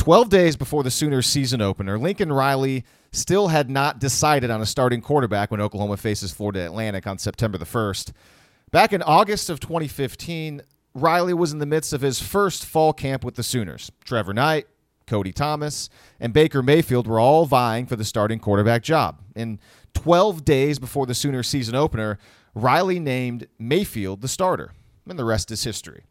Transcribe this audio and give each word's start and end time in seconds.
12 0.00 0.30
days 0.30 0.56
before 0.56 0.82
the 0.82 0.90
Sooners 0.90 1.26
season 1.26 1.60
opener, 1.60 1.98
Lincoln 1.98 2.32
Riley 2.32 2.84
still 3.12 3.48
had 3.48 3.68
not 3.68 3.98
decided 3.98 4.50
on 4.50 4.62
a 4.62 4.66
starting 4.66 5.02
quarterback 5.02 5.50
when 5.50 5.60
Oklahoma 5.60 5.98
faces 5.98 6.32
Florida 6.32 6.64
Atlantic 6.64 7.06
on 7.06 7.18
September 7.18 7.58
the 7.58 7.66
1st. 7.66 8.12
Back 8.70 8.94
in 8.94 9.02
August 9.02 9.50
of 9.50 9.60
2015, 9.60 10.62
Riley 10.94 11.34
was 11.34 11.52
in 11.52 11.58
the 11.58 11.66
midst 11.66 11.92
of 11.92 12.00
his 12.00 12.18
first 12.18 12.64
fall 12.64 12.94
camp 12.94 13.22
with 13.22 13.34
the 13.34 13.42
Sooners. 13.42 13.92
Trevor 14.02 14.32
Knight, 14.32 14.68
Cody 15.06 15.32
Thomas, 15.32 15.90
and 16.18 16.32
Baker 16.32 16.62
Mayfield 16.62 17.06
were 17.06 17.20
all 17.20 17.44
vying 17.44 17.84
for 17.84 17.96
the 17.96 18.04
starting 18.04 18.38
quarterback 18.38 18.82
job. 18.82 19.20
In 19.36 19.60
12 19.92 20.46
days 20.46 20.78
before 20.78 21.04
the 21.04 21.14
Sooners 21.14 21.46
season 21.46 21.74
opener, 21.74 22.18
Riley 22.54 23.00
named 23.00 23.48
Mayfield 23.58 24.22
the 24.22 24.28
starter, 24.28 24.72
and 25.06 25.18
the 25.18 25.26
rest 25.26 25.50
is 25.50 25.64
history. 25.64 26.04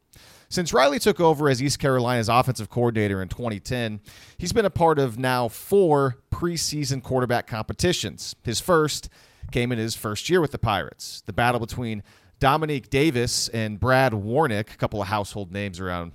Since 0.52 0.74
Riley 0.74 0.98
took 0.98 1.20
over 1.20 1.48
as 1.48 1.62
East 1.62 1.78
Carolina's 1.78 2.28
offensive 2.28 2.72
coordinator 2.72 3.22
in 3.22 3.30
2010, 3.30 4.00
he's 4.40 4.52
been 4.52 4.66
a 4.66 4.72
part 4.72 4.98
of 4.98 5.20
now 5.20 5.48
four 5.48 6.18
preseason 6.32 7.04
quarterback 7.04 7.46
competitions. 7.46 8.36
His 8.44 8.60
first 8.60 9.10
came 9.52 9.72
in 9.72 9.78
his 9.78 9.96
first 9.96 10.28
year 10.28 10.42
with 10.42 10.52
the 10.52 10.58
Pirates. 10.58 11.22
The 11.28 11.34
battle 11.34 11.60
between 11.60 12.02
Dominique 12.40 12.90
Davis 12.90 13.48
and 13.50 13.80
Brad 13.80 14.14
Wornick, 14.14 14.74
a 14.74 14.78
couple 14.78 15.00
of 15.02 15.10
household 15.10 15.52
names 15.52 15.80
around 15.80 16.14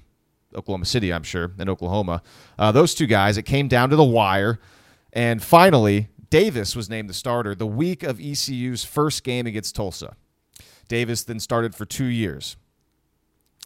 Oklahoma 0.53 0.87
City, 0.87 1.13
I'm 1.13 1.23
sure, 1.23 1.53
and 1.57 1.71
Oklahoma. 1.71 2.21
Uh, 2.59 2.73
those 2.73 2.93
two 2.93 3.07
guys, 3.07 3.37
it 3.37 3.43
came 3.45 3.69
down 3.69 3.91
to 3.91 3.97
the 3.97 4.03
wire. 4.03 4.59
And 5.13 5.45
finally, 5.45 6.09
Davis 6.31 6.75
was 6.75 6.91
named 6.91 7.09
the 7.09 7.15
starter 7.15 7.55
the 7.55 7.69
week 7.69 8.03
of 8.03 8.21
ECU's 8.21 8.83
first 8.83 9.23
game 9.23 9.47
against 9.47 9.77
Tulsa. 9.77 10.17
Davis 10.89 11.23
then 11.23 11.39
started 11.39 11.73
for 11.75 11.87
two 11.87 12.07
years. 12.07 12.57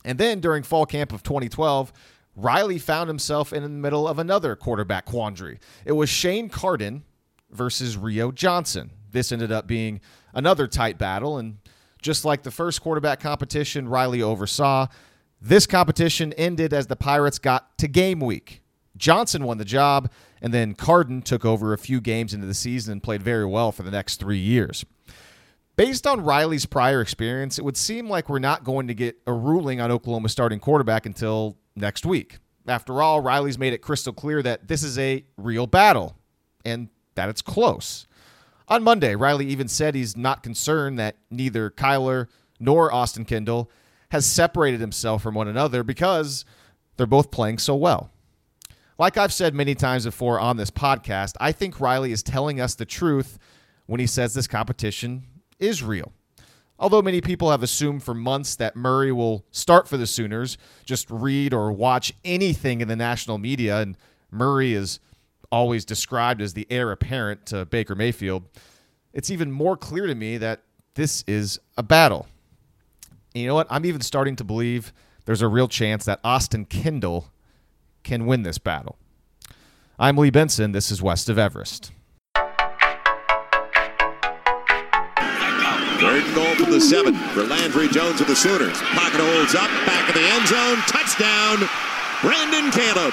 And 0.04 0.18
then 0.18 0.40
during 0.40 0.62
fall 0.62 0.86
camp 0.86 1.12
of 1.12 1.22
2012, 1.22 1.92
Riley 2.36 2.78
found 2.78 3.08
himself 3.08 3.52
in 3.52 3.62
the 3.62 3.68
middle 3.68 4.06
of 4.06 4.18
another 4.18 4.54
quarterback 4.54 5.04
quandary. 5.04 5.58
It 5.84 5.92
was 5.92 6.08
Shane 6.08 6.48
Carden 6.48 7.04
versus 7.50 7.96
Rio 7.96 8.30
Johnson. 8.30 8.90
This 9.10 9.32
ended 9.32 9.50
up 9.50 9.66
being 9.66 10.00
another 10.32 10.68
tight 10.68 10.98
battle, 10.98 11.38
and 11.38 11.58
just 12.00 12.24
like 12.24 12.44
the 12.44 12.50
first 12.50 12.80
quarterback 12.80 13.18
competition 13.20 13.88
Riley 13.88 14.22
oversaw, 14.22 14.86
this 15.40 15.66
competition 15.66 16.32
ended 16.34 16.72
as 16.72 16.86
the 16.86 16.96
Pirates 16.96 17.38
got 17.38 17.76
to 17.78 17.88
game 17.88 18.20
week. 18.20 18.62
Johnson 18.96 19.44
won 19.44 19.58
the 19.58 19.64
job, 19.64 20.10
and 20.42 20.52
then 20.52 20.74
Carden 20.74 21.22
took 21.22 21.44
over 21.44 21.72
a 21.72 21.78
few 21.78 22.00
games 22.00 22.34
into 22.34 22.46
the 22.46 22.54
season 22.54 22.92
and 22.92 23.02
played 23.02 23.22
very 23.22 23.46
well 23.46 23.72
for 23.72 23.82
the 23.82 23.90
next 23.90 24.20
three 24.20 24.38
years. 24.38 24.84
Based 25.78 26.08
on 26.08 26.24
Riley's 26.24 26.66
prior 26.66 27.00
experience, 27.00 27.56
it 27.56 27.64
would 27.64 27.76
seem 27.76 28.10
like 28.10 28.28
we're 28.28 28.40
not 28.40 28.64
going 28.64 28.88
to 28.88 28.94
get 28.94 29.16
a 29.28 29.32
ruling 29.32 29.80
on 29.80 29.92
Oklahoma 29.92 30.28
starting 30.28 30.58
quarterback 30.58 31.06
until 31.06 31.56
next 31.76 32.04
week. 32.04 32.38
After 32.66 33.00
all, 33.00 33.20
Riley's 33.20 33.60
made 33.60 33.72
it 33.72 33.78
crystal 33.78 34.12
clear 34.12 34.42
that 34.42 34.66
this 34.66 34.82
is 34.82 34.98
a 34.98 35.24
real 35.36 35.68
battle 35.68 36.16
and 36.64 36.88
that 37.14 37.28
it's 37.28 37.42
close. 37.42 38.08
On 38.66 38.82
Monday, 38.82 39.14
Riley 39.14 39.46
even 39.46 39.68
said 39.68 39.94
he's 39.94 40.16
not 40.16 40.42
concerned 40.42 40.98
that 40.98 41.14
neither 41.30 41.70
Kyler 41.70 42.26
nor 42.58 42.92
Austin 42.92 43.24
Kendall 43.24 43.70
has 44.10 44.26
separated 44.26 44.80
himself 44.80 45.22
from 45.22 45.36
one 45.36 45.46
another 45.46 45.84
because 45.84 46.44
they're 46.96 47.06
both 47.06 47.30
playing 47.30 47.58
so 47.58 47.76
well. 47.76 48.10
Like 48.98 49.16
I've 49.16 49.32
said 49.32 49.54
many 49.54 49.76
times 49.76 50.04
before 50.06 50.40
on 50.40 50.56
this 50.56 50.72
podcast, 50.72 51.34
I 51.38 51.52
think 51.52 51.78
Riley 51.78 52.10
is 52.10 52.24
telling 52.24 52.60
us 52.60 52.74
the 52.74 52.84
truth 52.84 53.38
when 53.86 54.00
he 54.00 54.08
says 54.08 54.34
this 54.34 54.48
competition 54.48 55.22
is 55.58 55.82
real. 55.82 56.12
Although 56.78 57.02
many 57.02 57.20
people 57.20 57.50
have 57.50 57.62
assumed 57.62 58.04
for 58.04 58.14
months 58.14 58.54
that 58.56 58.76
Murray 58.76 59.10
will 59.10 59.44
start 59.50 59.88
for 59.88 59.96
the 59.96 60.06
Sooners, 60.06 60.58
just 60.84 61.10
read 61.10 61.52
or 61.52 61.72
watch 61.72 62.12
anything 62.24 62.80
in 62.80 62.88
the 62.88 62.94
national 62.94 63.38
media, 63.38 63.80
and 63.80 63.96
Murray 64.30 64.74
is 64.74 65.00
always 65.50 65.84
described 65.84 66.40
as 66.40 66.54
the 66.54 66.66
heir 66.70 66.92
apparent 66.92 67.46
to 67.46 67.64
Baker 67.64 67.94
Mayfield, 67.94 68.44
it's 69.12 69.30
even 69.30 69.50
more 69.50 69.76
clear 69.76 70.06
to 70.06 70.14
me 70.14 70.36
that 70.38 70.62
this 70.94 71.24
is 71.26 71.58
a 71.76 71.82
battle. 71.82 72.26
And 73.34 73.42
you 73.42 73.48
know 73.48 73.54
what? 73.54 73.66
I'm 73.70 73.84
even 73.84 74.00
starting 74.00 74.36
to 74.36 74.44
believe 74.44 74.92
there's 75.24 75.42
a 75.42 75.48
real 75.48 75.68
chance 75.68 76.04
that 76.04 76.20
Austin 76.22 76.64
Kendall 76.64 77.28
can 78.02 78.26
win 78.26 78.42
this 78.42 78.58
battle. 78.58 78.96
I'm 79.98 80.16
Lee 80.16 80.30
Benson. 80.30 80.72
This 80.72 80.90
is 80.90 81.02
West 81.02 81.28
of 81.28 81.38
Everest. 81.38 81.92
Third 85.98 86.22
and 86.22 86.34
goal 86.34 86.54
from 86.54 86.70
the 86.70 86.80
seven 86.80 87.12
for 87.34 87.42
Landry 87.42 87.88
Jones 87.88 88.20
of 88.20 88.28
the 88.28 88.36
Sooners. 88.36 88.78
Pocket 88.94 89.18
holds 89.18 89.56
up, 89.56 89.68
back 89.84 90.08
of 90.08 90.14
the 90.14 90.22
end 90.22 90.46
zone, 90.46 90.78
touchdown, 90.86 91.58
Brandon 92.22 92.70
Caleb. 92.70 93.12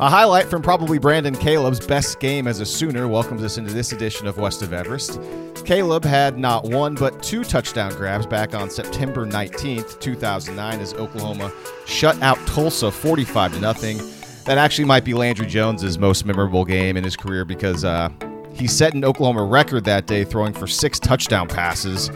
A 0.00 0.08
highlight 0.08 0.46
from 0.46 0.62
probably 0.62 0.98
Brandon 0.98 1.36
Caleb's 1.36 1.84
best 1.84 2.20
game 2.20 2.46
as 2.46 2.58
a 2.60 2.64
Sooner 2.64 3.06
welcomes 3.06 3.44
us 3.44 3.58
into 3.58 3.74
this 3.74 3.92
edition 3.92 4.26
of 4.26 4.38
West 4.38 4.62
of 4.62 4.72
Everest. 4.72 5.20
Caleb 5.66 6.06
had 6.06 6.38
not 6.38 6.64
one 6.64 6.94
but 6.94 7.22
two 7.22 7.44
touchdown 7.44 7.94
grabs 7.96 8.24
back 8.24 8.54
on 8.54 8.70
September 8.70 9.26
19th, 9.26 10.00
2009, 10.00 10.80
as 10.80 10.94
Oklahoma 10.94 11.52
shut 11.84 12.18
out 12.22 12.38
Tulsa 12.46 12.90
45 12.90 13.52
to 13.52 13.60
nothing. 13.60 13.98
That 14.46 14.56
actually 14.56 14.86
might 14.86 15.04
be 15.04 15.12
Landry 15.12 15.46
Jones's 15.46 15.98
most 15.98 16.24
memorable 16.24 16.64
game 16.64 16.96
in 16.96 17.04
his 17.04 17.14
career 17.14 17.44
because 17.44 17.84
uh, 17.84 18.08
he 18.54 18.66
set 18.66 18.94
an 18.94 19.04
Oklahoma 19.04 19.44
record 19.44 19.84
that 19.84 20.06
day, 20.06 20.24
throwing 20.24 20.54
for 20.54 20.66
six 20.66 20.98
touchdown 20.98 21.46
passes. 21.46 22.08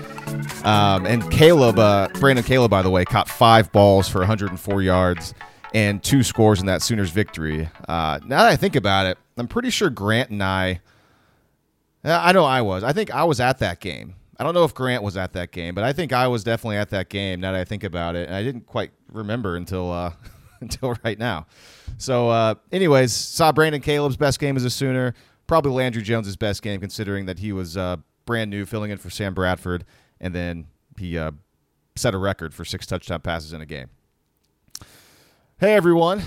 Um, 0.64 1.04
and 1.04 1.30
Caleb, 1.30 1.78
uh, 1.78 2.08
Brandon 2.14 2.46
Caleb, 2.46 2.70
by 2.70 2.80
the 2.80 2.88
way, 2.88 3.04
caught 3.04 3.28
five 3.28 3.70
balls 3.72 4.08
for 4.08 4.20
104 4.20 4.80
yards 4.80 5.34
and 5.74 6.02
two 6.02 6.22
scores 6.22 6.60
in 6.60 6.66
that 6.66 6.80
Sooners 6.80 7.10
victory. 7.10 7.68
Uh, 7.88 8.20
now 8.24 8.44
that 8.44 8.52
I 8.52 8.56
think 8.56 8.76
about 8.76 9.06
it, 9.06 9.18
I'm 9.36 9.48
pretty 9.48 9.70
sure 9.70 9.90
Grant 9.90 10.30
and 10.30 10.42
I. 10.42 10.80
I 12.04 12.32
know 12.32 12.44
I 12.44 12.60
was. 12.60 12.84
I 12.84 12.92
think 12.92 13.10
I 13.12 13.24
was 13.24 13.40
at 13.40 13.58
that 13.58 13.80
game. 13.80 14.14
I 14.38 14.44
don't 14.44 14.54
know 14.54 14.64
if 14.64 14.74
Grant 14.74 15.02
was 15.02 15.16
at 15.16 15.32
that 15.32 15.52
game, 15.52 15.74
but 15.74 15.84
I 15.84 15.92
think 15.92 16.12
I 16.12 16.28
was 16.28 16.44
definitely 16.44 16.76
at 16.76 16.90
that 16.90 17.08
game. 17.08 17.40
Now 17.40 17.52
that 17.52 17.60
I 17.60 17.64
think 17.64 17.82
about 17.82 18.14
it, 18.14 18.26
and 18.26 18.36
I 18.36 18.42
didn't 18.42 18.66
quite 18.66 18.90
remember 19.10 19.56
until 19.56 19.90
uh, 19.90 20.12
until 20.60 20.96
right 21.04 21.18
now. 21.18 21.46
So, 21.96 22.28
uh, 22.28 22.54
anyways, 22.72 23.12
saw 23.12 23.52
Brandon 23.52 23.80
Caleb's 23.80 24.16
best 24.16 24.38
game 24.38 24.56
as 24.56 24.64
a 24.64 24.70
Sooner. 24.70 25.14
Probably 25.46 25.72
Landry 25.72 26.02
Jones's 26.02 26.36
best 26.36 26.62
game, 26.62 26.80
considering 26.80 27.26
that 27.26 27.38
he 27.38 27.52
was 27.52 27.76
uh, 27.76 27.96
brand 28.26 28.50
new, 28.50 28.64
filling 28.64 28.90
in 28.90 28.98
for 28.98 29.10
Sam 29.10 29.34
Bradford, 29.34 29.84
and 30.20 30.34
then 30.34 30.66
he 30.98 31.18
uh, 31.18 31.32
set 31.96 32.14
a 32.14 32.18
record 32.18 32.54
for 32.54 32.64
six 32.64 32.86
touchdown 32.86 33.20
passes 33.20 33.52
in 33.52 33.60
a 33.60 33.66
game. 33.66 33.88
Hey 35.64 35.72
everyone, 35.72 36.20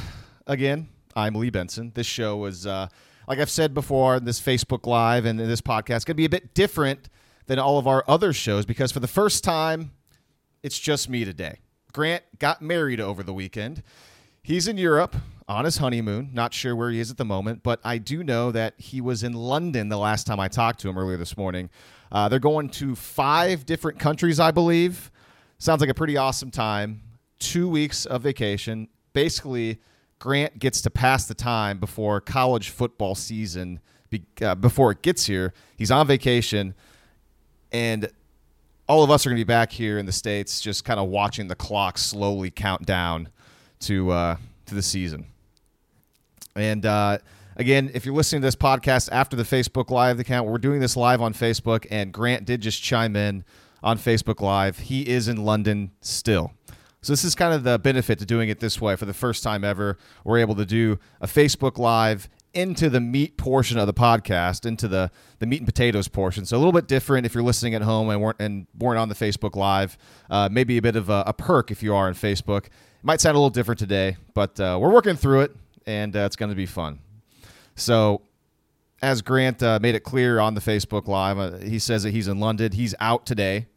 again, 0.48 0.90
I'm 1.16 1.36
Lee 1.36 1.52
Benson. 1.52 1.92
This 1.94 2.08
show 2.08 2.46
is, 2.46 2.66
uh, 2.66 2.88
like 3.28 3.38
I've 3.38 3.52
said 3.52 3.76
before, 3.76 4.20
this 4.20 4.42
Facebook 4.42 4.88
Live 4.88 5.26
and 5.26 5.40
this 5.40 5.62
podcast 5.62 6.06
going 6.06 6.06
to 6.06 6.14
be 6.16 6.26
a 6.26 6.30
bit 6.30 6.56
different 6.56 7.08
than 7.46 7.60
all 7.60 7.78
of 7.78 7.86
our 7.86 8.04
other 8.08 8.34
shows 8.34 8.66
because 8.66 8.92
for 8.92 9.00
the 9.00 9.08
first 9.08 9.44
time, 9.44 9.92
it's 10.64 10.80
just 10.80 11.08
me 11.08 11.24
today. 11.24 11.60
Grant 11.94 12.24
got 12.40 12.64
married 12.64 13.00
over 13.00 13.22
the 13.22 13.32
weekend. 13.32 13.84
He's 14.42 14.68
in 14.68 14.76
Europe 14.76 15.16
on 15.48 15.66
his 15.66 15.78
honeymoon. 15.78 16.32
Not 16.34 16.56
sure 16.56 16.76
where 16.76 16.90
he 16.90 17.00
is 17.00 17.12
at 17.12 17.18
the 17.18 17.24
moment, 17.24 17.62
but 17.62 17.80
I 17.84 18.00
do 18.00 18.24
know 18.24 18.52
that 18.54 18.74
he 18.80 19.02
was 19.02 19.22
in 19.22 19.34
London 19.34 19.90
the 19.90 20.00
last 20.00 20.26
time 20.26 20.40
I 20.40 20.48
talked 20.48 20.80
to 20.80 20.90
him 20.90 20.98
earlier 20.98 21.18
this 21.18 21.38
morning. 21.38 21.70
Uh, 22.12 22.28
they're 22.28 22.40
going 22.40 22.70
to 22.70 22.96
five 22.96 23.68
different 23.68 24.00
countries, 24.00 24.40
I 24.40 24.50
believe. 24.50 25.12
Sounds 25.60 25.80
like 25.80 25.92
a 25.92 25.94
pretty 25.94 26.18
awesome 26.18 26.50
time. 26.50 27.04
Two 27.38 27.70
weeks 27.70 28.08
of 28.08 28.24
vacation 28.24 28.88
basically 29.18 29.80
Grant 30.20 30.60
gets 30.60 30.80
to 30.82 30.92
pass 30.92 31.26
the 31.26 31.34
time 31.34 31.80
before 31.80 32.22
college 32.22 32.70
football 32.70 33.16
season 33.16 33.80
be, 34.12 34.22
uh, 34.44 34.54
before 34.54 34.92
it 34.92 35.02
gets 35.02 35.26
here. 35.26 35.54
He's 35.76 35.90
on 35.90 36.06
vacation, 36.06 36.76
and 37.72 38.12
all 38.88 39.04
of 39.04 39.10
us 39.10 39.26
are 39.26 39.30
going 39.30 39.38
to 39.38 39.44
be 39.44 39.48
back 39.48 39.72
here 39.72 39.98
in 39.98 40.06
the 40.06 40.12
states, 40.12 40.62
just 40.62 40.86
kind 40.86 41.00
of 41.00 41.10
watching 41.10 41.48
the 41.48 41.56
clock 41.56 41.98
slowly 41.98 42.52
count 42.52 42.86
down 42.86 43.30
to 43.80 44.12
uh, 44.12 44.36
to 44.68 44.76
the 44.76 44.84
season. 44.84 45.26
And 46.56 46.86
uh, 46.86 47.18
again, 47.56 47.90
if 47.96 48.06
you're 48.06 48.14
listening 48.14 48.44
to 48.44 48.46
this 48.46 48.56
podcast 48.56 49.10
after 49.12 49.36
the 49.36 49.42
Facebook 49.42 49.90
Live 49.90 50.20
account, 50.20 50.48
we're 50.48 50.60
doing 50.60 50.80
this 50.80 50.96
live 50.96 51.24
on 51.24 51.34
Facebook, 51.34 51.88
and 51.90 52.14
Grant 52.14 52.46
did 52.46 52.62
just 52.62 52.84
chime 52.84 53.16
in 53.16 53.44
on 53.82 53.98
Facebook 53.98 54.42
Live. 54.42 54.78
He 54.78 55.08
is 55.10 55.28
in 55.28 55.44
London 55.44 55.90
still. 56.02 56.54
So 57.02 57.14
this 57.14 57.24
is 57.24 57.36
kind 57.36 57.54
of 57.54 57.64
the 57.64 57.78
benefit 57.78 58.20
to 58.20 58.26
doing 58.26 58.50
it 58.50 58.60
this 58.60 58.82
way 58.82 58.96
for 58.96 59.06
the 59.06 59.14
first 59.14 59.44
time 59.44 59.64
ever. 59.64 59.98
We're 60.24 60.40
able 60.40 60.56
to 60.56 60.66
do 60.66 61.00
a 61.22 61.28
Facebook 61.28 61.78
Live 61.78 62.28
into 62.54 62.90
the 62.90 63.00
meat 63.00 63.38
portion 63.38 63.78
of 63.78 63.86
the 63.86 63.94
podcast, 63.94 64.66
into 64.66 64.88
the 64.88 65.12
the 65.40 65.46
meat 65.46 65.58
and 65.58 65.68
potatoes 65.68 66.08
portion. 66.08 66.46
So 66.46 66.58
a 66.58 66.60
little 66.60 66.74
bit 66.74 66.88
different 66.88 67.26
if 67.26 67.36
you're 67.36 67.44
listening 67.44 67.76
at 67.76 67.84
home 67.84 68.10
and 68.10 68.22
weren't 68.22 68.38
and 68.40 68.66
weren't 68.78 69.00
on 69.00 69.10
the 69.10 69.16
Facebook 69.16 69.56
Live. 69.56 69.98
Uh, 70.30 70.50
maybe 70.52 70.78
a 70.78 70.82
bit 70.82 70.96
of 70.96 71.10
a, 71.10 71.24
a, 71.28 71.34
perk 71.34 71.70
if 71.70 71.84
you 71.84 71.94
are 71.94 72.08
on 72.08 72.14
Facebook. 72.16 72.66
It 72.66 72.72
might 73.04 73.22
sound 73.22 73.36
a 73.36 73.40
little 73.40 73.52
different 73.52 73.78
today, 73.80 74.18
but 74.34 74.60
uh, 74.60 74.78
we're 74.82 74.92
working 74.92 75.16
through 75.16 75.42
it, 75.42 75.56
and 75.86 76.16
uh, 76.16 76.22
it's 76.22 76.36
going 76.36 76.50
to 76.50 76.56
be 76.56 76.66
fun. 76.66 77.00
So 77.76 78.22
as 79.02 79.22
Grant 79.22 79.62
uh, 79.62 79.78
made 79.80 79.94
it 79.94 80.04
clear 80.04 80.40
on 80.40 80.56
the 80.56 80.62
Facebook 80.62 81.08
Live, 81.08 81.38
uh, 81.38 81.58
he 81.60 81.78
says 81.78 82.04
that 82.04 82.12
he's 82.12 82.28
in 82.28 82.40
London. 82.40 82.72
He's 82.72 82.96
out 83.00 83.26
today. 83.26 83.68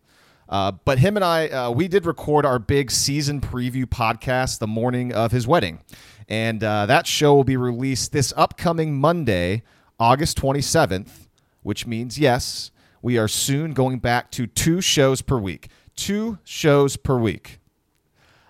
Uh, 0.50 0.72
but 0.84 0.98
him 0.98 1.16
and 1.16 1.24
I, 1.24 1.48
uh, 1.48 1.70
we 1.70 1.86
did 1.86 2.04
record 2.04 2.44
our 2.44 2.58
big 2.58 2.90
season 2.90 3.40
preview 3.40 3.84
podcast 3.84 4.58
the 4.58 4.66
morning 4.66 5.12
of 5.12 5.30
his 5.30 5.46
wedding. 5.46 5.80
And 6.28 6.62
uh, 6.62 6.86
that 6.86 7.06
show 7.06 7.34
will 7.34 7.44
be 7.44 7.56
released 7.56 8.10
this 8.12 8.32
upcoming 8.36 8.98
Monday, 8.98 9.62
August 9.98 10.36
27th, 10.38 11.28
which 11.62 11.86
means, 11.86 12.18
yes, 12.18 12.72
we 13.00 13.16
are 13.16 13.28
soon 13.28 13.72
going 13.72 14.00
back 14.00 14.30
to 14.32 14.46
two 14.46 14.80
shows 14.80 15.22
per 15.22 15.38
week. 15.38 15.68
Two 15.94 16.38
shows 16.42 16.96
per 16.96 17.16
week. 17.16 17.60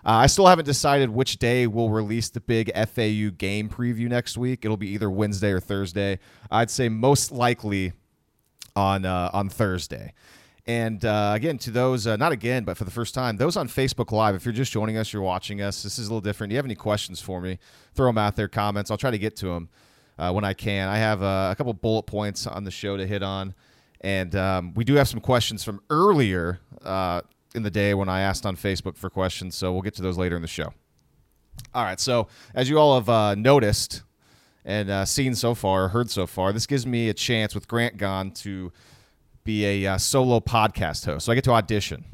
Uh, 0.04 0.24
I 0.24 0.26
still 0.26 0.46
haven't 0.46 0.64
decided 0.64 1.10
which 1.10 1.38
day 1.38 1.66
we'll 1.66 1.90
release 1.90 2.30
the 2.30 2.40
big 2.40 2.72
FAU 2.74 3.30
game 3.36 3.68
preview 3.68 4.08
next 4.08 4.38
week. 4.38 4.64
It'll 4.64 4.78
be 4.78 4.88
either 4.88 5.10
Wednesday 5.10 5.50
or 5.50 5.60
Thursday. 5.60 6.18
I'd 6.50 6.70
say 6.70 6.88
most 6.88 7.30
likely 7.30 7.92
on 8.74 9.04
uh, 9.04 9.30
on 9.34 9.50
Thursday. 9.50 10.14
And 10.66 11.04
uh, 11.04 11.32
again, 11.34 11.58
to 11.58 11.70
those, 11.70 12.06
uh, 12.06 12.16
not 12.16 12.32
again, 12.32 12.64
but 12.64 12.76
for 12.76 12.84
the 12.84 12.90
first 12.90 13.14
time, 13.14 13.36
those 13.36 13.56
on 13.56 13.68
Facebook 13.68 14.12
Live, 14.12 14.34
if 14.34 14.44
you're 14.44 14.52
just 14.52 14.72
joining 14.72 14.96
us, 14.96 15.12
you're 15.12 15.22
watching 15.22 15.62
us, 15.62 15.82
this 15.82 15.98
is 15.98 16.06
a 16.06 16.10
little 16.10 16.20
different. 16.20 16.50
Do 16.50 16.54
you 16.54 16.58
have 16.58 16.66
any 16.66 16.74
questions 16.74 17.20
for 17.20 17.40
me? 17.40 17.58
Throw 17.94 18.06
them 18.06 18.18
out 18.18 18.36
there, 18.36 18.48
comments. 18.48 18.90
I'll 18.90 18.98
try 18.98 19.10
to 19.10 19.18
get 19.18 19.36
to 19.36 19.46
them 19.46 19.68
uh, 20.18 20.32
when 20.32 20.44
I 20.44 20.52
can. 20.52 20.88
I 20.88 20.98
have 20.98 21.22
uh, 21.22 21.48
a 21.50 21.56
couple 21.56 21.72
bullet 21.72 22.04
points 22.04 22.46
on 22.46 22.64
the 22.64 22.70
show 22.70 22.96
to 22.96 23.06
hit 23.06 23.22
on. 23.22 23.54
And 24.02 24.34
um, 24.36 24.74
we 24.74 24.84
do 24.84 24.94
have 24.94 25.08
some 25.08 25.20
questions 25.20 25.64
from 25.64 25.80
earlier 25.90 26.60
uh, 26.84 27.22
in 27.54 27.62
the 27.62 27.70
day 27.70 27.94
when 27.94 28.08
I 28.08 28.20
asked 28.20 28.44
on 28.46 28.56
Facebook 28.56 28.96
for 28.96 29.10
questions. 29.10 29.54
So 29.54 29.72
we'll 29.72 29.82
get 29.82 29.94
to 29.94 30.02
those 30.02 30.18
later 30.18 30.36
in 30.36 30.42
the 30.42 30.48
show. 30.48 30.72
All 31.74 31.84
right. 31.84 32.00
So 32.00 32.28
as 32.54 32.68
you 32.68 32.78
all 32.78 32.94
have 32.96 33.08
uh, 33.08 33.34
noticed 33.34 34.02
and 34.64 35.08
seen 35.08 35.34
so 35.34 35.54
far, 35.54 35.88
heard 35.88 36.10
so 36.10 36.26
far, 36.26 36.52
this 36.52 36.66
gives 36.66 36.86
me 36.86 37.08
a 37.08 37.14
chance 37.14 37.54
with 37.54 37.66
Grant 37.66 37.96
gone 37.96 38.30
to 38.32 38.72
be 39.50 39.84
a 39.84 39.94
uh, 39.94 39.98
solo 39.98 40.38
podcast 40.38 41.04
host. 41.04 41.26
So 41.26 41.32
I 41.32 41.34
get 41.34 41.42
to 41.44 41.50
audition. 41.50 42.04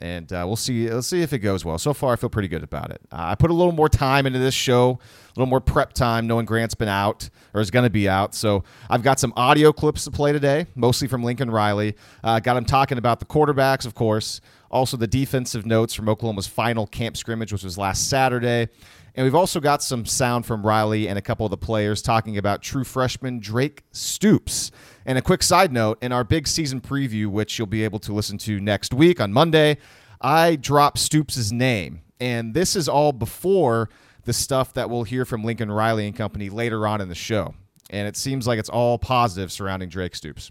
And 0.00 0.30
uh, 0.32 0.44
we'll 0.46 0.56
see. 0.56 0.90
Let's 0.90 1.06
see 1.06 1.20
if 1.20 1.32
it 1.32 1.38
goes 1.40 1.62
well. 1.62 1.78
So 1.78 1.92
far, 1.92 2.14
I 2.14 2.16
feel 2.16 2.30
pretty 2.30 2.48
good 2.48 2.62
about 2.62 2.90
it. 2.90 3.02
Uh, 3.12 3.32
I 3.32 3.34
put 3.34 3.50
a 3.50 3.54
little 3.54 3.72
more 3.72 3.88
time 3.88 4.26
into 4.26 4.38
this 4.38 4.54
show, 4.54 4.90
a 4.92 5.30
little 5.38 5.48
more 5.48 5.60
prep 5.60 5.92
time, 5.92 6.26
knowing 6.26 6.46
Grant's 6.46 6.74
been 6.74 6.88
out 6.88 7.28
or 7.52 7.60
is 7.60 7.70
going 7.70 7.84
to 7.84 7.90
be 7.90 8.08
out. 8.08 8.34
So 8.34 8.64
I've 8.88 9.02
got 9.02 9.20
some 9.20 9.34
audio 9.36 9.72
clips 9.72 10.04
to 10.04 10.10
play 10.10 10.32
today, 10.32 10.66
mostly 10.74 11.06
from 11.08 11.22
Lincoln 11.22 11.50
Riley. 11.50 11.96
Uh, 12.24 12.40
got 12.40 12.56
him 12.56 12.64
talking 12.64 12.96
about 12.98 13.20
the 13.20 13.26
quarterbacks, 13.26 13.84
of 13.86 13.94
course, 13.94 14.40
also 14.70 14.96
the 14.96 15.06
defensive 15.06 15.66
notes 15.66 15.92
from 15.92 16.08
Oklahoma's 16.08 16.46
final 16.46 16.86
camp 16.86 17.16
scrimmage, 17.16 17.52
which 17.52 17.64
was 17.64 17.76
last 17.76 18.08
Saturday. 18.08 18.68
And 19.14 19.24
we've 19.24 19.34
also 19.34 19.60
got 19.60 19.82
some 19.82 20.04
sound 20.04 20.44
from 20.44 20.66
Riley 20.66 21.08
and 21.08 21.18
a 21.18 21.22
couple 21.22 21.46
of 21.46 21.50
the 21.50 21.56
players 21.56 22.02
talking 22.02 22.36
about 22.36 22.62
true 22.62 22.84
freshman 22.84 23.38
Drake 23.38 23.82
Stoops. 23.92 24.70
And 25.06 25.16
a 25.16 25.22
quick 25.22 25.44
side 25.44 25.72
note 25.72 26.02
in 26.02 26.10
our 26.10 26.24
big 26.24 26.48
season 26.48 26.80
preview, 26.80 27.28
which 27.28 27.58
you'll 27.58 27.68
be 27.68 27.84
able 27.84 28.00
to 28.00 28.12
listen 28.12 28.38
to 28.38 28.58
next 28.58 28.92
week 28.92 29.20
on 29.20 29.32
Monday, 29.32 29.78
I 30.20 30.56
drop 30.56 30.98
Stoops' 30.98 31.52
name. 31.52 32.02
And 32.18 32.54
this 32.54 32.74
is 32.74 32.88
all 32.88 33.12
before 33.12 33.88
the 34.24 34.32
stuff 34.32 34.74
that 34.74 34.90
we'll 34.90 35.04
hear 35.04 35.24
from 35.24 35.44
Lincoln 35.44 35.70
Riley 35.70 36.08
and 36.08 36.16
company 36.16 36.50
later 36.50 36.88
on 36.88 37.00
in 37.00 37.08
the 37.08 37.14
show. 37.14 37.54
And 37.88 38.08
it 38.08 38.16
seems 38.16 38.48
like 38.48 38.58
it's 38.58 38.68
all 38.68 38.98
positive 38.98 39.52
surrounding 39.52 39.88
Drake 39.88 40.16
Stoops. 40.16 40.50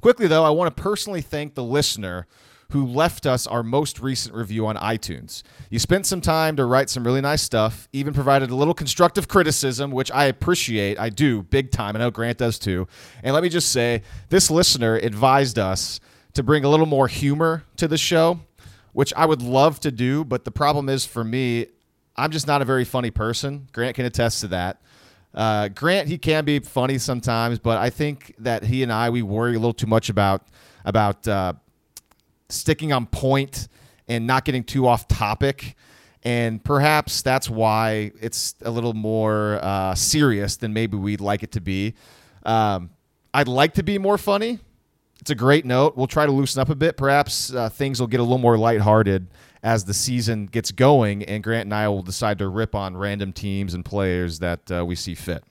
Quickly, 0.00 0.26
though, 0.26 0.44
I 0.44 0.50
want 0.50 0.76
to 0.76 0.82
personally 0.82 1.20
thank 1.20 1.54
the 1.54 1.62
listener 1.62 2.26
who 2.70 2.86
left 2.86 3.26
us 3.26 3.46
our 3.46 3.62
most 3.62 4.00
recent 4.00 4.34
review 4.34 4.66
on 4.66 4.76
iTunes. 4.76 5.42
You 5.70 5.78
spent 5.78 6.06
some 6.06 6.20
time 6.20 6.56
to 6.56 6.64
write 6.64 6.90
some 6.90 7.04
really 7.04 7.20
nice 7.20 7.42
stuff, 7.42 7.88
even 7.92 8.14
provided 8.14 8.50
a 8.50 8.54
little 8.54 8.74
constructive 8.74 9.28
criticism, 9.28 9.90
which 9.90 10.10
I 10.10 10.24
appreciate. 10.24 10.98
I 10.98 11.08
do 11.10 11.42
big 11.42 11.70
time. 11.70 11.96
I 11.96 12.00
know 12.00 12.10
Grant 12.10 12.38
does 12.38 12.58
too. 12.58 12.88
And 13.22 13.34
let 13.34 13.42
me 13.42 13.48
just 13.48 13.70
say, 13.70 14.02
this 14.28 14.50
listener 14.50 14.96
advised 14.96 15.58
us 15.58 16.00
to 16.34 16.42
bring 16.42 16.64
a 16.64 16.68
little 16.68 16.86
more 16.86 17.08
humor 17.08 17.64
to 17.76 17.86
the 17.86 17.98
show, 17.98 18.40
which 18.92 19.12
I 19.14 19.26
would 19.26 19.42
love 19.42 19.80
to 19.80 19.90
do. 19.90 20.24
But 20.24 20.44
the 20.44 20.50
problem 20.50 20.88
is 20.88 21.04
for 21.04 21.24
me, 21.24 21.66
I'm 22.16 22.30
just 22.30 22.46
not 22.46 22.62
a 22.62 22.64
very 22.64 22.84
funny 22.84 23.10
person. 23.10 23.68
Grant 23.72 23.96
can 23.96 24.04
attest 24.04 24.40
to 24.40 24.48
that. 24.48 24.80
Uh, 25.34 25.68
Grant, 25.68 26.08
he 26.08 26.16
can 26.16 26.44
be 26.44 26.60
funny 26.60 26.98
sometimes, 26.98 27.58
but 27.58 27.78
I 27.78 27.90
think 27.90 28.34
that 28.38 28.62
he 28.62 28.82
and 28.84 28.92
I 28.92 29.10
we 29.10 29.22
worry 29.22 29.56
a 29.56 29.58
little 29.58 29.72
too 29.72 29.88
much 29.88 30.08
about 30.08 30.46
about 30.84 31.26
uh, 31.26 31.54
sticking 32.48 32.92
on 32.92 33.06
point 33.06 33.68
and 34.08 34.26
not 34.26 34.44
getting 34.44 34.64
too 34.64 34.86
off 34.86 35.08
topic. 35.08 35.76
And 36.22 36.62
perhaps 36.64 37.22
that's 37.22 37.50
why 37.50 38.12
it's 38.20 38.54
a 38.62 38.70
little 38.70 38.94
more 38.94 39.58
uh, 39.62 39.94
serious 39.94 40.56
than 40.56 40.72
maybe 40.72 40.96
we'd 40.96 41.20
like 41.20 41.42
it 41.42 41.52
to 41.52 41.60
be. 41.60 41.94
Um, 42.44 42.90
I'd 43.34 43.48
like 43.48 43.74
to 43.74 43.82
be 43.82 43.98
more 43.98 44.16
funny. 44.16 44.58
It's 45.20 45.30
a 45.30 45.34
great 45.34 45.64
note. 45.64 45.96
We'll 45.96 46.06
try 46.06 46.26
to 46.26 46.32
loosen 46.32 46.60
up 46.60 46.68
a 46.68 46.74
bit. 46.74 46.96
Perhaps 46.96 47.52
uh, 47.52 47.68
things 47.68 48.00
will 48.00 48.06
get 48.06 48.20
a 48.20 48.22
little 48.22 48.38
more 48.38 48.58
lighthearted 48.58 49.26
as 49.62 49.84
the 49.84 49.94
season 49.94 50.46
gets 50.46 50.70
going, 50.70 51.22
and 51.24 51.42
Grant 51.42 51.64
and 51.64 51.74
I 51.74 51.88
will 51.88 52.02
decide 52.02 52.38
to 52.38 52.48
rip 52.48 52.74
on 52.74 52.96
random 52.96 53.32
teams 53.32 53.72
and 53.72 53.82
players 53.82 54.40
that 54.40 54.70
uh, 54.70 54.84
we 54.84 54.94
see 54.94 55.14
fit. 55.14 55.42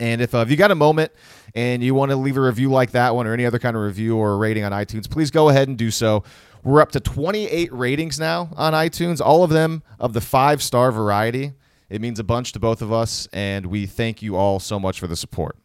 And 0.00 0.20
if, 0.20 0.34
uh, 0.34 0.38
if 0.38 0.50
you 0.50 0.56
got 0.56 0.72
a 0.72 0.74
moment 0.74 1.12
and 1.54 1.82
you 1.82 1.94
want 1.94 2.10
to 2.10 2.16
leave 2.16 2.36
a 2.36 2.40
review 2.40 2.70
like 2.70 2.92
that 2.92 3.14
one 3.14 3.26
or 3.26 3.32
any 3.32 3.46
other 3.46 3.58
kind 3.58 3.76
of 3.76 3.82
review 3.82 4.16
or 4.16 4.38
rating 4.38 4.64
on 4.64 4.72
iTunes, 4.72 5.08
please 5.08 5.30
go 5.30 5.48
ahead 5.48 5.68
and 5.68 5.76
do 5.76 5.90
so. 5.90 6.22
We're 6.62 6.80
up 6.80 6.92
to 6.92 7.00
28 7.00 7.72
ratings 7.72 8.20
now 8.20 8.50
on 8.56 8.72
iTunes, 8.72 9.20
all 9.20 9.42
of 9.42 9.50
them 9.50 9.82
of 9.98 10.12
the 10.12 10.20
five 10.20 10.62
star 10.62 10.92
variety. 10.92 11.52
It 11.88 12.00
means 12.00 12.18
a 12.18 12.24
bunch 12.24 12.52
to 12.52 12.60
both 12.60 12.82
of 12.82 12.92
us, 12.92 13.26
and 13.32 13.66
we 13.66 13.86
thank 13.86 14.22
you 14.22 14.36
all 14.36 14.60
so 14.60 14.78
much 14.78 15.00
for 15.00 15.06
the 15.06 15.16
support. 15.16 15.56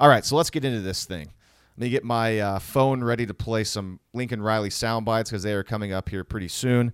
All 0.00 0.08
right, 0.08 0.24
so 0.24 0.34
let's 0.34 0.50
get 0.50 0.64
into 0.64 0.80
this 0.80 1.04
thing. 1.04 1.32
Let 1.76 1.84
me 1.84 1.90
get 1.90 2.04
my 2.04 2.40
uh, 2.40 2.58
phone 2.58 3.04
ready 3.04 3.26
to 3.26 3.34
play 3.34 3.64
some 3.64 4.00
Lincoln 4.12 4.42
Riley 4.42 4.70
sound 4.70 5.06
bites 5.06 5.30
because 5.30 5.42
they 5.42 5.52
are 5.52 5.62
coming 5.62 5.92
up 5.92 6.08
here 6.08 6.24
pretty 6.24 6.48
soon. 6.48 6.92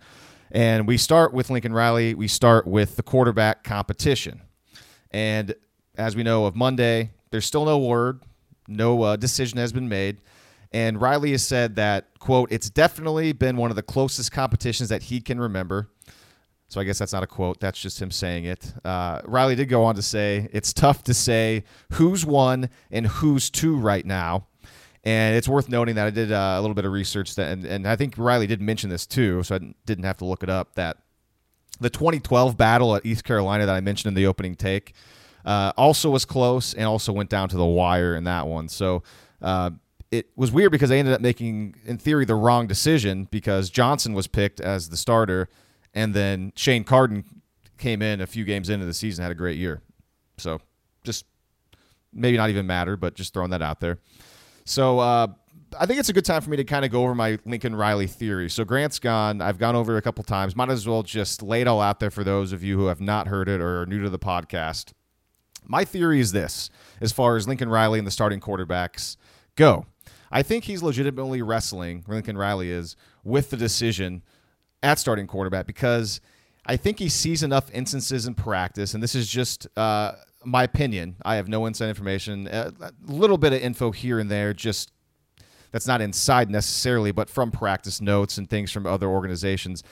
And 0.50 0.86
we 0.86 0.96
start 0.96 1.32
with 1.32 1.50
Lincoln 1.50 1.72
Riley. 1.72 2.14
We 2.14 2.28
start 2.28 2.66
with 2.66 2.96
the 2.96 3.02
quarterback 3.02 3.64
competition. 3.64 4.42
And 5.10 5.54
as 5.96 6.14
we 6.14 6.22
know 6.22 6.46
of 6.46 6.54
Monday, 6.54 7.12
there's 7.30 7.46
still 7.46 7.64
no 7.64 7.78
word, 7.78 8.22
no 8.68 9.02
uh, 9.02 9.16
decision 9.16 9.58
has 9.58 9.72
been 9.72 9.88
made. 9.88 10.20
And 10.72 11.00
Riley 11.00 11.30
has 11.32 11.46
said 11.46 11.76
that, 11.76 12.18
quote, 12.18 12.50
it's 12.52 12.68
definitely 12.68 13.32
been 13.32 13.56
one 13.56 13.70
of 13.70 13.76
the 13.76 13.82
closest 13.82 14.32
competitions 14.32 14.88
that 14.88 15.04
he 15.04 15.20
can 15.20 15.40
remember. 15.40 15.88
So 16.68 16.80
I 16.80 16.84
guess 16.84 16.98
that's 16.98 17.12
not 17.12 17.22
a 17.22 17.26
quote. 17.28 17.60
That's 17.60 17.80
just 17.80 18.02
him 18.02 18.10
saying 18.10 18.44
it. 18.44 18.74
Uh, 18.84 19.20
Riley 19.24 19.54
did 19.54 19.68
go 19.68 19.84
on 19.84 19.94
to 19.94 20.02
say, 20.02 20.48
it's 20.52 20.72
tough 20.72 21.04
to 21.04 21.14
say 21.14 21.64
who's 21.92 22.26
one 22.26 22.68
and 22.90 23.06
who's 23.06 23.48
two 23.50 23.76
right 23.76 24.04
now. 24.04 24.48
And 25.04 25.36
it's 25.36 25.46
worth 25.46 25.68
noting 25.68 25.94
that 25.94 26.08
I 26.08 26.10
did 26.10 26.32
uh, 26.32 26.56
a 26.58 26.60
little 26.60 26.74
bit 26.74 26.84
of 26.84 26.90
research, 26.90 27.36
that, 27.36 27.52
and, 27.52 27.64
and 27.64 27.86
I 27.86 27.94
think 27.94 28.14
Riley 28.18 28.48
did 28.48 28.60
mention 28.60 28.90
this 28.90 29.06
too, 29.06 29.44
so 29.44 29.54
I 29.54 29.60
didn't 29.86 30.02
have 30.02 30.16
to 30.16 30.24
look 30.24 30.42
it 30.42 30.50
up, 30.50 30.74
that 30.74 30.96
the 31.78 31.90
2012 31.90 32.56
battle 32.56 32.96
at 32.96 33.06
East 33.06 33.22
Carolina 33.22 33.66
that 33.66 33.74
I 33.76 33.80
mentioned 33.80 34.08
in 34.08 34.14
the 34.14 34.26
opening 34.26 34.56
take– 34.56 34.94
uh, 35.46 35.72
also 35.76 36.10
was 36.10 36.24
close 36.24 36.74
and 36.74 36.84
also 36.86 37.12
went 37.12 37.30
down 37.30 37.48
to 37.48 37.56
the 37.56 37.64
wire 37.64 38.14
in 38.16 38.24
that 38.24 38.46
one. 38.46 38.68
So 38.68 39.04
uh, 39.40 39.70
it 40.10 40.28
was 40.36 40.50
weird 40.50 40.72
because 40.72 40.90
they 40.90 40.98
ended 40.98 41.14
up 41.14 41.20
making, 41.20 41.76
in 41.86 41.98
theory, 41.98 42.24
the 42.24 42.34
wrong 42.34 42.66
decision 42.66 43.28
because 43.30 43.70
Johnson 43.70 44.12
was 44.12 44.26
picked 44.26 44.60
as 44.60 44.88
the 44.88 44.96
starter, 44.96 45.48
and 45.94 46.12
then 46.12 46.52
Shane 46.56 46.84
Carden 46.84 47.24
came 47.78 48.02
in 48.02 48.20
a 48.20 48.26
few 48.26 48.44
games 48.44 48.68
into 48.68 48.86
the 48.86 48.94
season, 48.94 49.22
had 49.22 49.32
a 49.32 49.36
great 49.36 49.56
year. 49.56 49.82
So 50.36 50.60
just 51.04 51.24
maybe 52.12 52.36
not 52.36 52.50
even 52.50 52.66
matter, 52.66 52.96
but 52.96 53.14
just 53.14 53.32
throwing 53.32 53.50
that 53.50 53.62
out 53.62 53.80
there. 53.80 53.98
So 54.64 54.98
uh, 54.98 55.28
I 55.78 55.86
think 55.86 56.00
it's 56.00 56.08
a 56.08 56.12
good 56.12 56.24
time 56.24 56.42
for 56.42 56.50
me 56.50 56.56
to 56.56 56.64
kind 56.64 56.84
of 56.84 56.90
go 56.90 57.02
over 57.04 57.14
my 57.14 57.38
Lincoln 57.44 57.76
Riley 57.76 58.06
theory. 58.06 58.50
So 58.50 58.64
Grant's 58.64 58.98
gone. 58.98 59.40
I've 59.40 59.58
gone 59.58 59.76
over 59.76 59.96
a 59.96 60.02
couple 60.02 60.24
times. 60.24 60.56
Might 60.56 60.70
as 60.70 60.88
well 60.88 61.02
just 61.02 61.42
lay 61.42 61.60
it 61.60 61.68
all 61.68 61.80
out 61.80 62.00
there 62.00 62.10
for 62.10 62.24
those 62.24 62.52
of 62.52 62.64
you 62.64 62.78
who 62.78 62.86
have 62.86 63.00
not 63.00 63.28
heard 63.28 63.48
it 63.48 63.60
or 63.60 63.82
are 63.82 63.86
new 63.86 64.02
to 64.02 64.10
the 64.10 64.18
podcast. 64.18 64.92
My 65.66 65.84
theory 65.84 66.20
is 66.20 66.32
this 66.32 66.70
as 67.00 67.12
far 67.12 67.36
as 67.36 67.46
Lincoln 67.46 67.68
Riley 67.68 67.98
and 67.98 68.06
the 68.06 68.12
starting 68.12 68.40
quarterbacks 68.40 69.16
go. 69.56 69.86
I 70.30 70.42
think 70.42 70.64
he's 70.64 70.82
legitimately 70.82 71.42
wrestling, 71.42 72.04
Lincoln 72.06 72.36
Riley 72.36 72.70
is, 72.70 72.96
with 73.24 73.50
the 73.50 73.56
decision 73.56 74.22
at 74.82 74.98
starting 74.98 75.26
quarterback 75.26 75.66
because 75.66 76.20
I 76.66 76.76
think 76.76 76.98
he 76.98 77.08
sees 77.08 77.42
enough 77.42 77.70
instances 77.72 78.26
in 78.26 78.34
practice, 78.34 78.94
and 78.94 79.02
this 79.02 79.14
is 79.14 79.28
just 79.28 79.68
uh, 79.76 80.12
my 80.44 80.64
opinion. 80.64 81.16
I 81.24 81.36
have 81.36 81.48
no 81.48 81.66
inside 81.66 81.88
information, 81.88 82.48
a 82.48 82.72
little 83.04 83.38
bit 83.38 83.52
of 83.52 83.60
info 83.60 83.92
here 83.92 84.18
and 84.18 84.30
there, 84.30 84.52
just 84.52 84.92
that's 85.70 85.86
not 85.86 86.00
inside 86.00 86.50
necessarily, 86.50 87.12
but 87.12 87.30
from 87.30 87.50
practice 87.50 88.00
notes 88.00 88.38
and 88.38 88.48
things 88.48 88.72
from 88.72 88.86
other 88.86 89.08
organizations. 89.08 89.82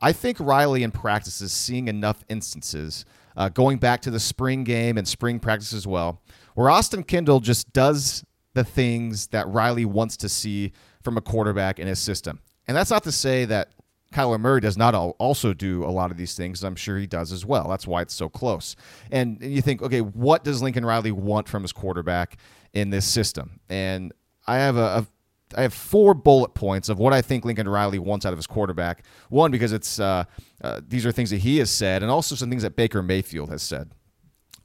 I 0.00 0.12
think 0.12 0.38
Riley 0.40 0.82
in 0.82 0.90
practice 0.90 1.40
is 1.40 1.52
seeing 1.52 1.88
enough 1.88 2.24
instances 2.28 3.04
uh, 3.36 3.48
going 3.48 3.78
back 3.78 4.02
to 4.02 4.10
the 4.10 4.20
spring 4.20 4.64
game 4.64 4.98
and 4.98 5.06
spring 5.06 5.38
practice 5.40 5.72
as 5.72 5.86
well, 5.86 6.22
where 6.54 6.70
Austin 6.70 7.02
Kendall 7.02 7.40
just 7.40 7.72
does 7.72 8.24
the 8.54 8.64
things 8.64 9.28
that 9.28 9.48
Riley 9.48 9.84
wants 9.84 10.16
to 10.18 10.28
see 10.28 10.72
from 11.02 11.16
a 11.16 11.20
quarterback 11.20 11.78
in 11.78 11.86
his 11.86 11.98
system. 11.98 12.40
And 12.68 12.76
that's 12.76 12.90
not 12.90 13.02
to 13.04 13.12
say 13.12 13.44
that 13.46 13.70
Kyler 14.12 14.38
Murray 14.38 14.60
does 14.60 14.76
not 14.76 14.94
also 14.94 15.54
do 15.54 15.84
a 15.84 15.88
lot 15.90 16.10
of 16.10 16.16
these 16.16 16.34
things. 16.34 16.62
I'm 16.62 16.76
sure 16.76 16.98
he 16.98 17.06
does 17.06 17.32
as 17.32 17.46
well. 17.46 17.66
That's 17.68 17.86
why 17.86 18.02
it's 18.02 18.14
so 18.14 18.28
close. 18.28 18.76
And 19.10 19.42
you 19.42 19.62
think, 19.62 19.82
okay, 19.82 20.02
what 20.02 20.44
does 20.44 20.62
Lincoln 20.62 20.84
Riley 20.84 21.12
want 21.12 21.48
from 21.48 21.62
his 21.62 21.72
quarterback 21.72 22.36
in 22.74 22.90
this 22.90 23.06
system? 23.06 23.60
And 23.68 24.12
I 24.46 24.58
have 24.58 24.76
a, 24.76 24.80
a 24.80 25.06
I 25.54 25.62
have 25.62 25.74
four 25.74 26.14
bullet 26.14 26.54
points 26.54 26.88
of 26.88 26.98
what 26.98 27.12
I 27.12 27.22
think 27.22 27.44
Lincoln 27.44 27.68
Riley 27.68 27.98
wants 27.98 28.26
out 28.26 28.32
of 28.32 28.38
his 28.38 28.46
quarterback. 28.46 29.04
One, 29.28 29.50
because 29.50 29.72
it's 29.72 29.98
uh, 30.00 30.24
uh, 30.62 30.80
these 30.86 31.06
are 31.06 31.12
things 31.12 31.30
that 31.30 31.38
he 31.38 31.58
has 31.58 31.70
said, 31.70 32.02
and 32.02 32.10
also 32.10 32.34
some 32.34 32.50
things 32.50 32.62
that 32.62 32.76
Baker 32.76 33.02
Mayfield 33.02 33.50
has 33.50 33.62
said. 33.62 33.90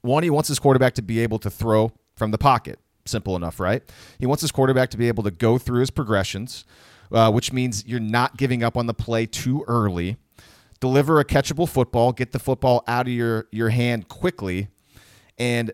One, 0.02 0.22
he 0.22 0.30
wants 0.30 0.48
his 0.48 0.58
quarterback 0.58 0.94
to 0.94 1.02
be 1.02 1.20
able 1.20 1.38
to 1.40 1.50
throw 1.50 1.92
from 2.16 2.30
the 2.30 2.38
pocket. 2.38 2.78
Simple 3.04 3.36
enough, 3.36 3.58
right? 3.58 3.82
He 4.18 4.26
wants 4.26 4.42
his 4.42 4.52
quarterback 4.52 4.90
to 4.90 4.96
be 4.96 5.08
able 5.08 5.22
to 5.24 5.30
go 5.30 5.58
through 5.58 5.80
his 5.80 5.90
progressions, 5.90 6.64
uh, 7.10 7.30
which 7.30 7.52
means 7.52 7.86
you're 7.86 8.00
not 8.00 8.36
giving 8.36 8.62
up 8.62 8.76
on 8.76 8.86
the 8.86 8.94
play 8.94 9.26
too 9.26 9.64
early. 9.66 10.16
Deliver 10.80 11.18
a 11.18 11.24
catchable 11.24 11.68
football, 11.68 12.12
get 12.12 12.32
the 12.32 12.38
football 12.38 12.84
out 12.86 13.06
of 13.06 13.12
your, 13.12 13.48
your 13.50 13.70
hand 13.70 14.08
quickly, 14.08 14.68
and 15.38 15.72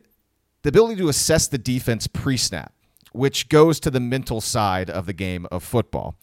the 0.62 0.68
ability 0.70 0.96
to 0.96 1.08
assess 1.08 1.46
the 1.48 1.58
defense 1.58 2.06
pre 2.06 2.36
snap 2.36 2.72
which 3.14 3.48
goes 3.48 3.80
to 3.80 3.90
the 3.90 4.00
mental 4.00 4.40
side 4.40 4.90
of 4.90 5.06
the 5.06 5.12
game 5.12 5.46
of 5.50 5.62
football. 5.62 6.16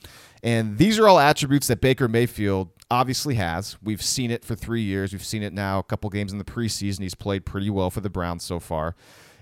And 0.44 0.78
these 0.78 0.98
are 1.00 1.08
all 1.08 1.20
attributes 1.20 1.68
that 1.68 1.82
Baker 1.82 2.08
Mayfield 2.08 2.70
obviously 2.90 3.36
has. 3.36 3.78
We've 3.82 4.02
seen 4.02 4.32
it 4.32 4.44
for 4.44 4.56
three 4.56 4.82
years. 4.82 5.14
We've 5.14 5.24
seen 5.24 5.44
it 5.44 5.54
now 5.54 5.80
a 5.80 5.84
couple 5.84 6.10
games 6.10 6.32
in 6.32 6.38
the 6.38 6.44
preseason. 6.44 7.00
He's 7.02 7.16
played 7.16 7.46
pretty 7.46 7.70
well 7.70 7.90
for 7.90 8.02
the 8.02 8.10
Browns 8.10 8.44
so 8.44 8.60
far. 8.60 8.96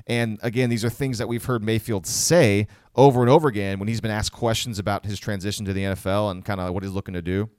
And 0.06 0.40
again, 0.42 0.70
these 0.70 0.84
are 0.84 0.90
things 0.90 1.18
that 1.20 1.28
we've 1.28 1.46
heard 1.46 1.64
Mayfield 1.64 2.06
say 2.06 2.68
over 2.96 3.22
and 3.22 3.30
over 3.30 3.48
again 3.48 3.80
when 3.80 3.88
he's 3.88 4.02
been 4.02 4.12
asked 4.12 4.34
questions 4.34 4.80
about 4.80 5.06
his 5.06 5.20
transition 5.20 5.66
to 5.66 5.74
the 5.74 5.84
NFL 5.84 6.32
and 6.32 6.44
kind 6.44 6.60
of 6.60 6.74
what 6.74 6.84
he's 6.84 6.92
looking 6.92 7.14
to 7.14 7.22
do. 7.22 7.50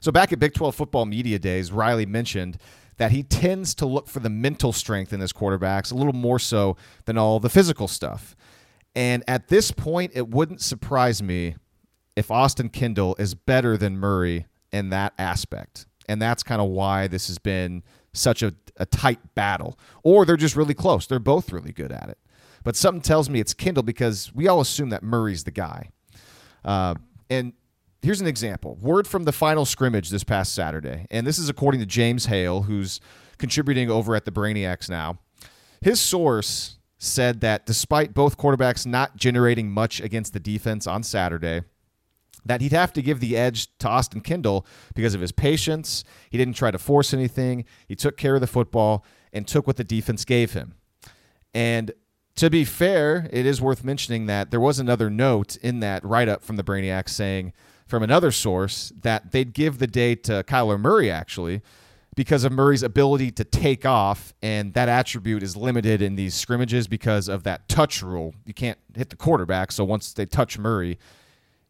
So 0.00 0.10
back 0.10 0.32
at 0.32 0.38
Big 0.38 0.54
12 0.54 0.74
football 0.74 1.06
media 1.06 1.38
days, 1.38 1.70
Riley 1.70 2.06
mentioned 2.06 2.58
that 2.96 3.12
he 3.12 3.22
tends 3.22 3.74
to 3.76 3.86
look 3.86 4.08
for 4.08 4.20
the 4.20 4.30
mental 4.30 4.72
strength 4.72 5.12
in 5.12 5.20
his 5.20 5.32
quarterbacks 5.32 5.92
a 5.92 5.94
little 5.94 6.12
more 6.12 6.38
so 6.38 6.76
than 7.04 7.16
all 7.16 7.40
the 7.40 7.50
physical 7.50 7.88
stuff. 7.88 8.34
And 8.94 9.24
at 9.26 9.48
this 9.48 9.70
point, 9.70 10.12
it 10.14 10.28
wouldn't 10.28 10.60
surprise 10.60 11.22
me 11.22 11.56
if 12.16 12.30
Austin 12.30 12.68
Kendall 12.68 13.16
is 13.18 13.34
better 13.34 13.76
than 13.76 13.96
Murray 13.96 14.46
in 14.70 14.90
that 14.90 15.14
aspect. 15.18 15.86
And 16.08 16.20
that's 16.20 16.42
kind 16.42 16.60
of 16.60 16.68
why 16.68 17.06
this 17.06 17.28
has 17.28 17.38
been 17.38 17.82
such 18.12 18.42
a, 18.42 18.54
a 18.76 18.86
tight 18.86 19.34
battle. 19.34 19.78
Or 20.02 20.26
they're 20.26 20.36
just 20.36 20.56
really 20.56 20.74
close. 20.74 21.06
They're 21.06 21.18
both 21.18 21.52
really 21.52 21.72
good 21.72 21.92
at 21.92 22.08
it. 22.08 22.18
But 22.64 22.76
something 22.76 23.02
tells 23.02 23.28
me 23.28 23.40
it's 23.40 23.54
Kendall 23.54 23.82
because 23.82 24.32
we 24.34 24.46
all 24.46 24.60
assume 24.60 24.90
that 24.90 25.02
Murray's 25.02 25.44
the 25.44 25.50
guy. 25.50 25.90
Uh, 26.64 26.94
and 27.30 27.54
here's 28.02 28.20
an 28.20 28.26
example 28.26 28.76
word 28.80 29.06
from 29.06 29.24
the 29.24 29.32
final 29.32 29.64
scrimmage 29.64 30.10
this 30.10 30.24
past 30.24 30.54
Saturday. 30.54 31.06
And 31.10 31.26
this 31.26 31.38
is 31.38 31.48
according 31.48 31.80
to 31.80 31.86
James 31.86 32.26
Hale, 32.26 32.62
who's 32.62 33.00
contributing 33.38 33.90
over 33.90 34.14
at 34.14 34.24
the 34.24 34.30
Brainiacs 34.30 34.88
now. 34.88 35.18
His 35.80 36.00
source 36.00 36.78
said 37.02 37.40
that 37.40 37.66
despite 37.66 38.14
both 38.14 38.38
quarterbacks 38.38 38.86
not 38.86 39.16
generating 39.16 39.68
much 39.68 40.00
against 40.00 40.32
the 40.32 40.38
defense 40.38 40.86
on 40.86 41.02
Saturday, 41.02 41.62
that 42.44 42.60
he'd 42.60 42.72
have 42.72 42.92
to 42.92 43.02
give 43.02 43.18
the 43.18 43.36
edge 43.36 43.76
to 43.78 43.88
Austin 43.88 44.20
Kendall 44.20 44.64
because 44.94 45.12
of 45.14 45.20
his 45.20 45.32
patience. 45.32 46.04
He 46.30 46.38
didn't 46.38 46.54
try 46.54 46.70
to 46.70 46.78
force 46.78 47.12
anything. 47.12 47.64
He 47.88 47.96
took 47.96 48.16
care 48.16 48.36
of 48.36 48.40
the 48.40 48.46
football 48.46 49.04
and 49.32 49.48
took 49.48 49.66
what 49.66 49.76
the 49.76 49.84
defense 49.84 50.24
gave 50.24 50.52
him. 50.52 50.74
And 51.52 51.92
to 52.36 52.48
be 52.48 52.64
fair, 52.64 53.28
it 53.32 53.46
is 53.46 53.60
worth 53.60 53.82
mentioning 53.82 54.26
that 54.26 54.52
there 54.52 54.60
was 54.60 54.78
another 54.78 55.10
note 55.10 55.56
in 55.56 55.80
that 55.80 56.04
write 56.04 56.28
up 56.28 56.44
from 56.44 56.56
the 56.56 56.64
Brainiacs 56.64 57.10
saying 57.10 57.52
from 57.86 58.04
another 58.04 58.30
source 58.30 58.92
that 59.02 59.32
they'd 59.32 59.52
give 59.52 59.78
the 59.78 59.86
day 59.88 60.14
to 60.14 60.44
Kyler 60.44 60.78
Murray 60.78 61.10
actually 61.10 61.62
because 62.14 62.44
of 62.44 62.52
Murray's 62.52 62.82
ability 62.82 63.30
to 63.32 63.44
take 63.44 63.86
off, 63.86 64.34
and 64.42 64.74
that 64.74 64.88
attribute 64.88 65.42
is 65.42 65.56
limited 65.56 66.02
in 66.02 66.14
these 66.14 66.34
scrimmages 66.34 66.86
because 66.86 67.28
of 67.28 67.44
that 67.44 67.68
touch 67.68 68.02
rule. 68.02 68.34
You 68.44 68.52
can't 68.54 68.78
hit 68.94 69.10
the 69.10 69.16
quarterback, 69.16 69.72
so 69.72 69.84
once 69.84 70.12
they 70.12 70.26
touch 70.26 70.58
Murray, 70.58 70.98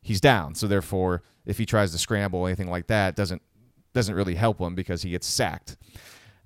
he's 0.01 0.21
down. 0.21 0.55
So 0.55 0.67
therefore, 0.67 1.23
if 1.47 1.59
he 1.59 1.67
tries 1.67 1.93
to 1.93 1.99
scramble 1.99 2.41
or 2.41 2.49
anything 2.49 2.71
like 2.71 2.89
that, 2.89 3.15
doesn't 3.15 3.43
doesn't 3.93 4.15
really 4.15 4.35
help 4.35 4.59
him 4.59 4.75
because 4.75 5.03
he 5.03 5.11
gets 5.11 5.27
sacked. 5.27 5.77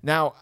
Now, 0.03 0.33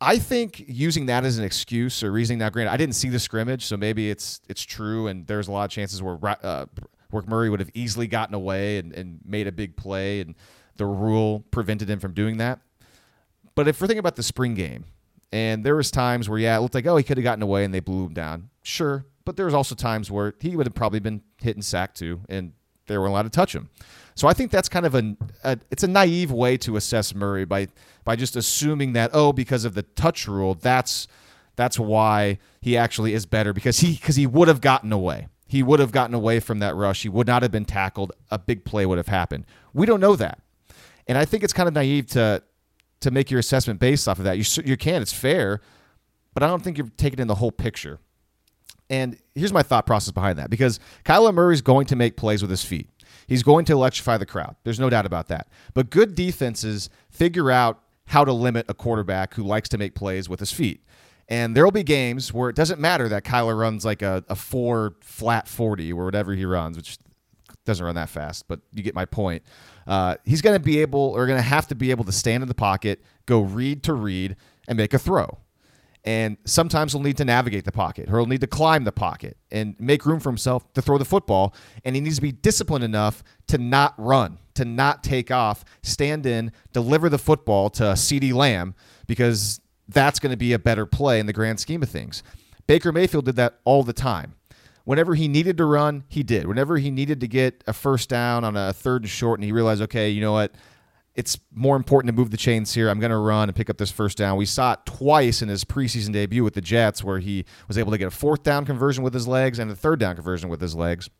I 0.00 0.18
think 0.18 0.62
using 0.68 1.06
that 1.06 1.24
as 1.24 1.38
an 1.38 1.44
excuse 1.44 2.02
or 2.02 2.12
reasoning 2.12 2.40
now, 2.40 2.50
granted, 2.50 2.72
I 2.72 2.76
didn't 2.76 2.94
see 2.94 3.08
the 3.08 3.18
scrimmage, 3.18 3.64
so 3.64 3.76
maybe 3.76 4.10
it's 4.10 4.40
it's 4.48 4.62
true, 4.62 5.08
and 5.08 5.26
there's 5.26 5.48
a 5.48 5.52
lot 5.52 5.64
of 5.64 5.70
chances 5.70 6.02
where 6.02 6.18
uh, 6.22 6.66
where 7.10 7.22
Murray 7.26 7.50
would 7.50 7.60
have 7.60 7.70
easily 7.74 8.06
gotten 8.06 8.34
away 8.34 8.78
and, 8.78 8.92
and 8.92 9.20
made 9.24 9.46
a 9.46 9.52
big 9.52 9.76
play, 9.76 10.20
and 10.20 10.34
the 10.76 10.86
rule 10.86 11.44
prevented 11.50 11.88
him 11.90 11.98
from 11.98 12.12
doing 12.12 12.36
that. 12.36 12.60
But 13.56 13.66
if 13.66 13.80
we're 13.80 13.88
thinking 13.88 13.98
about 13.98 14.14
the 14.14 14.22
spring 14.22 14.54
game, 14.54 14.84
and 15.32 15.64
there 15.64 15.74
was 15.74 15.90
times 15.90 16.28
where, 16.28 16.38
yeah, 16.38 16.56
it 16.56 16.60
looked 16.60 16.74
like, 16.74 16.86
oh, 16.86 16.96
he 16.96 17.02
could 17.02 17.16
have 17.16 17.24
gotten 17.24 17.42
away 17.42 17.64
and 17.64 17.74
they 17.74 17.80
blew 17.80 18.06
him 18.06 18.14
down. 18.14 18.50
Sure. 18.62 19.04
But 19.24 19.36
there 19.36 19.46
was 19.46 19.54
also 19.54 19.74
times 19.74 20.08
where 20.08 20.34
he 20.38 20.54
would 20.54 20.66
have 20.66 20.74
probably 20.74 21.00
been 21.00 21.22
hit 21.40 21.56
and 21.56 21.64
sacked 21.64 21.96
too, 21.96 22.20
and 22.28 22.52
they 22.86 22.96
weren't 22.96 23.10
allowed 23.10 23.22
to 23.22 23.30
touch 23.30 23.52
him. 23.52 23.68
So 24.14 24.28
I 24.28 24.32
think 24.32 24.50
that's 24.52 24.68
kind 24.68 24.86
of 24.86 24.94
a, 24.94 25.16
a, 25.42 25.58
it's 25.70 25.82
a 25.82 25.88
naive 25.88 26.30
way 26.30 26.56
to 26.58 26.76
assess 26.76 27.14
Murray 27.14 27.44
by 27.44 27.68
by 28.04 28.14
just 28.14 28.36
assuming 28.36 28.92
that 28.92 29.10
oh 29.12 29.32
because 29.32 29.64
of 29.64 29.74
the 29.74 29.82
touch 29.82 30.28
rule 30.28 30.54
that's 30.54 31.08
that's 31.56 31.78
why 31.78 32.38
he 32.60 32.76
actually 32.76 33.14
is 33.14 33.26
better 33.26 33.52
because 33.52 33.80
he 33.80 33.94
because 33.94 34.16
he 34.16 34.26
would 34.26 34.48
have 34.48 34.60
gotten 34.60 34.92
away. 34.92 35.26
He 35.48 35.62
would 35.62 35.80
have 35.80 35.92
gotten 35.92 36.14
away 36.14 36.40
from 36.40 36.60
that 36.60 36.74
rush. 36.74 37.02
He 37.02 37.08
would 37.08 37.26
not 37.26 37.42
have 37.42 37.50
been 37.50 37.64
tackled. 37.64 38.12
A 38.30 38.38
big 38.38 38.64
play 38.64 38.86
would 38.86 38.98
have 38.98 39.08
happened. 39.08 39.44
We 39.74 39.86
don't 39.86 40.00
know 40.00 40.16
that. 40.16 40.40
And 41.06 41.16
I 41.18 41.24
think 41.24 41.44
it's 41.44 41.52
kind 41.52 41.68
of 41.68 41.74
naive 41.74 42.06
to 42.08 42.42
to 43.00 43.10
make 43.10 43.30
your 43.30 43.40
assessment 43.40 43.80
based 43.80 44.08
off 44.08 44.18
of 44.18 44.24
that. 44.24 44.38
You 44.38 44.62
you 44.64 44.76
can, 44.76 45.02
it's 45.02 45.12
fair, 45.12 45.60
but 46.34 46.42
I 46.42 46.48
don't 46.48 46.62
think 46.62 46.78
you're 46.78 46.90
taking 46.96 47.18
in 47.18 47.28
the 47.28 47.36
whole 47.36 47.52
picture. 47.52 47.98
And 48.88 49.18
here's 49.34 49.52
my 49.52 49.62
thought 49.62 49.84
process 49.84 50.12
behind 50.12 50.38
that 50.38 50.48
because 50.48 50.78
Kyler 51.04 51.34
Murray's 51.34 51.62
going 51.62 51.86
to 51.86 51.96
make 51.96 52.16
plays 52.16 52.40
with 52.42 52.50
his 52.50 52.64
feet. 52.64 52.88
He's 53.26 53.42
going 53.42 53.64
to 53.64 53.72
electrify 53.72 54.18
the 54.18 54.26
crowd. 54.26 54.54
There's 54.62 54.78
no 54.78 54.88
doubt 54.88 55.06
about 55.06 55.28
that. 55.28 55.48
But 55.74 55.90
good 55.90 56.14
defenses 56.14 56.88
figure 57.10 57.50
out 57.50 57.80
how 58.06 58.24
to 58.24 58.32
limit 58.32 58.66
a 58.68 58.74
quarterback 58.74 59.34
who 59.34 59.42
likes 59.42 59.68
to 59.70 59.78
make 59.78 59.96
plays 59.96 60.28
with 60.28 60.38
his 60.38 60.52
feet. 60.52 60.84
And 61.28 61.56
there 61.56 61.64
will 61.64 61.72
be 61.72 61.82
games 61.82 62.32
where 62.32 62.48
it 62.48 62.54
doesn't 62.54 62.80
matter 62.80 63.08
that 63.08 63.24
Kyler 63.24 63.58
runs 63.58 63.84
like 63.84 64.02
a, 64.02 64.24
a 64.28 64.36
four 64.36 64.94
flat 65.00 65.48
40 65.48 65.92
or 65.92 66.04
whatever 66.04 66.34
he 66.34 66.44
runs, 66.44 66.76
which 66.76 66.98
doesn't 67.64 67.84
run 67.84 67.96
that 67.96 68.08
fast, 68.08 68.46
but 68.46 68.60
you 68.72 68.84
get 68.84 68.94
my 68.94 69.04
point. 69.04 69.42
Uh, 69.86 70.16
he's 70.24 70.42
going 70.42 70.56
to 70.56 70.62
be 70.62 70.80
able 70.80 71.00
or 71.00 71.26
going 71.26 71.38
to 71.38 71.42
have 71.42 71.68
to 71.68 71.74
be 71.74 71.90
able 71.90 72.04
to 72.04 72.12
stand 72.12 72.42
in 72.42 72.48
the 72.48 72.54
pocket, 72.54 73.02
go 73.26 73.40
read 73.40 73.82
to 73.84 73.94
read, 73.94 74.36
and 74.68 74.76
make 74.76 74.94
a 74.94 74.98
throw. 74.98 75.38
And 76.04 76.36
sometimes 76.44 76.92
he'll 76.92 77.02
need 77.02 77.16
to 77.16 77.24
navigate 77.24 77.64
the 77.64 77.72
pocket, 77.72 78.08
or 78.08 78.18
he'll 78.18 78.26
need 78.26 78.40
to 78.42 78.46
climb 78.46 78.84
the 78.84 78.92
pocket 78.92 79.36
and 79.50 79.74
make 79.80 80.06
room 80.06 80.20
for 80.20 80.28
himself 80.28 80.72
to 80.74 80.82
throw 80.82 80.98
the 80.98 81.04
football. 81.04 81.52
And 81.84 81.96
he 81.96 82.00
needs 82.00 82.16
to 82.16 82.22
be 82.22 82.30
disciplined 82.30 82.84
enough 82.84 83.24
to 83.48 83.58
not 83.58 83.94
run, 83.98 84.38
to 84.54 84.64
not 84.64 85.02
take 85.02 85.32
off, 85.32 85.64
stand 85.82 86.24
in, 86.24 86.52
deliver 86.72 87.08
the 87.08 87.18
football 87.18 87.70
to 87.70 87.82
CeeDee 87.82 88.32
Lamb, 88.32 88.76
because 89.08 89.60
that's 89.88 90.20
going 90.20 90.30
to 90.30 90.36
be 90.36 90.52
a 90.52 90.58
better 90.60 90.86
play 90.86 91.18
in 91.18 91.26
the 91.26 91.32
grand 91.32 91.58
scheme 91.58 91.82
of 91.82 91.88
things. 91.88 92.22
Baker 92.68 92.92
Mayfield 92.92 93.24
did 93.24 93.36
that 93.36 93.58
all 93.64 93.82
the 93.82 93.92
time 93.92 94.34
whenever 94.86 95.14
he 95.16 95.28
needed 95.28 95.58
to 95.58 95.64
run, 95.66 96.04
he 96.08 96.22
did. 96.22 96.46
Whenever 96.46 96.78
he 96.78 96.90
needed 96.90 97.20
to 97.20 97.28
get 97.28 97.62
a 97.66 97.72
first 97.74 98.08
down 98.08 98.44
on 98.44 98.56
a 98.56 98.72
third 98.72 99.02
and 99.02 99.10
short, 99.10 99.38
and 99.38 99.44
he 99.44 99.52
realized, 99.52 99.82
okay, 99.82 100.08
you 100.08 100.22
know 100.22 100.32
what? 100.32 100.54
It's 101.14 101.38
more 101.52 101.76
important 101.76 102.08
to 102.08 102.16
move 102.16 102.30
the 102.30 102.36
chains 102.36 102.72
here. 102.72 102.88
I'm 102.88 103.00
going 103.00 103.10
to 103.10 103.16
run 103.16 103.48
and 103.48 103.56
pick 103.56 103.68
up 103.68 103.78
this 103.78 103.90
first 103.90 104.16
down. 104.16 104.36
We 104.36 104.46
saw 104.46 104.74
it 104.74 104.80
twice 104.86 105.42
in 105.42 105.48
his 105.48 105.64
preseason 105.64 106.12
debut 106.12 106.44
with 106.44 106.54
the 106.54 106.60
Jets, 106.60 107.02
where 107.02 107.18
he 107.18 107.44
was 107.68 107.76
able 107.76 107.90
to 107.92 107.98
get 107.98 108.06
a 108.06 108.10
fourth 108.10 108.42
down 108.42 108.64
conversion 108.64 109.02
with 109.02 109.12
his 109.12 109.26
legs 109.26 109.58
and 109.58 109.70
a 109.70 109.74
third 109.74 109.98
down 109.98 110.14
conversion 110.14 110.48
with 110.48 110.60
his 110.60 110.74
legs. 110.74 111.10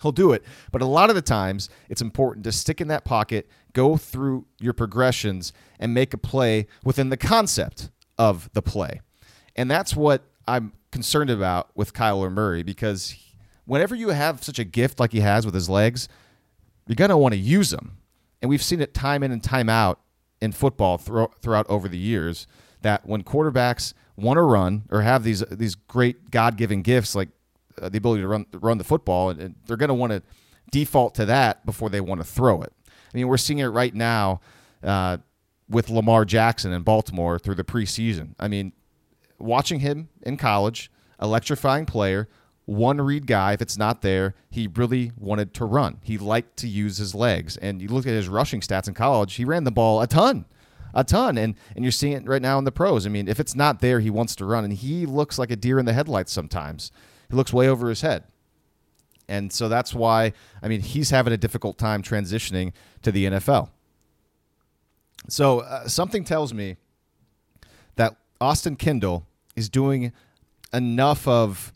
He'll 0.00 0.12
do 0.12 0.32
it. 0.32 0.44
But 0.70 0.80
a 0.82 0.86
lot 0.86 1.10
of 1.10 1.16
the 1.16 1.22
times, 1.22 1.70
it's 1.88 2.02
important 2.02 2.44
to 2.44 2.52
stick 2.52 2.80
in 2.80 2.88
that 2.88 3.04
pocket, 3.04 3.48
go 3.72 3.96
through 3.96 4.46
your 4.60 4.74
progressions, 4.74 5.52
and 5.80 5.92
make 5.92 6.14
a 6.14 6.18
play 6.18 6.66
within 6.84 7.08
the 7.08 7.16
concept 7.16 7.90
of 8.18 8.48
the 8.52 8.62
play. 8.62 9.00
And 9.56 9.70
that's 9.70 9.96
what 9.96 10.24
I'm 10.46 10.72
concerned 10.92 11.30
about 11.30 11.70
with 11.74 11.92
Kyler 11.92 12.30
Murray 12.30 12.62
because 12.62 13.16
whenever 13.64 13.94
you 13.94 14.10
have 14.10 14.44
such 14.44 14.58
a 14.58 14.64
gift 14.64 15.00
like 15.00 15.12
he 15.12 15.20
has 15.20 15.44
with 15.44 15.54
his 15.54 15.68
legs, 15.68 16.08
you're 16.86 16.94
going 16.94 17.10
to 17.10 17.16
want 17.16 17.32
to 17.32 17.38
use 17.40 17.70
them. 17.70 17.98
And 18.40 18.48
we've 18.48 18.62
seen 18.62 18.80
it 18.80 18.94
time 18.94 19.22
in 19.22 19.32
and 19.32 19.42
time 19.42 19.68
out 19.68 20.00
in 20.40 20.52
football 20.52 20.98
throughout 20.98 21.66
over 21.68 21.88
the 21.88 21.98
years 21.98 22.46
that 22.82 23.06
when 23.06 23.22
quarterbacks 23.22 23.94
want 24.16 24.36
to 24.36 24.42
run 24.42 24.82
or 24.90 25.02
have 25.02 25.24
these 25.24 25.40
these 25.50 25.74
great 25.74 26.30
God-given 26.30 26.82
gifts 26.82 27.14
like 27.14 27.28
uh, 27.80 27.88
the 27.88 27.98
ability 27.98 28.22
to 28.22 28.28
run 28.28 28.46
run 28.52 28.78
the 28.78 28.84
football, 28.84 29.30
and, 29.30 29.40
and 29.40 29.54
they're 29.66 29.76
going 29.76 29.88
to 29.88 29.94
want 29.94 30.12
to 30.12 30.22
default 30.70 31.14
to 31.14 31.24
that 31.26 31.64
before 31.64 31.88
they 31.88 32.00
want 32.00 32.20
to 32.20 32.26
throw 32.26 32.60
it. 32.62 32.72
I 32.88 33.16
mean, 33.16 33.28
we're 33.28 33.36
seeing 33.36 33.60
it 33.60 33.66
right 33.66 33.94
now 33.94 34.40
uh, 34.82 35.18
with 35.68 35.88
Lamar 35.88 36.24
Jackson 36.24 36.72
in 36.72 36.82
Baltimore 36.82 37.38
through 37.38 37.54
the 37.54 37.64
preseason. 37.64 38.34
I 38.40 38.48
mean, 38.48 38.72
watching 39.42 39.80
him 39.80 40.08
in 40.22 40.36
college, 40.36 40.90
electrifying 41.20 41.86
player, 41.86 42.28
one 42.64 43.00
read 43.00 43.26
guy. 43.26 43.52
If 43.52 43.62
it's 43.62 43.76
not 43.76 44.02
there, 44.02 44.34
he 44.50 44.68
really 44.68 45.12
wanted 45.16 45.52
to 45.54 45.64
run. 45.64 45.98
He 46.02 46.18
liked 46.18 46.56
to 46.58 46.68
use 46.68 46.96
his 46.96 47.14
legs. 47.14 47.56
And 47.56 47.82
you 47.82 47.88
look 47.88 48.06
at 48.06 48.12
his 48.12 48.28
rushing 48.28 48.60
stats 48.60 48.88
in 48.88 48.94
college, 48.94 49.34
he 49.34 49.44
ran 49.44 49.64
the 49.64 49.70
ball 49.70 50.00
a 50.00 50.06
ton. 50.06 50.46
A 50.94 51.04
ton. 51.04 51.38
And 51.38 51.54
and 51.74 51.84
you're 51.84 51.92
seeing 51.92 52.12
it 52.12 52.26
right 52.26 52.42
now 52.42 52.58
in 52.58 52.64
the 52.64 52.72
pros. 52.72 53.06
I 53.06 53.08
mean, 53.08 53.28
if 53.28 53.40
it's 53.40 53.54
not 53.54 53.80
there, 53.80 54.00
he 54.00 54.10
wants 54.10 54.36
to 54.36 54.44
run. 54.44 54.64
And 54.64 54.72
he 54.72 55.06
looks 55.06 55.38
like 55.38 55.50
a 55.50 55.56
deer 55.56 55.78
in 55.78 55.86
the 55.86 55.92
headlights 55.92 56.32
sometimes. 56.32 56.92
He 57.30 57.36
looks 57.36 57.52
way 57.52 57.68
over 57.68 57.88
his 57.88 58.02
head. 58.02 58.24
And 59.28 59.52
so 59.52 59.68
that's 59.68 59.94
why, 59.94 60.32
I 60.62 60.68
mean, 60.68 60.82
he's 60.82 61.10
having 61.10 61.32
a 61.32 61.38
difficult 61.38 61.78
time 61.78 62.02
transitioning 62.02 62.72
to 63.02 63.10
the 63.10 63.26
NFL. 63.26 63.70
So 65.28 65.60
uh, 65.60 65.88
something 65.88 66.24
tells 66.24 66.52
me 66.52 66.76
that 67.96 68.16
Austin 68.40 68.76
Kendall 68.76 69.26
is 69.56 69.68
doing 69.68 70.12
enough 70.72 71.26
of 71.28 71.72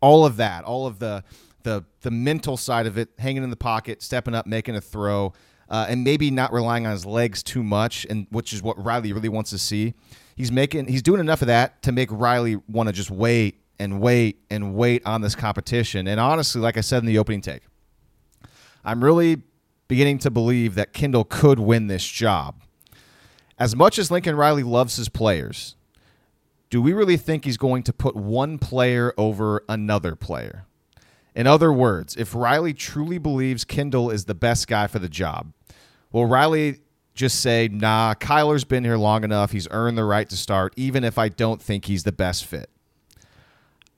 all 0.00 0.24
of 0.24 0.36
that, 0.36 0.64
all 0.64 0.86
of 0.86 0.98
the 0.98 1.24
the 1.62 1.84
the 2.02 2.10
mental 2.10 2.56
side 2.56 2.86
of 2.86 2.96
it, 2.96 3.08
hanging 3.18 3.42
in 3.42 3.50
the 3.50 3.56
pocket, 3.56 4.02
stepping 4.02 4.34
up, 4.34 4.46
making 4.46 4.76
a 4.76 4.80
throw, 4.80 5.32
uh, 5.68 5.86
and 5.88 6.04
maybe 6.04 6.30
not 6.30 6.52
relying 6.52 6.86
on 6.86 6.92
his 6.92 7.04
legs 7.04 7.42
too 7.42 7.62
much, 7.62 8.06
and 8.08 8.26
which 8.30 8.52
is 8.52 8.62
what 8.62 8.82
Riley 8.82 9.12
really 9.12 9.28
wants 9.28 9.50
to 9.50 9.58
see. 9.58 9.94
He's 10.36 10.52
making 10.52 10.86
he's 10.86 11.02
doing 11.02 11.20
enough 11.20 11.42
of 11.42 11.48
that 11.48 11.82
to 11.82 11.92
make 11.92 12.08
Riley 12.10 12.56
want 12.68 12.88
to 12.88 12.92
just 12.92 13.10
wait 13.10 13.60
and 13.78 14.00
wait 14.00 14.40
and 14.50 14.74
wait 14.74 15.04
on 15.06 15.20
this 15.20 15.34
competition. 15.34 16.06
And 16.06 16.20
honestly, 16.20 16.60
like 16.60 16.76
I 16.76 16.80
said 16.80 16.98
in 16.98 17.06
the 17.06 17.18
opening 17.18 17.40
take, 17.40 17.62
I'm 18.84 19.02
really 19.02 19.42
beginning 19.88 20.18
to 20.18 20.30
believe 20.30 20.74
that 20.74 20.92
Kendall 20.92 21.24
could 21.24 21.58
win 21.58 21.86
this 21.86 22.06
job. 22.06 22.62
As 23.58 23.74
much 23.74 23.98
as 23.98 24.10
Lincoln 24.10 24.36
Riley 24.36 24.62
loves 24.62 24.96
his 24.96 25.08
players, 25.08 25.75
do 26.70 26.82
we 26.82 26.92
really 26.92 27.16
think 27.16 27.44
he's 27.44 27.56
going 27.56 27.82
to 27.84 27.92
put 27.92 28.16
one 28.16 28.58
player 28.58 29.14
over 29.16 29.62
another 29.68 30.16
player? 30.16 30.66
In 31.34 31.46
other 31.46 31.72
words, 31.72 32.16
if 32.16 32.34
Riley 32.34 32.72
truly 32.72 33.18
believes 33.18 33.64
Kendall 33.64 34.10
is 34.10 34.24
the 34.24 34.34
best 34.34 34.66
guy 34.68 34.86
for 34.86 34.98
the 34.98 35.08
job, 35.08 35.52
will 36.10 36.26
Riley 36.26 36.80
just 37.14 37.40
say, 37.40 37.68
nah, 37.68 38.14
Kyler's 38.14 38.64
been 38.64 38.84
here 38.84 38.96
long 38.96 39.24
enough. 39.24 39.52
He's 39.52 39.68
earned 39.70 39.96
the 39.98 40.04
right 40.04 40.28
to 40.28 40.36
start, 40.36 40.72
even 40.76 41.04
if 41.04 41.18
I 41.18 41.28
don't 41.28 41.60
think 41.60 41.86
he's 41.86 42.04
the 42.04 42.12
best 42.12 42.44
fit? 42.44 42.70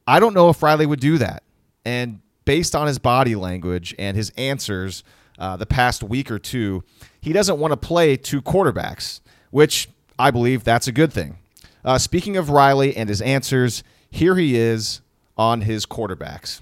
I 0.06 0.20
don't 0.20 0.34
know 0.34 0.48
if 0.48 0.62
Riley 0.62 0.86
would 0.86 1.00
do 1.00 1.18
that. 1.18 1.42
And 1.84 2.20
based 2.44 2.74
on 2.74 2.86
his 2.86 2.98
body 2.98 3.34
language 3.34 3.94
and 3.98 4.16
his 4.16 4.30
answers 4.36 5.04
uh, 5.38 5.56
the 5.56 5.66
past 5.66 6.02
week 6.02 6.30
or 6.30 6.38
two, 6.38 6.82
he 7.20 7.32
doesn't 7.32 7.58
want 7.58 7.72
to 7.72 7.76
play 7.76 8.16
two 8.16 8.40
quarterbacks, 8.40 9.20
which 9.50 9.88
I 10.18 10.30
believe 10.30 10.64
that's 10.64 10.88
a 10.88 10.92
good 10.92 11.12
thing. 11.12 11.38
Uh, 11.84 11.98
speaking 11.98 12.36
of 12.36 12.50
Riley 12.50 12.96
and 12.96 13.08
his 13.08 13.20
answers, 13.22 13.82
here 14.10 14.36
he 14.36 14.56
is 14.56 15.00
on 15.36 15.62
his 15.62 15.86
quarterbacks. 15.86 16.60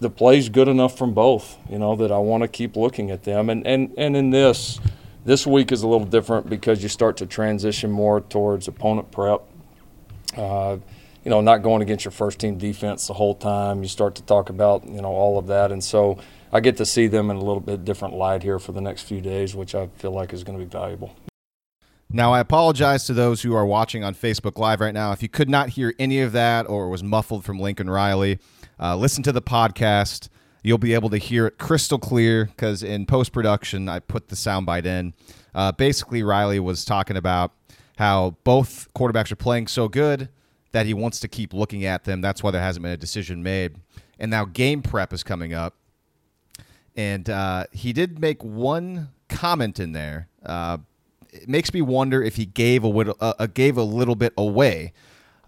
The 0.00 0.10
play's 0.10 0.48
good 0.48 0.68
enough 0.68 0.96
from 0.96 1.14
both, 1.14 1.56
you 1.70 1.78
know, 1.78 1.96
that 1.96 2.10
I 2.10 2.18
want 2.18 2.42
to 2.42 2.48
keep 2.48 2.76
looking 2.76 3.10
at 3.10 3.24
them. 3.24 3.50
And, 3.50 3.66
and, 3.66 3.92
and 3.96 4.16
in 4.16 4.30
this, 4.30 4.80
this 5.24 5.46
week 5.46 5.70
is 5.70 5.82
a 5.82 5.88
little 5.88 6.06
different 6.06 6.48
because 6.48 6.82
you 6.82 6.88
start 6.88 7.16
to 7.18 7.26
transition 7.26 7.90
more 7.90 8.20
towards 8.20 8.68
opponent 8.68 9.10
prep. 9.10 9.42
Uh, 10.36 10.78
you 11.24 11.30
know, 11.30 11.40
not 11.40 11.58
going 11.58 11.82
against 11.82 12.04
your 12.04 12.12
first 12.12 12.40
team 12.40 12.58
defense 12.58 13.06
the 13.06 13.14
whole 13.14 13.34
time. 13.34 13.82
You 13.82 13.88
start 13.88 14.16
to 14.16 14.22
talk 14.22 14.50
about, 14.50 14.86
you 14.86 15.00
know, 15.00 15.12
all 15.12 15.38
of 15.38 15.46
that. 15.46 15.70
And 15.70 15.82
so 15.82 16.18
I 16.52 16.60
get 16.60 16.76
to 16.78 16.86
see 16.86 17.06
them 17.06 17.30
in 17.30 17.36
a 17.36 17.42
little 17.42 17.60
bit 17.60 17.84
different 17.84 18.14
light 18.14 18.42
here 18.42 18.58
for 18.58 18.72
the 18.72 18.80
next 18.80 19.02
few 19.02 19.20
days, 19.20 19.54
which 19.54 19.74
I 19.74 19.86
feel 19.98 20.10
like 20.10 20.32
is 20.32 20.42
going 20.42 20.58
to 20.58 20.64
be 20.64 20.68
valuable. 20.68 21.14
Now, 22.14 22.34
I 22.34 22.40
apologize 22.40 23.06
to 23.06 23.14
those 23.14 23.40
who 23.40 23.54
are 23.54 23.64
watching 23.64 24.04
on 24.04 24.14
Facebook 24.14 24.58
Live 24.58 24.82
right 24.82 24.92
now. 24.92 25.12
If 25.12 25.22
you 25.22 25.30
could 25.30 25.48
not 25.48 25.70
hear 25.70 25.94
any 25.98 26.20
of 26.20 26.32
that 26.32 26.68
or 26.68 26.90
was 26.90 27.02
muffled 27.02 27.42
from 27.42 27.58
Lincoln 27.58 27.88
Riley, 27.88 28.38
uh, 28.78 28.96
listen 28.96 29.22
to 29.22 29.32
the 29.32 29.40
podcast. 29.40 30.28
You'll 30.62 30.76
be 30.76 30.92
able 30.92 31.08
to 31.08 31.16
hear 31.16 31.46
it 31.46 31.56
crystal 31.56 31.98
clear 31.98 32.44
because 32.44 32.82
in 32.82 33.06
post 33.06 33.32
production, 33.32 33.88
I 33.88 34.00
put 34.00 34.28
the 34.28 34.36
soundbite 34.36 34.84
in. 34.84 35.14
Uh, 35.54 35.72
basically, 35.72 36.22
Riley 36.22 36.60
was 36.60 36.84
talking 36.84 37.16
about 37.16 37.52
how 37.96 38.36
both 38.44 38.92
quarterbacks 38.94 39.32
are 39.32 39.36
playing 39.36 39.66
so 39.68 39.88
good 39.88 40.28
that 40.72 40.84
he 40.84 40.92
wants 40.92 41.18
to 41.20 41.28
keep 41.28 41.54
looking 41.54 41.86
at 41.86 42.04
them. 42.04 42.20
That's 42.20 42.42
why 42.42 42.50
there 42.50 42.60
hasn't 42.60 42.82
been 42.82 42.92
a 42.92 42.96
decision 42.98 43.42
made. 43.42 43.76
And 44.18 44.30
now 44.30 44.44
game 44.44 44.82
prep 44.82 45.14
is 45.14 45.22
coming 45.22 45.54
up. 45.54 45.76
And 46.94 47.30
uh, 47.30 47.64
he 47.72 47.94
did 47.94 48.18
make 48.18 48.44
one 48.44 49.08
comment 49.30 49.80
in 49.80 49.92
there. 49.92 50.28
Uh, 50.44 50.78
it 51.32 51.48
makes 51.48 51.72
me 51.72 51.82
wonder 51.82 52.22
if 52.22 52.36
he 52.36 52.46
gave 52.46 52.84
a, 52.84 52.88
little, 52.88 53.16
uh, 53.20 53.46
gave 53.46 53.76
a 53.76 53.82
little 53.82 54.14
bit 54.14 54.32
away. 54.36 54.92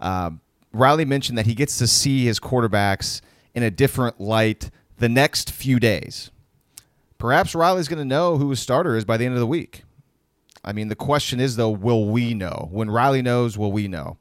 Um, 0.00 0.40
Riley 0.72 1.04
mentioned 1.04 1.38
that 1.38 1.46
he 1.46 1.54
gets 1.54 1.78
to 1.78 1.86
see 1.86 2.24
his 2.24 2.40
quarterbacks 2.40 3.20
in 3.54 3.62
a 3.62 3.70
different 3.70 4.20
light 4.20 4.70
the 4.98 5.08
next 5.08 5.50
few 5.50 5.78
days. 5.78 6.30
Perhaps 7.18 7.54
Riley's 7.54 7.88
going 7.88 8.00
to 8.00 8.04
know 8.04 8.36
who 8.38 8.50
his 8.50 8.60
starter 8.60 8.96
is 8.96 9.04
by 9.04 9.16
the 9.16 9.24
end 9.24 9.34
of 9.34 9.40
the 9.40 9.46
week. 9.46 9.84
I 10.64 10.72
mean, 10.72 10.88
the 10.88 10.96
question 10.96 11.40
is, 11.40 11.56
though, 11.56 11.70
will 11.70 12.08
we 12.08 12.34
know? 12.34 12.68
When 12.72 12.90
Riley 12.90 13.22
knows, 13.22 13.56
will 13.58 13.72
we 13.72 13.86
know? 13.86 14.16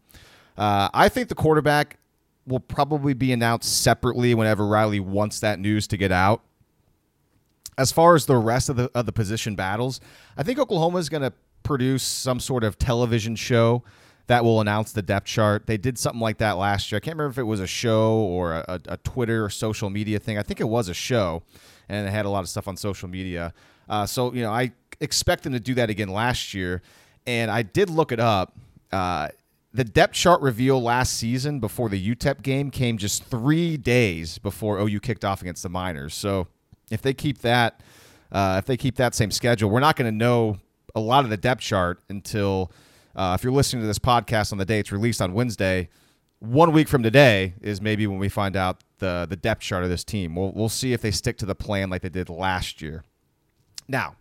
Uh, 0.58 0.90
I 0.94 1.10
think 1.10 1.30
the 1.30 1.36
quarterback 1.36 1.98
will 2.46 2.60
probably 2.60 3.14
be 3.14 3.32
announced 3.32 3.82
separately 3.82 4.36
whenever 4.36 4.68
Riley 4.68 5.00
wants 5.00 5.40
that 5.40 5.60
news 5.60 5.88
to 5.88 5.98
get 5.98 6.12
out. 6.12 6.42
As 7.78 7.92
far 7.92 8.14
as 8.16 8.26
the 8.26 8.36
rest 8.36 8.70
of 8.70 8.76
the 8.76 8.92
of 8.94 9.08
the 9.08 9.12
position 9.12 9.56
battles, 9.56 10.00
I 10.38 10.44
think 10.44 10.60
Oklahoma 10.60 11.00
is 11.00 11.10
going 11.10 11.24
to 11.24 11.34
produce 11.64 12.04
some 12.04 12.40
sort 12.40 12.64
of 12.64 12.78
television 12.78 13.36
show 13.36 13.84
that 14.28 14.44
will 14.44 14.62
announce 14.62 14.92
the 14.94 15.02
depth 15.02 15.26
chart. 15.26 15.68
They 15.68 15.78
did 15.78 15.98
something 15.98 16.22
like 16.22 16.38
that 16.38 16.54
last 16.54 16.92
year. 16.92 16.98
I 16.98 17.00
can't 17.00 17.18
remember 17.18 17.32
if 17.32 17.38
it 17.38 17.44
was 17.44 17.60
a 17.60 17.68
show 17.68 18.16
or 18.16 18.54
a, 18.54 18.80
a 18.88 18.98
Twitter 18.98 19.44
or 19.44 19.50
social 19.50 19.90
media 19.90 20.20
thing. 20.20 20.38
I 20.38 20.44
think 20.44 20.62
it 20.62 20.68
was 20.68 20.88
a 20.88 20.94
show, 20.94 21.44
and 21.90 22.08
they 22.08 22.12
had 22.12 22.26
a 22.26 22.30
lot 22.30 22.40
of 22.40 22.50
stuff 22.50 22.68
on 22.68 22.78
social 22.78 23.10
media. 23.10 23.54
Uh, 23.90 24.06
so 24.06 24.34
you 24.34 24.42
know, 24.42 24.52
I 24.52 24.72
expect 25.02 25.44
them 25.44 25.54
to 25.54 25.60
do 25.60 25.74
that 25.76 25.90
again 25.90 26.10
last 26.10 26.54
year, 26.54 26.82
and 27.28 27.52
I 27.52 27.64
did 27.64 27.90
look 27.90 28.12
it 28.12 28.20
up. 28.20 28.56
Uh, 28.92 29.30
the 29.74 29.84
depth 29.84 30.14
chart 30.14 30.42
reveal 30.42 30.82
last 30.82 31.16
season 31.18 31.60
before 31.60 31.90
the 31.90 32.16
UTEP 32.16 32.44
game 32.44 32.70
came 32.70 32.98
just 32.98 33.24
three 33.26 33.76
days 33.76 34.38
before 34.38 34.78
OU 34.80 35.00
kicked 35.00 35.26
off 35.26 35.42
against 35.42 35.64
the 35.64 35.70
Miners. 35.70 36.14
So 36.14 36.48
if 36.92 37.02
they 37.02 37.14
keep 37.14 37.40
that, 37.40 37.82
uh, 38.32 38.58
if 38.60 38.66
they 38.66 38.78
keep 38.78 38.96
that 38.98 39.16
same 39.16 39.32
schedule, 39.32 39.72
we're 39.72 39.80
not 39.80 39.96
going 39.96 40.12
to 40.12 40.16
know 40.16 40.60
a 40.96 41.00
lot 41.00 41.24
of 41.24 41.30
the 41.30 41.38
depth 41.38 41.62
chart 41.62 42.00
until 42.10 42.72
uh, 43.16 43.36
if 43.38 43.44
you're 43.44 43.54
listening 43.54 43.82
to 43.82 43.88
this 43.88 44.00
podcast 44.00 44.52
on 44.52 44.58
the 44.58 44.66
day 44.66 44.80
it's 44.80 44.92
released 44.92 45.22
on 45.22 45.34
Wednesday. 45.34 45.90
One 46.40 46.74
week 46.74 46.90
from 46.90 47.04
today 47.04 47.54
is 47.62 47.80
maybe 47.80 48.06
when 48.06 48.20
we 48.20 48.28
find 48.28 48.58
out 48.58 48.84
the 49.00 49.26
the 49.30 49.36
depth 49.36 49.62
chart 49.62 49.84
of 49.84 49.90
this 49.90 50.04
team. 50.04 50.36
We'll 50.36 50.52
we'll 50.52 50.70
see 50.70 50.94
if 50.94 51.02
they 51.02 51.12
stick 51.12 51.38
to 51.38 51.46
the 51.46 51.56
plan 51.56 51.90
like 51.90 52.02
they 52.02 52.10
did 52.10 52.30
last 52.30 52.82
year. 52.82 53.04
Now, 53.88 54.16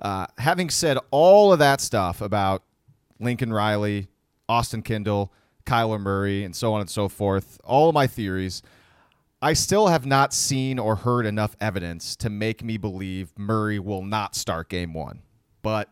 uh, 0.00 0.26
having 0.38 0.70
said 0.70 0.98
all 1.10 1.52
of 1.52 1.58
that 1.60 1.80
stuff 1.80 2.20
about 2.20 2.62
Lincoln 3.20 3.52
Riley, 3.52 4.08
Austin 4.48 4.82
Kendall, 4.82 5.32
Kyler 5.64 6.00
Murray, 6.00 6.44
and 6.44 6.54
so 6.54 6.74
on 6.74 6.80
and 6.80 6.90
so 6.90 7.08
forth, 7.08 7.60
all 7.64 7.88
of 7.88 7.94
my 7.94 8.06
theories, 8.06 8.62
I 9.40 9.52
still 9.52 9.88
have 9.88 10.06
not 10.06 10.32
seen 10.32 10.78
or 10.78 10.96
heard 10.96 11.26
enough 11.26 11.56
evidence 11.60 12.16
to 12.16 12.30
make 12.30 12.62
me 12.62 12.76
believe 12.76 13.32
Murray 13.36 13.78
will 13.78 14.02
not 14.02 14.34
start 14.34 14.68
game 14.68 14.92
one. 14.92 15.22
But 15.66 15.90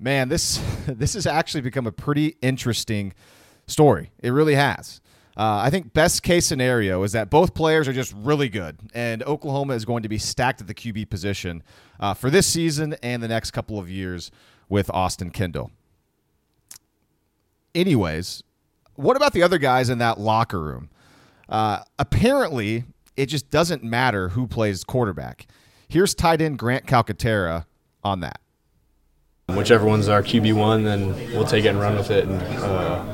man, 0.00 0.28
this 0.28 0.60
this 0.88 1.14
has 1.14 1.26
actually 1.26 1.60
become 1.60 1.86
a 1.86 1.92
pretty 1.92 2.36
interesting 2.42 3.14
story. 3.68 4.10
It 4.20 4.30
really 4.30 4.56
has. 4.56 5.00
Uh, 5.36 5.60
I 5.62 5.70
think 5.70 5.92
best 5.92 6.22
case 6.22 6.46
scenario 6.46 7.02
is 7.02 7.12
that 7.12 7.28
both 7.28 7.54
players 7.54 7.86
are 7.86 7.92
just 7.92 8.12
really 8.16 8.48
good, 8.48 8.78
and 8.92 9.22
Oklahoma 9.22 9.74
is 9.74 9.84
going 9.84 10.02
to 10.02 10.08
be 10.08 10.18
stacked 10.18 10.60
at 10.62 10.66
the 10.66 10.74
QB 10.74 11.10
position 11.10 11.62
uh, 12.00 12.14
for 12.14 12.30
this 12.30 12.46
season 12.46 12.96
and 13.02 13.22
the 13.22 13.28
next 13.28 13.52
couple 13.52 13.78
of 13.78 13.88
years 13.88 14.30
with 14.68 14.90
Austin 14.90 15.30
Kendall 15.30 15.70
anyways, 17.76 18.42
what 18.94 19.16
about 19.16 19.32
the 19.32 19.42
other 19.42 19.58
guys 19.58 19.88
in 19.90 19.98
that 19.98 20.18
locker 20.18 20.60
room? 20.60 20.88
Uh, 21.48 21.80
apparently, 21.98 22.84
it 23.16 23.26
just 23.26 23.50
doesn't 23.50 23.84
matter 23.84 24.30
who 24.30 24.48
plays 24.48 24.82
quarterback. 24.82 25.46
Here's 25.88 26.14
tight 26.14 26.40
end 26.40 26.58
Grant 26.58 26.86
Calcaterra 26.86 27.66
on 28.02 28.20
that. 28.20 28.40
Whichever 29.54 29.86
one's 29.86 30.08
our 30.08 30.24
QB 30.24 30.54
one, 30.54 30.82
then 30.82 31.14
we'll 31.32 31.46
take 31.46 31.64
it 31.64 31.68
and 31.68 31.78
run 31.78 31.94
with 31.94 32.10
it. 32.10 32.26
And 32.26 32.42
uh, 32.42 33.04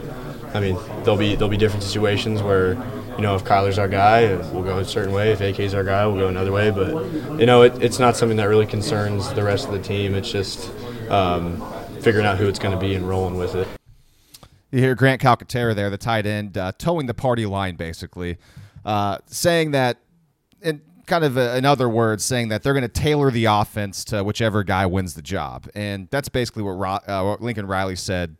I 0.55 0.61
mean, 0.61 0.79
there'll 1.05 1.19
be 1.19 1.35
there'll 1.35 1.51
be 1.51 1.59
different 1.59 1.83
situations 1.83 2.43
where 2.43 2.73
you 3.17 3.21
know 3.21 3.37
if 3.37 3.45
Kyler's 3.45 3.79
our 3.79 3.87
guy, 3.87 4.35
we'll 4.51 4.63
go 4.63 4.79
a 4.79 4.85
certain 4.85 5.13
way. 5.13 5.33
If 5.33 5.43
AK's 5.43 5.75
our 5.75 5.85
guy, 5.85 6.07
we'll 6.07 6.17
go 6.17 6.29
another 6.29 6.51
way. 6.51 6.71
But 6.71 7.39
you 7.39 7.45
know, 7.45 7.63
it, 7.63 7.83
it's 7.83 7.99
not 7.99 8.17
something 8.17 8.39
that 8.39 8.45
really 8.45 8.65
concerns 8.65 9.31
the 9.35 9.45
rest 9.45 9.67
of 9.67 9.73
the 9.73 9.79
team. 9.79 10.15
It's 10.15 10.33
just 10.33 10.73
um, 11.11 11.63
figuring 12.01 12.25
out 12.25 12.39
who 12.39 12.49
it's 12.49 12.59
going 12.59 12.75
to 12.75 12.81
be 12.81 12.95
and 12.95 13.07
rolling 13.07 13.37
with 13.37 13.55
it. 13.55 13.69
You 14.71 14.79
hear 14.81 14.95
Grant 14.95 15.21
Calcaterra 15.21 15.75
there, 15.75 15.91
the 15.91 15.99
tight 15.99 16.25
end, 16.25 16.57
uh, 16.57 16.73
towing 16.79 17.05
the 17.05 17.15
party 17.15 17.45
line, 17.45 17.77
basically, 17.77 18.39
uh, 18.87 19.19
saying 19.27 19.73
that, 19.73 19.99
kind 21.13 21.25
of 21.25 21.37
a, 21.37 21.59
in 21.59 21.67
other 21.67 21.91
words, 21.91 22.25
saying 22.25 22.49
that 22.49 22.63
they're 22.63 22.73
going 22.73 22.81
to 22.81 22.89
tailor 22.89 23.31
the 23.31 23.45
offense 23.45 24.03
to 24.03 24.25
whichever 24.25 24.65
guy 24.65 24.87
wins 24.87 25.13
the 25.13 25.21
job. 25.21 25.69
And 25.75 26.09
that's 26.11 26.31
basically 26.31 26.63
what, 26.63 26.71
Ro- 26.71 27.01
uh, 27.07 27.23
what 27.23 27.43
Lincoln 27.43 27.67
Riley 27.67 27.97
said 27.97 28.37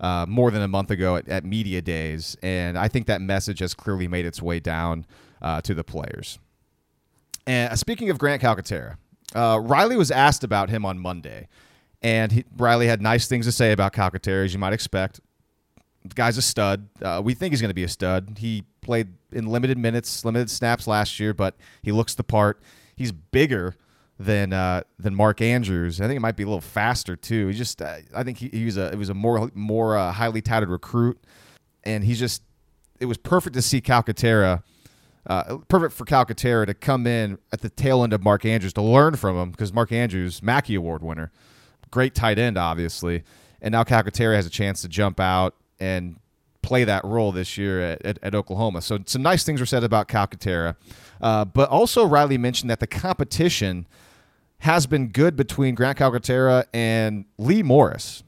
uh, 0.00 0.26
more 0.28 0.50
than 0.50 0.60
a 0.60 0.66
month 0.66 0.90
ago 0.90 1.14
at, 1.14 1.28
at, 1.28 1.44
Media 1.44 1.80
Days. 1.80 2.36
And 2.42 2.76
I 2.76 2.88
think 2.88 3.06
that 3.06 3.20
message 3.20 3.60
has 3.60 3.74
clearly 3.74 4.08
made 4.08 4.26
its 4.26 4.42
way 4.42 4.58
down 4.58 5.06
uh, 5.40 5.60
to 5.60 5.72
the 5.72 5.84
players. 5.84 6.40
And 7.46 7.72
uh, 7.72 7.76
speaking 7.76 8.10
of 8.10 8.18
Grant 8.18 8.42
Calcaterra, 8.42 8.96
uh, 9.32 9.60
Riley 9.62 9.96
was 9.96 10.10
asked 10.10 10.42
about 10.42 10.68
him 10.68 10.84
on 10.84 10.98
Monday, 10.98 11.46
and 12.02 12.32
he, 12.32 12.44
Riley 12.56 12.88
had 12.88 13.00
nice 13.00 13.28
things 13.28 13.46
to 13.46 13.52
say 13.52 13.70
about 13.70 13.92
Calcaterra, 13.92 14.44
as 14.44 14.52
you 14.52 14.58
might 14.58 14.72
expect. 14.72 15.20
The 16.04 16.14
guy's 16.14 16.38
a 16.38 16.42
stud. 16.42 16.88
Uh, 17.00 17.22
we 17.24 17.34
think 17.34 17.52
he's 17.52 17.60
going 17.60 17.70
to 17.70 17.74
be 17.74 17.84
a 17.84 17.88
stud. 17.88 18.38
He 18.38 18.64
played 18.80 19.14
in 19.36 19.46
limited 19.46 19.78
minutes, 19.78 20.24
limited 20.24 20.50
snaps 20.50 20.86
last 20.86 21.20
year, 21.20 21.34
but 21.34 21.56
he 21.82 21.92
looks 21.92 22.14
the 22.14 22.24
part. 22.24 22.60
He's 22.96 23.12
bigger 23.12 23.76
than 24.18 24.52
uh, 24.52 24.82
than 24.98 25.14
Mark 25.14 25.40
Andrews. 25.40 26.00
I 26.00 26.06
think 26.06 26.16
it 26.16 26.20
might 26.20 26.36
be 26.36 26.42
a 26.42 26.46
little 26.46 26.60
faster 26.60 27.16
too. 27.16 27.48
He 27.48 27.54
just, 27.54 27.82
uh, 27.82 27.98
I 28.14 28.22
think 28.22 28.38
he, 28.38 28.48
he, 28.48 28.64
was 28.64 28.76
a 28.76 28.90
it 28.90 28.96
was 28.96 29.10
a 29.10 29.14
more 29.14 29.50
more 29.54 29.96
uh, 29.96 30.12
highly 30.12 30.40
touted 30.40 30.68
recruit, 30.68 31.22
and 31.84 32.02
he's 32.02 32.18
just 32.18 32.42
it 32.98 33.06
was 33.06 33.18
perfect 33.18 33.54
to 33.54 33.62
see 33.62 33.80
Calcaterra. 33.80 34.62
Uh, 35.26 35.58
perfect 35.68 35.92
for 35.92 36.04
Calcaterra 36.04 36.66
to 36.66 36.72
come 36.72 37.04
in 37.04 37.36
at 37.52 37.60
the 37.60 37.68
tail 37.68 38.04
end 38.04 38.12
of 38.12 38.22
Mark 38.22 38.44
Andrews 38.44 38.72
to 38.74 38.80
learn 38.80 39.16
from 39.16 39.36
him 39.36 39.50
because 39.50 39.72
Mark 39.72 39.90
Andrews, 39.90 40.40
Mackey 40.40 40.76
Award 40.76 41.02
winner, 41.02 41.32
great 41.90 42.14
tight 42.14 42.38
end, 42.38 42.56
obviously, 42.56 43.24
and 43.60 43.72
now 43.72 43.82
Calcaterra 43.82 44.36
has 44.36 44.46
a 44.46 44.50
chance 44.50 44.82
to 44.82 44.88
jump 44.88 45.18
out 45.18 45.56
and 45.80 46.20
play 46.66 46.82
that 46.82 47.04
role 47.04 47.30
this 47.30 47.56
year 47.56 47.80
at, 47.80 48.04
at, 48.04 48.18
at 48.22 48.34
Oklahoma. 48.34 48.82
So 48.82 48.98
some 49.06 49.22
nice 49.22 49.44
things 49.44 49.60
were 49.60 49.66
said 49.66 49.84
about 49.84 50.08
Calcaterra, 50.08 50.74
uh, 51.20 51.44
but 51.44 51.70
also 51.70 52.04
Riley 52.04 52.38
mentioned 52.38 52.68
that 52.70 52.80
the 52.80 52.88
competition 52.88 53.86
has 54.58 54.86
been 54.86 55.08
good 55.08 55.36
between 55.36 55.76
Grant 55.76 55.96
Calcaterra 55.96 56.64
and 56.74 57.24
Lee 57.38 57.62
Morris. 57.62 58.24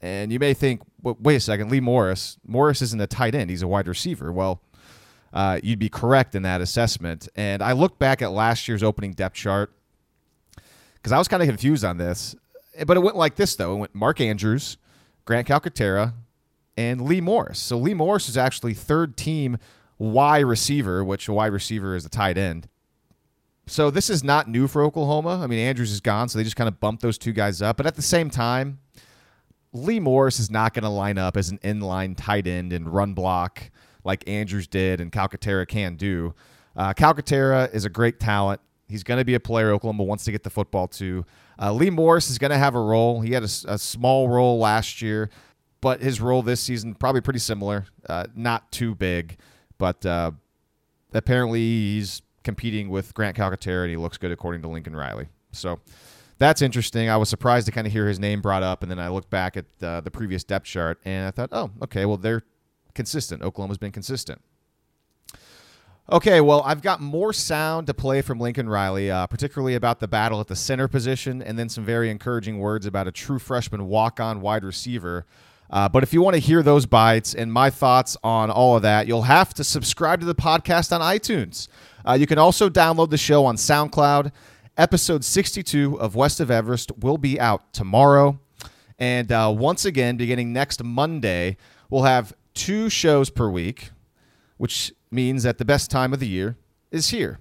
And 0.00 0.32
you 0.32 0.38
may 0.38 0.54
think, 0.54 0.82
wait 1.02 1.34
a 1.34 1.40
second, 1.40 1.70
Lee 1.70 1.80
Morris. 1.80 2.38
Morris 2.46 2.80
isn't 2.80 3.00
a 3.00 3.08
tight 3.08 3.34
end; 3.34 3.50
he's 3.50 3.62
a 3.62 3.68
wide 3.68 3.88
receiver. 3.88 4.32
Well, 4.32 4.62
uh, 5.32 5.58
you'd 5.60 5.80
be 5.80 5.88
correct 5.88 6.36
in 6.36 6.42
that 6.42 6.60
assessment. 6.60 7.28
And 7.34 7.60
I 7.60 7.72
looked 7.72 7.98
back 7.98 8.22
at 8.22 8.30
last 8.30 8.68
year's 8.68 8.84
opening 8.84 9.14
depth 9.14 9.34
chart 9.34 9.72
because 10.94 11.10
I 11.10 11.18
was 11.18 11.26
kind 11.26 11.42
of 11.42 11.48
confused 11.48 11.84
on 11.84 11.96
this. 11.96 12.36
But 12.86 12.96
it 12.96 13.00
went 13.00 13.16
like 13.16 13.34
this, 13.34 13.56
though. 13.56 13.72
It 13.74 13.78
went 13.78 13.94
Mark 13.96 14.20
Andrews, 14.20 14.76
Grant 15.24 15.48
Calcaterra, 15.48 16.12
and 16.78 17.00
Lee 17.00 17.20
Morris. 17.20 17.58
So 17.58 17.76
Lee 17.76 17.92
Morris 17.92 18.28
is 18.28 18.36
actually 18.36 18.72
third 18.72 19.16
team 19.16 19.58
wide 19.98 20.44
receiver, 20.44 21.04
which 21.04 21.26
a 21.26 21.32
wide 21.32 21.52
receiver 21.52 21.96
is 21.96 22.06
a 22.06 22.08
tight 22.08 22.38
end. 22.38 22.68
So 23.66 23.90
this 23.90 24.08
is 24.08 24.22
not 24.22 24.48
new 24.48 24.68
for 24.68 24.84
Oklahoma. 24.84 25.40
I 25.42 25.48
mean, 25.48 25.58
Andrews 25.58 25.90
is 25.90 26.00
gone, 26.00 26.28
so 26.28 26.38
they 26.38 26.44
just 26.44 26.54
kind 26.54 26.68
of 26.68 26.78
bumped 26.78 27.02
those 27.02 27.18
two 27.18 27.32
guys 27.32 27.60
up. 27.60 27.76
But 27.76 27.86
at 27.86 27.96
the 27.96 28.02
same 28.02 28.30
time, 28.30 28.78
Lee 29.72 29.98
Morris 29.98 30.38
is 30.38 30.52
not 30.52 30.72
going 30.72 30.84
to 30.84 30.88
line 30.88 31.18
up 31.18 31.36
as 31.36 31.50
an 31.50 31.58
inline 31.58 32.14
tight 32.16 32.46
end 32.46 32.72
and 32.72 32.88
run 32.88 33.12
block 33.12 33.70
like 34.04 34.26
Andrews 34.28 34.68
did 34.68 35.00
and 35.00 35.10
Calcaterra 35.10 35.66
can 35.66 35.96
do. 35.96 36.32
Uh, 36.76 36.94
Calcaterra 36.94 37.74
is 37.74 37.84
a 37.84 37.90
great 37.90 38.20
talent. 38.20 38.60
He's 38.88 39.02
going 39.02 39.18
to 39.18 39.24
be 39.24 39.34
a 39.34 39.40
player 39.40 39.72
Oklahoma 39.72 40.04
wants 40.04 40.24
to 40.24 40.32
get 40.32 40.44
the 40.44 40.50
football 40.50 40.86
to. 40.88 41.26
Uh, 41.60 41.72
Lee 41.72 41.90
Morris 41.90 42.30
is 42.30 42.38
going 42.38 42.52
to 42.52 42.56
have 42.56 42.74
a 42.74 42.80
role. 42.80 43.20
He 43.20 43.32
had 43.32 43.42
a, 43.42 43.50
a, 43.66 43.78
small 43.78 44.28
role 44.28 44.58
last 44.58 45.02
year, 45.02 45.28
but 45.80 46.00
his 46.00 46.20
role 46.20 46.42
this 46.42 46.60
season 46.60 46.94
probably 46.94 47.20
pretty 47.20 47.38
similar. 47.38 47.86
Uh, 48.08 48.26
not 48.34 48.70
too 48.72 48.94
big, 48.94 49.38
but 49.78 50.04
uh, 50.04 50.32
apparently 51.12 51.60
he's 51.60 52.22
competing 52.44 52.88
with 52.88 53.14
Grant 53.14 53.36
Calcaterra 53.36 53.82
and 53.82 53.90
he 53.90 53.96
looks 53.96 54.16
good 54.16 54.32
according 54.32 54.62
to 54.62 54.68
Lincoln 54.68 54.96
Riley. 54.96 55.28
So 55.52 55.80
that's 56.38 56.62
interesting. 56.62 57.08
I 57.08 57.16
was 57.16 57.28
surprised 57.28 57.66
to 57.66 57.72
kind 57.72 57.86
of 57.86 57.92
hear 57.92 58.06
his 58.06 58.18
name 58.18 58.40
brought 58.40 58.62
up, 58.62 58.82
and 58.82 58.90
then 58.90 58.98
I 58.98 59.08
looked 59.08 59.30
back 59.30 59.56
at 59.56 59.66
uh, 59.82 60.00
the 60.00 60.10
previous 60.10 60.44
depth 60.44 60.66
chart 60.66 60.98
and 61.04 61.26
I 61.26 61.30
thought, 61.30 61.50
oh, 61.52 61.70
okay, 61.82 62.04
well 62.04 62.16
they're 62.16 62.42
consistent. 62.94 63.42
Oklahoma's 63.42 63.78
been 63.78 63.92
consistent. 63.92 64.40
Okay, 66.10 66.40
well, 66.40 66.62
I've 66.64 66.80
got 66.80 67.02
more 67.02 67.34
sound 67.34 67.86
to 67.88 67.92
play 67.92 68.22
from 68.22 68.40
Lincoln 68.40 68.66
Riley, 68.66 69.10
uh, 69.10 69.26
particularly 69.26 69.74
about 69.74 70.00
the 70.00 70.08
battle 70.08 70.40
at 70.40 70.46
the 70.46 70.56
center 70.56 70.88
position, 70.88 71.42
and 71.42 71.58
then 71.58 71.68
some 71.68 71.84
very 71.84 72.10
encouraging 72.10 72.58
words 72.58 72.86
about 72.86 73.06
a 73.06 73.12
true 73.12 73.38
freshman 73.38 73.86
walk 73.88 74.18
on 74.18 74.40
wide 74.40 74.64
receiver. 74.64 75.26
Uh, 75.70 75.88
but 75.88 76.02
if 76.02 76.14
you 76.14 76.22
want 76.22 76.34
to 76.34 76.40
hear 76.40 76.62
those 76.62 76.86
bites 76.86 77.34
and 77.34 77.52
my 77.52 77.70
thoughts 77.70 78.16
on 78.24 78.50
all 78.50 78.76
of 78.76 78.82
that, 78.82 79.06
you'll 79.06 79.22
have 79.22 79.52
to 79.54 79.64
subscribe 79.64 80.20
to 80.20 80.26
the 80.26 80.34
podcast 80.34 80.92
on 80.92 81.00
iTunes. 81.00 81.68
Uh, 82.06 82.14
you 82.14 82.26
can 82.26 82.38
also 82.38 82.68
download 82.70 83.10
the 83.10 83.18
show 83.18 83.44
on 83.44 83.56
SoundCloud. 83.56 84.32
Episode 84.78 85.24
62 85.24 86.00
of 86.00 86.14
West 86.14 86.40
of 86.40 86.50
Everest 86.50 86.92
will 86.98 87.18
be 87.18 87.38
out 87.38 87.72
tomorrow. 87.72 88.38
And 88.98 89.30
uh, 89.30 89.52
once 89.54 89.84
again, 89.84 90.16
beginning 90.16 90.52
next 90.52 90.82
Monday, 90.82 91.56
we'll 91.90 92.04
have 92.04 92.32
two 92.54 92.88
shows 92.88 93.28
per 93.28 93.50
week, 93.50 93.90
which 94.56 94.92
means 95.10 95.42
that 95.42 95.58
the 95.58 95.64
best 95.64 95.90
time 95.90 96.12
of 96.12 96.20
the 96.20 96.28
year 96.28 96.56
is 96.90 97.10
here. 97.10 97.40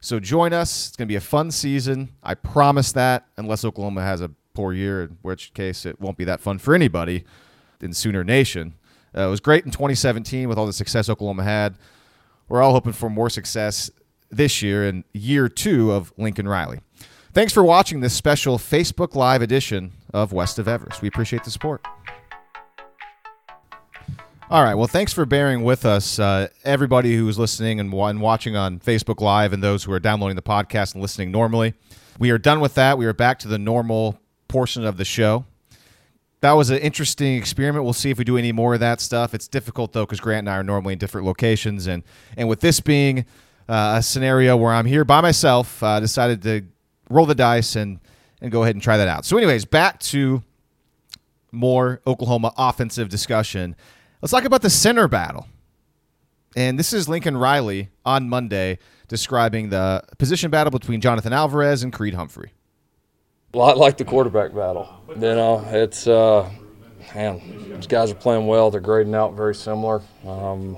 So 0.00 0.18
join 0.20 0.52
us. 0.52 0.88
It's 0.88 0.96
going 0.96 1.06
to 1.06 1.12
be 1.12 1.16
a 1.16 1.20
fun 1.20 1.50
season. 1.50 2.10
I 2.22 2.34
promise 2.34 2.92
that, 2.92 3.26
unless 3.36 3.64
Oklahoma 3.64 4.02
has 4.02 4.20
a 4.20 4.30
poor 4.54 4.72
year, 4.72 5.02
in 5.02 5.18
which 5.22 5.54
case 5.54 5.86
it 5.86 6.00
won't 6.00 6.16
be 6.16 6.24
that 6.24 6.40
fun 6.40 6.58
for 6.58 6.74
anybody 6.74 7.24
in 7.80 7.92
Sooner 7.92 8.24
Nation. 8.24 8.74
Uh, 9.16 9.22
it 9.22 9.30
was 9.30 9.40
great 9.40 9.64
in 9.64 9.70
2017 9.70 10.48
with 10.48 10.58
all 10.58 10.66
the 10.66 10.72
success 10.72 11.08
Oklahoma 11.08 11.44
had. 11.44 11.76
We're 12.48 12.62
all 12.62 12.72
hoping 12.72 12.92
for 12.92 13.10
more 13.10 13.30
success 13.30 13.90
this 14.30 14.62
year 14.62 14.86
in 14.86 15.04
year 15.12 15.48
two 15.48 15.92
of 15.92 16.12
Lincoln 16.16 16.48
Riley. 16.48 16.80
Thanks 17.32 17.52
for 17.52 17.62
watching 17.62 18.00
this 18.00 18.14
special 18.14 18.58
Facebook 18.58 19.14
Live 19.14 19.42
edition 19.42 19.92
of 20.12 20.32
West 20.32 20.58
of 20.58 20.66
Everest. 20.66 21.02
We 21.02 21.08
appreciate 21.08 21.44
the 21.44 21.50
support. 21.50 21.84
All 24.50 24.64
right. 24.64 24.74
Well, 24.74 24.86
thanks 24.86 25.12
for 25.12 25.26
bearing 25.26 25.62
with 25.62 25.84
us, 25.84 26.18
uh, 26.18 26.48
everybody 26.64 27.14
who's 27.14 27.38
listening 27.38 27.80
and, 27.80 27.92
and 27.92 28.20
watching 28.22 28.56
on 28.56 28.80
Facebook 28.80 29.20
Live, 29.20 29.52
and 29.52 29.62
those 29.62 29.84
who 29.84 29.92
are 29.92 30.00
downloading 30.00 30.36
the 30.36 30.42
podcast 30.42 30.94
and 30.94 31.02
listening 31.02 31.30
normally. 31.30 31.74
We 32.18 32.30
are 32.30 32.38
done 32.38 32.60
with 32.60 32.74
that. 32.74 32.96
We 32.96 33.04
are 33.04 33.12
back 33.12 33.38
to 33.40 33.48
the 33.48 33.58
normal 33.58 34.18
portion 34.48 34.86
of 34.86 34.96
the 34.96 35.04
show. 35.04 35.44
That 36.40 36.52
was 36.52 36.70
an 36.70 36.78
interesting 36.78 37.36
experiment. 37.36 37.84
We'll 37.84 37.92
see 37.92 38.10
if 38.10 38.18
we 38.18 38.24
do 38.24 38.36
any 38.36 38.52
more 38.52 38.74
of 38.74 38.80
that 38.80 39.00
stuff. 39.00 39.34
It's 39.34 39.48
difficult 39.48 39.92
though 39.92 40.06
because 40.06 40.20
Grant 40.20 40.40
and 40.40 40.50
I 40.50 40.58
are 40.58 40.62
normally 40.62 40.92
in 40.92 40.98
different 40.98 41.26
locations, 41.26 41.86
and 41.86 42.04
and 42.36 42.48
with 42.48 42.60
this 42.60 42.80
being 42.80 43.26
uh, 43.68 43.96
a 43.98 44.02
scenario 44.02 44.56
where 44.56 44.72
I'm 44.72 44.86
here 44.86 45.04
by 45.04 45.20
myself, 45.20 45.82
I 45.82 45.96
uh, 45.96 46.00
decided 46.00 46.42
to 46.42 46.62
roll 47.10 47.26
the 47.26 47.34
dice 47.34 47.76
and 47.76 48.00
and 48.40 48.52
go 48.52 48.62
ahead 48.62 48.74
and 48.74 48.82
try 48.82 48.96
that 48.96 49.08
out. 49.08 49.24
So, 49.24 49.36
anyways, 49.36 49.64
back 49.64 49.98
to 50.00 50.42
more 51.50 52.00
Oklahoma 52.06 52.52
offensive 52.56 53.08
discussion. 53.08 53.74
Let's 54.22 54.32
talk 54.32 54.44
about 54.44 54.62
the 54.62 54.70
center 54.70 55.08
battle. 55.08 55.46
And 56.56 56.78
this 56.78 56.92
is 56.92 57.08
Lincoln 57.08 57.36
Riley 57.36 57.90
on 58.04 58.28
Monday 58.28 58.78
describing 59.06 59.70
the 59.70 60.02
position 60.18 60.50
battle 60.50 60.70
between 60.70 61.00
Jonathan 61.00 61.32
Alvarez 61.32 61.82
and 61.82 61.92
Creed 61.92 62.14
Humphrey. 62.14 62.52
A 63.54 63.56
lot 63.56 63.78
like 63.78 63.96
the 63.96 64.04
quarterback 64.04 64.54
battle. 64.54 64.86
You 65.08 65.20
know, 65.20 65.64
it's, 65.68 66.06
uh, 66.06 66.50
man, 67.14 67.40
these 67.74 67.86
guys 67.86 68.10
are 68.10 68.14
playing 68.14 68.46
well. 68.46 68.70
They're 68.70 68.78
grading 68.78 69.14
out 69.14 69.34
very 69.34 69.54
similar. 69.54 70.02
Um, 70.26 70.76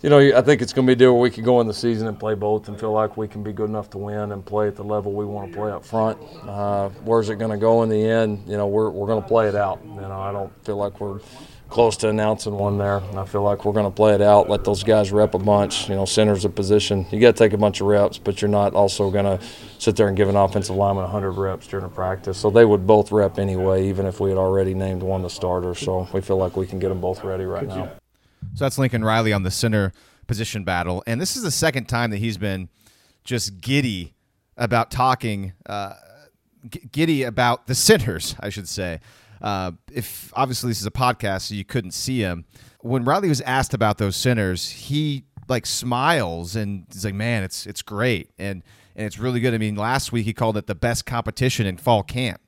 you 0.00 0.08
know, 0.08 0.18
I 0.18 0.40
think 0.40 0.62
it's 0.62 0.72
going 0.72 0.86
to 0.86 0.90
be 0.90 0.94
a 0.94 0.96
deal 0.96 1.12
where 1.12 1.20
we 1.20 1.30
can 1.30 1.44
go 1.44 1.60
in 1.60 1.66
the 1.66 1.74
season 1.74 2.08
and 2.08 2.18
play 2.18 2.34
both 2.34 2.68
and 2.68 2.80
feel 2.80 2.92
like 2.92 3.18
we 3.18 3.28
can 3.28 3.42
be 3.42 3.52
good 3.52 3.68
enough 3.68 3.90
to 3.90 3.98
win 3.98 4.32
and 4.32 4.46
play 4.46 4.68
at 4.68 4.76
the 4.76 4.84
level 4.84 5.12
we 5.12 5.26
want 5.26 5.52
to 5.52 5.58
play 5.58 5.70
up 5.70 5.84
front. 5.84 6.18
Uh, 6.42 6.88
where's 7.04 7.28
it 7.28 7.36
going 7.36 7.50
to 7.50 7.58
go 7.58 7.82
in 7.82 7.90
the 7.90 8.02
end? 8.02 8.48
You 8.48 8.56
know, 8.56 8.66
we're, 8.66 8.88
we're 8.88 9.06
going 9.06 9.22
to 9.22 9.28
play 9.28 9.46
it 9.46 9.54
out. 9.54 9.80
You 9.84 10.00
know, 10.00 10.18
I 10.18 10.32
don't 10.32 10.52
feel 10.64 10.76
like 10.76 11.00
we're– 11.00 11.20
close 11.68 11.96
to 11.98 12.08
announcing 12.08 12.54
one 12.54 12.78
there. 12.78 12.98
And 12.98 13.18
I 13.18 13.24
feel 13.24 13.42
like 13.42 13.64
we're 13.64 13.72
going 13.72 13.86
to 13.86 13.94
play 13.94 14.14
it 14.14 14.20
out, 14.20 14.48
let 14.48 14.64
those 14.64 14.82
guys 14.82 15.12
rep 15.12 15.34
a 15.34 15.38
bunch. 15.38 15.88
You 15.88 15.96
know, 15.96 16.04
center's 16.04 16.44
a 16.44 16.48
position. 16.48 17.06
You 17.10 17.20
got 17.20 17.36
to 17.36 17.44
take 17.44 17.52
a 17.52 17.58
bunch 17.58 17.80
of 17.80 17.86
reps, 17.88 18.18
but 18.18 18.40
you're 18.40 18.48
not 18.48 18.74
also 18.74 19.10
going 19.10 19.24
to 19.24 19.44
sit 19.78 19.96
there 19.96 20.08
and 20.08 20.16
give 20.16 20.28
an 20.28 20.36
offensive 20.36 20.76
lineman 20.76 21.04
100 21.04 21.32
reps 21.32 21.66
during 21.66 21.84
a 21.84 21.88
practice. 21.88 22.38
So 22.38 22.50
they 22.50 22.64
would 22.64 22.86
both 22.86 23.10
rep 23.12 23.38
anyway, 23.38 23.88
even 23.88 24.06
if 24.06 24.20
we 24.20 24.30
had 24.30 24.38
already 24.38 24.74
named 24.74 25.02
one 25.02 25.22
the 25.22 25.30
starter. 25.30 25.74
So 25.74 26.08
we 26.12 26.20
feel 26.20 26.36
like 26.36 26.56
we 26.56 26.66
can 26.66 26.78
get 26.78 26.88
them 26.88 27.00
both 27.00 27.24
ready 27.24 27.44
right 27.44 27.66
now. 27.66 27.90
So 28.54 28.64
that's 28.64 28.78
Lincoln 28.78 29.04
Riley 29.04 29.32
on 29.32 29.42
the 29.42 29.50
center 29.50 29.92
position 30.26 30.64
battle. 30.64 31.02
And 31.06 31.20
this 31.20 31.36
is 31.36 31.42
the 31.42 31.50
second 31.50 31.86
time 31.86 32.10
that 32.10 32.18
he's 32.18 32.38
been 32.38 32.68
just 33.24 33.60
giddy 33.60 34.14
about 34.56 34.90
talking, 34.90 35.52
uh, 35.66 35.94
giddy 36.92 37.24
about 37.24 37.66
the 37.66 37.74
centers, 37.74 38.36
I 38.40 38.50
should 38.50 38.68
say. 38.68 39.00
Uh, 39.40 39.72
if 39.92 40.32
obviously 40.34 40.70
this 40.70 40.80
is 40.80 40.86
a 40.86 40.90
podcast, 40.90 41.42
so 41.42 41.54
you 41.54 41.64
couldn't 41.64 41.92
see 41.92 42.20
him. 42.20 42.44
When 42.80 43.04
Riley 43.04 43.28
was 43.28 43.40
asked 43.42 43.74
about 43.74 43.98
those 43.98 44.16
centers, 44.16 44.70
he 44.70 45.24
like 45.48 45.66
smiles 45.66 46.56
and 46.56 46.86
he's 46.92 47.04
like, 47.04 47.14
"Man, 47.14 47.42
it's 47.42 47.66
it's 47.66 47.82
great 47.82 48.30
and 48.38 48.62
and 48.94 49.06
it's 49.06 49.18
really 49.18 49.40
good." 49.40 49.54
I 49.54 49.58
mean, 49.58 49.76
last 49.76 50.12
week 50.12 50.24
he 50.24 50.32
called 50.32 50.56
it 50.56 50.66
the 50.66 50.74
best 50.74 51.06
competition 51.06 51.66
in 51.66 51.76
fall 51.76 52.02
camp. 52.02 52.40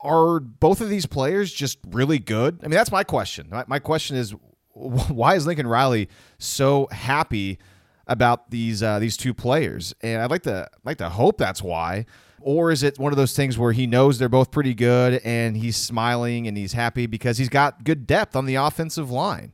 Are 0.00 0.40
both 0.40 0.80
of 0.80 0.88
these 0.88 1.06
players 1.06 1.52
just 1.52 1.78
really 1.88 2.18
good? 2.18 2.58
I 2.62 2.64
mean, 2.66 2.76
that's 2.76 2.90
my 2.90 3.04
question. 3.04 3.48
My, 3.50 3.64
my 3.68 3.78
question 3.78 4.16
is, 4.16 4.34
why 4.72 5.36
is 5.36 5.46
Lincoln 5.46 5.66
Riley 5.66 6.08
so 6.38 6.88
happy 6.90 7.58
about 8.06 8.50
these 8.50 8.82
uh, 8.82 8.98
these 8.98 9.16
two 9.16 9.34
players? 9.34 9.94
And 10.00 10.22
I'd 10.22 10.30
like 10.30 10.42
to 10.42 10.68
like 10.84 10.98
to 10.98 11.08
hope 11.08 11.38
that's 11.38 11.62
why 11.62 12.06
or 12.44 12.70
is 12.70 12.82
it 12.82 12.98
one 12.98 13.12
of 13.12 13.16
those 13.16 13.34
things 13.34 13.58
where 13.58 13.72
he 13.72 13.86
knows 13.86 14.18
they're 14.18 14.28
both 14.28 14.50
pretty 14.50 14.74
good 14.74 15.20
and 15.24 15.56
he's 15.56 15.76
smiling 15.76 16.46
and 16.46 16.56
he's 16.56 16.72
happy 16.72 17.06
because 17.06 17.38
he's 17.38 17.48
got 17.48 17.84
good 17.84 18.06
depth 18.06 18.36
on 18.36 18.46
the 18.46 18.56
offensive 18.56 19.10
line? 19.10 19.52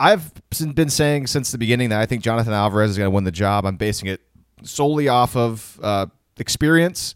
I've 0.00 0.32
been 0.74 0.90
saying 0.90 1.28
since 1.28 1.52
the 1.52 1.58
beginning 1.58 1.90
that 1.90 2.00
I 2.00 2.06
think 2.06 2.22
Jonathan 2.22 2.52
Alvarez 2.52 2.90
is 2.90 2.98
going 2.98 3.06
to 3.06 3.14
win 3.14 3.24
the 3.24 3.30
job. 3.30 3.64
I'm 3.64 3.76
basing 3.76 4.08
it 4.08 4.20
solely 4.64 5.08
off 5.08 5.36
of 5.36 5.78
uh, 5.82 6.06
experience, 6.38 7.14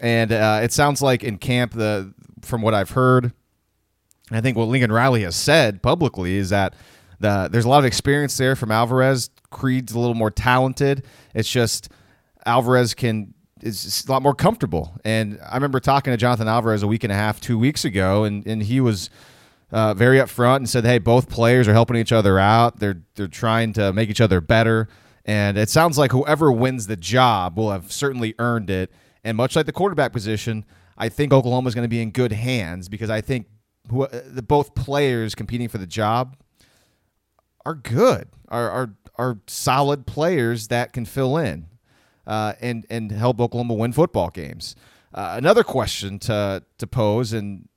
and 0.00 0.32
uh, 0.32 0.60
it 0.62 0.72
sounds 0.72 1.00
like 1.00 1.22
in 1.22 1.38
camp, 1.38 1.72
the 1.72 2.12
from 2.42 2.62
what 2.62 2.74
I've 2.74 2.90
heard, 2.90 3.32
I 4.30 4.40
think 4.40 4.56
what 4.56 4.68
Lincoln 4.68 4.90
Riley 4.90 5.22
has 5.22 5.36
said 5.36 5.82
publicly 5.82 6.36
is 6.36 6.50
that 6.50 6.74
the, 7.20 7.48
there's 7.50 7.64
a 7.64 7.68
lot 7.68 7.78
of 7.78 7.84
experience 7.84 8.36
there 8.36 8.56
from 8.56 8.72
Alvarez. 8.72 9.30
Creed's 9.50 9.92
a 9.92 9.98
little 9.98 10.14
more 10.14 10.30
talented. 10.30 11.04
It's 11.34 11.48
just 11.48 11.88
Alvarez 12.44 12.94
can 12.94 13.34
is 13.62 14.04
a 14.06 14.12
lot 14.12 14.22
more 14.22 14.34
comfortable. 14.34 14.96
And 15.04 15.38
I 15.48 15.54
remember 15.54 15.80
talking 15.80 16.12
to 16.12 16.16
Jonathan 16.16 16.48
Alvarez 16.48 16.82
a 16.82 16.86
week 16.86 17.04
and 17.04 17.12
a 17.12 17.16
half, 17.16 17.40
two 17.40 17.58
weeks 17.58 17.84
ago, 17.84 18.24
and, 18.24 18.46
and 18.46 18.62
he 18.62 18.80
was 18.80 19.10
uh, 19.70 19.94
very 19.94 20.18
upfront 20.18 20.56
and 20.56 20.68
said, 20.68 20.84
"Hey, 20.84 20.98
both 20.98 21.28
players 21.28 21.66
are 21.66 21.72
helping 21.72 21.96
each 21.96 22.12
other 22.12 22.38
out. 22.38 22.78
They're 22.78 23.02
they're 23.14 23.28
trying 23.28 23.72
to 23.74 23.92
make 23.92 24.10
each 24.10 24.20
other 24.20 24.40
better." 24.40 24.88
And 25.24 25.58
it 25.58 25.68
sounds 25.68 25.98
like 25.98 26.12
whoever 26.12 26.52
wins 26.52 26.86
the 26.86 26.96
job 26.96 27.56
will 27.58 27.72
have 27.72 27.90
certainly 27.90 28.34
earned 28.38 28.70
it. 28.70 28.92
And 29.24 29.36
much 29.36 29.56
like 29.56 29.66
the 29.66 29.72
quarterback 29.72 30.12
position, 30.12 30.64
I 30.96 31.08
think 31.08 31.32
Oklahoma 31.32 31.66
is 31.66 31.74
going 31.74 31.84
to 31.84 31.88
be 31.88 32.00
in 32.00 32.12
good 32.12 32.30
hands 32.30 32.88
because 32.88 33.10
I 33.10 33.20
think 33.20 33.46
who, 33.90 34.04
uh, 34.04 34.20
the 34.24 34.42
both 34.42 34.76
players 34.76 35.34
competing 35.34 35.68
for 35.68 35.78
the 35.78 35.86
job 35.86 36.36
are 37.64 37.74
good, 37.74 38.28
are 38.48 38.70
are 38.70 38.94
are 39.16 39.38
solid 39.48 40.06
players 40.06 40.68
that 40.68 40.92
can 40.92 41.04
fill 41.04 41.36
in 41.38 41.66
uh, 42.26 42.54
and 42.60 42.86
and 42.90 43.12
help 43.12 43.40
Oklahoma 43.40 43.74
win 43.74 43.92
football 43.92 44.30
games. 44.30 44.74
Uh, 45.14 45.34
another 45.36 45.62
question 45.62 46.18
to 46.20 46.62
to 46.78 46.86
pose, 46.86 47.32
and 47.32 47.68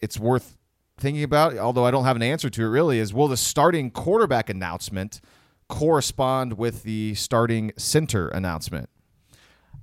it's 0.00 0.18
worth 0.18 0.56
thinking 0.98 1.22
about, 1.22 1.56
although 1.58 1.84
I 1.84 1.90
don't 1.90 2.04
have 2.04 2.16
an 2.16 2.22
answer 2.22 2.48
to 2.48 2.62
it 2.62 2.68
really, 2.68 2.98
is 2.98 3.12
will 3.12 3.28
the 3.28 3.36
starting 3.36 3.90
quarterback 3.90 4.48
announcement 4.48 5.20
correspond 5.68 6.54
with 6.54 6.82
the 6.84 7.14
starting 7.14 7.72
center 7.76 8.28
announcement? 8.28 8.88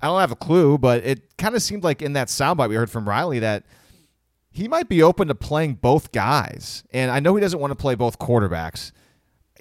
I 0.01 0.07
don't 0.07 0.19
have 0.19 0.31
a 0.31 0.35
clue, 0.35 0.77
but 0.77 1.03
it 1.05 1.37
kind 1.37 1.55
of 1.55 1.61
seemed 1.61 1.83
like 1.83 2.01
in 2.01 2.13
that 2.13 2.27
soundbite 2.27 2.69
we 2.69 2.75
heard 2.75 2.89
from 2.89 3.07
Riley 3.07 3.39
that 3.39 3.63
he 4.51 4.67
might 4.67 4.89
be 4.89 5.01
open 5.01 5.27
to 5.29 5.35
playing 5.35 5.75
both 5.75 6.11
guys. 6.11 6.83
And 6.91 7.09
I 7.09 7.19
know 7.19 7.35
he 7.35 7.41
doesn't 7.41 7.59
want 7.59 7.71
to 7.71 7.75
play 7.75 7.95
both 7.95 8.19
quarterbacks. 8.19 8.91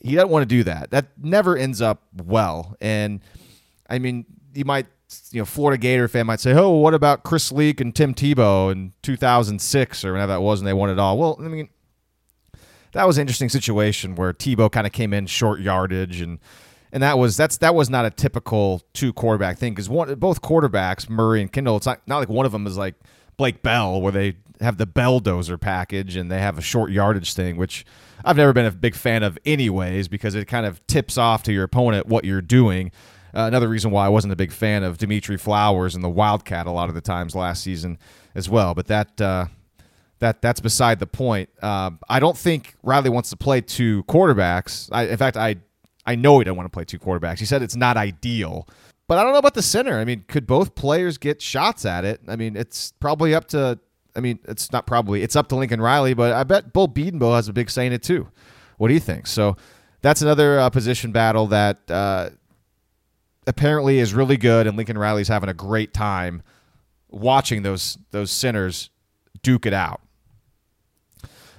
He 0.03 0.17
doesn't 0.17 0.31
want 0.31 0.43
to 0.43 0.47
do 0.47 0.65
that. 0.65 0.91
That 0.91 1.11
never 1.17 1.57
ends 1.57 1.81
up 1.81 2.03
well. 2.13 2.77
And 2.81 3.21
I 3.89 4.01
mean, 4.01 4.27
you 4.55 4.65
might, 4.65 4.87
you 5.31 5.41
know, 5.41 5.45
Florida 5.45 5.79
Gator 5.79 6.09
fan 6.09 6.27
might 6.27 6.41
say, 6.41 6.53
"Oh, 6.55 6.71
what 6.71 6.95
about 6.95 7.23
Chris 7.23 7.53
Leak 7.53 7.81
and 7.81 7.95
Tim 7.95 8.15
Tebow 8.15 8.71
in 8.73 8.93
2006 9.03 10.05
or 10.05 10.13
whenever 10.13 10.33
that 10.33 10.43
was, 10.43 10.61
and 10.61 10.67
they 10.67 10.73
won 10.73 10.91
it 10.91 10.99
all?" 10.99 11.19
Well, 11.19 11.37
I 11.41 11.49
mean, 11.49 11.69
that 12.93 13.07
was 13.07 13.19
an 13.19 13.23
interesting 13.23 13.49
situation 13.49 14.15
where 14.15 14.33
Tebow 14.33 14.71
kind 14.71 14.87
of 14.87 14.93
came 14.93 15.13
in 15.13 15.27
short 15.27 15.61
yardage 15.61 16.21
and 16.21 16.39
and 16.93 17.03
that 17.03 17.19
was 17.19 17.37
that's 17.37 17.57
that 17.59 17.75
was 17.75 17.91
not 17.91 18.05
a 18.05 18.11
typical 18.11 18.83
two 18.93 19.13
quarterback 19.13 19.59
thing 19.59 19.73
because 19.73 19.89
one 19.89 20.15
both 20.17 20.43
quarterbacks 20.43 21.09
Murray 21.09 21.41
and 21.41 21.51
Kendall 21.51 21.77
it's 21.79 21.87
not 21.87 22.01
not 22.07 22.19
like 22.19 22.29
one 22.29 22.47
of 22.47 22.53
them 22.53 22.67
is 22.67 22.77
like 22.77 22.95
Blake 23.37 23.63
Bell 23.63 24.01
where 24.01 24.13
they 24.13 24.37
have 24.61 24.77
the 24.77 24.87
belldozer 24.87 25.61
package 25.61 26.17
and 26.17 26.31
they 26.31 26.39
have 26.39 26.59
a 26.59 26.63
short 26.63 26.91
yardage 26.91 27.35
thing 27.35 27.57
which 27.57 27.85
I've 28.25 28.37
never 28.37 28.53
been 28.53 28.67
a 28.67 28.71
big 28.71 28.95
fan 28.95 29.23
of 29.23 29.39
anyways 29.45 30.09
because 30.09 30.35
it 30.35 30.47
kind 30.47 30.67
of 30.67 30.87
tips 30.87 31.19
off 31.19 31.43
to 31.45 31.53
your 31.53 31.65
opponent 31.65 32.07
what 32.07 32.25
you're 32.25 32.43
doing. 32.43 32.93
Uh, 33.35 33.43
another 33.43 33.69
reason 33.69 33.91
why 33.91 34.07
I 34.07 34.09
wasn't 34.09 34.33
a 34.33 34.37
big 34.37 34.53
fan 34.53 34.83
of 34.83 34.99
Dimitri 34.99 35.37
Flowers 35.37 35.95
and 35.95 36.05
the 36.05 36.11
Wildcat 36.11 36.67
a 36.67 36.71
lot 36.71 36.89
of 36.89 36.95
the 36.95 37.01
times 37.01 37.35
last 37.35 37.63
season 37.63 37.99
as 38.35 38.49
well, 38.49 38.75
but 38.75 38.87
that. 38.87 39.21
Uh, 39.21 39.47
that 40.23 40.41
that's 40.41 40.61
beside 40.61 41.01
the 41.01 41.07
point. 41.07 41.51
Uh, 41.61 41.91
I 42.09 42.21
don't 42.21 42.39
think 42.39 42.77
Riley 42.85 43.11
wants 43.11 43.31
to 43.31 43.37
play 43.37 43.61
two 43.61 44.05
quarterbacks. 44.05 44.89
I, 44.93 45.09
in 45.09 45.17
fact, 45.17 45.37
I 45.37 45.57
I 46.07 46.15
know 46.15 46.39
he 46.39 46.45
doesn't 46.45 46.57
want 46.57 46.67
to 46.67 46.71
play 46.71 46.85
two 46.85 47.01
quarterbacks. 47.01 47.41
He 47.41 47.45
said 47.45 47.61
it's 47.61 47.75
not 47.75 47.97
ideal, 47.97 48.69
but 49.09 49.19
I 49.19 49.25
don't 49.25 49.33
know 49.33 49.39
about 49.39 49.55
the 49.55 49.63
center. 49.63 49.99
I 49.99 50.05
mean, 50.05 50.25
could 50.29 50.47
both 50.47 50.75
players 50.75 51.19
get 51.19 51.43
shots 51.43 51.85
at 51.85 52.05
it? 52.05 52.21
I 52.29 52.37
mean, 52.37 52.57
it's 52.57 52.93
probably 53.01 53.35
up 53.35 53.49
to. 53.49 53.79
I 54.15 54.21
mean, 54.21 54.39
it's 54.45 54.71
not 54.73 54.87
probably. 54.87 55.23
It's 55.23 55.35
up 55.35 55.49
to 55.49 55.57
Lincoln 55.57 55.81
Riley, 55.81 56.15
but 56.15 56.33
I 56.33 56.45
bet 56.45 56.73
Bill 56.73 56.87
Bedenbaugh 56.87 57.35
has 57.37 57.49
a 57.49 57.53
big 57.53 57.69
say 57.69 57.87
in 57.87 57.93
it 57.93 58.03
too. 58.03 58.29
What 58.79 58.89
do 58.89 58.95
you 58.95 59.01
think? 59.01 59.27
So 59.27 59.57
that's 60.03 60.23
another 60.23 60.61
uh, 60.61 60.71
position 60.71 61.11
battle 61.13 61.49
that 61.49 61.79
uh, 61.91 62.31
apparently 63.47 63.99
is 63.99 64.15
really 64.15 64.37
good, 64.37 64.67
and 64.67 64.77
Lincoln 64.77 64.99
Riley's 64.99 65.29
having 65.29 65.49
a 65.49 65.55
great 65.55 65.93
time 65.93 66.43
watching 67.11 67.63
those 67.63 67.99
those 68.11 68.31
centers 68.31 68.91
duke 69.43 69.67
it 69.67 69.73
out. 69.73 70.01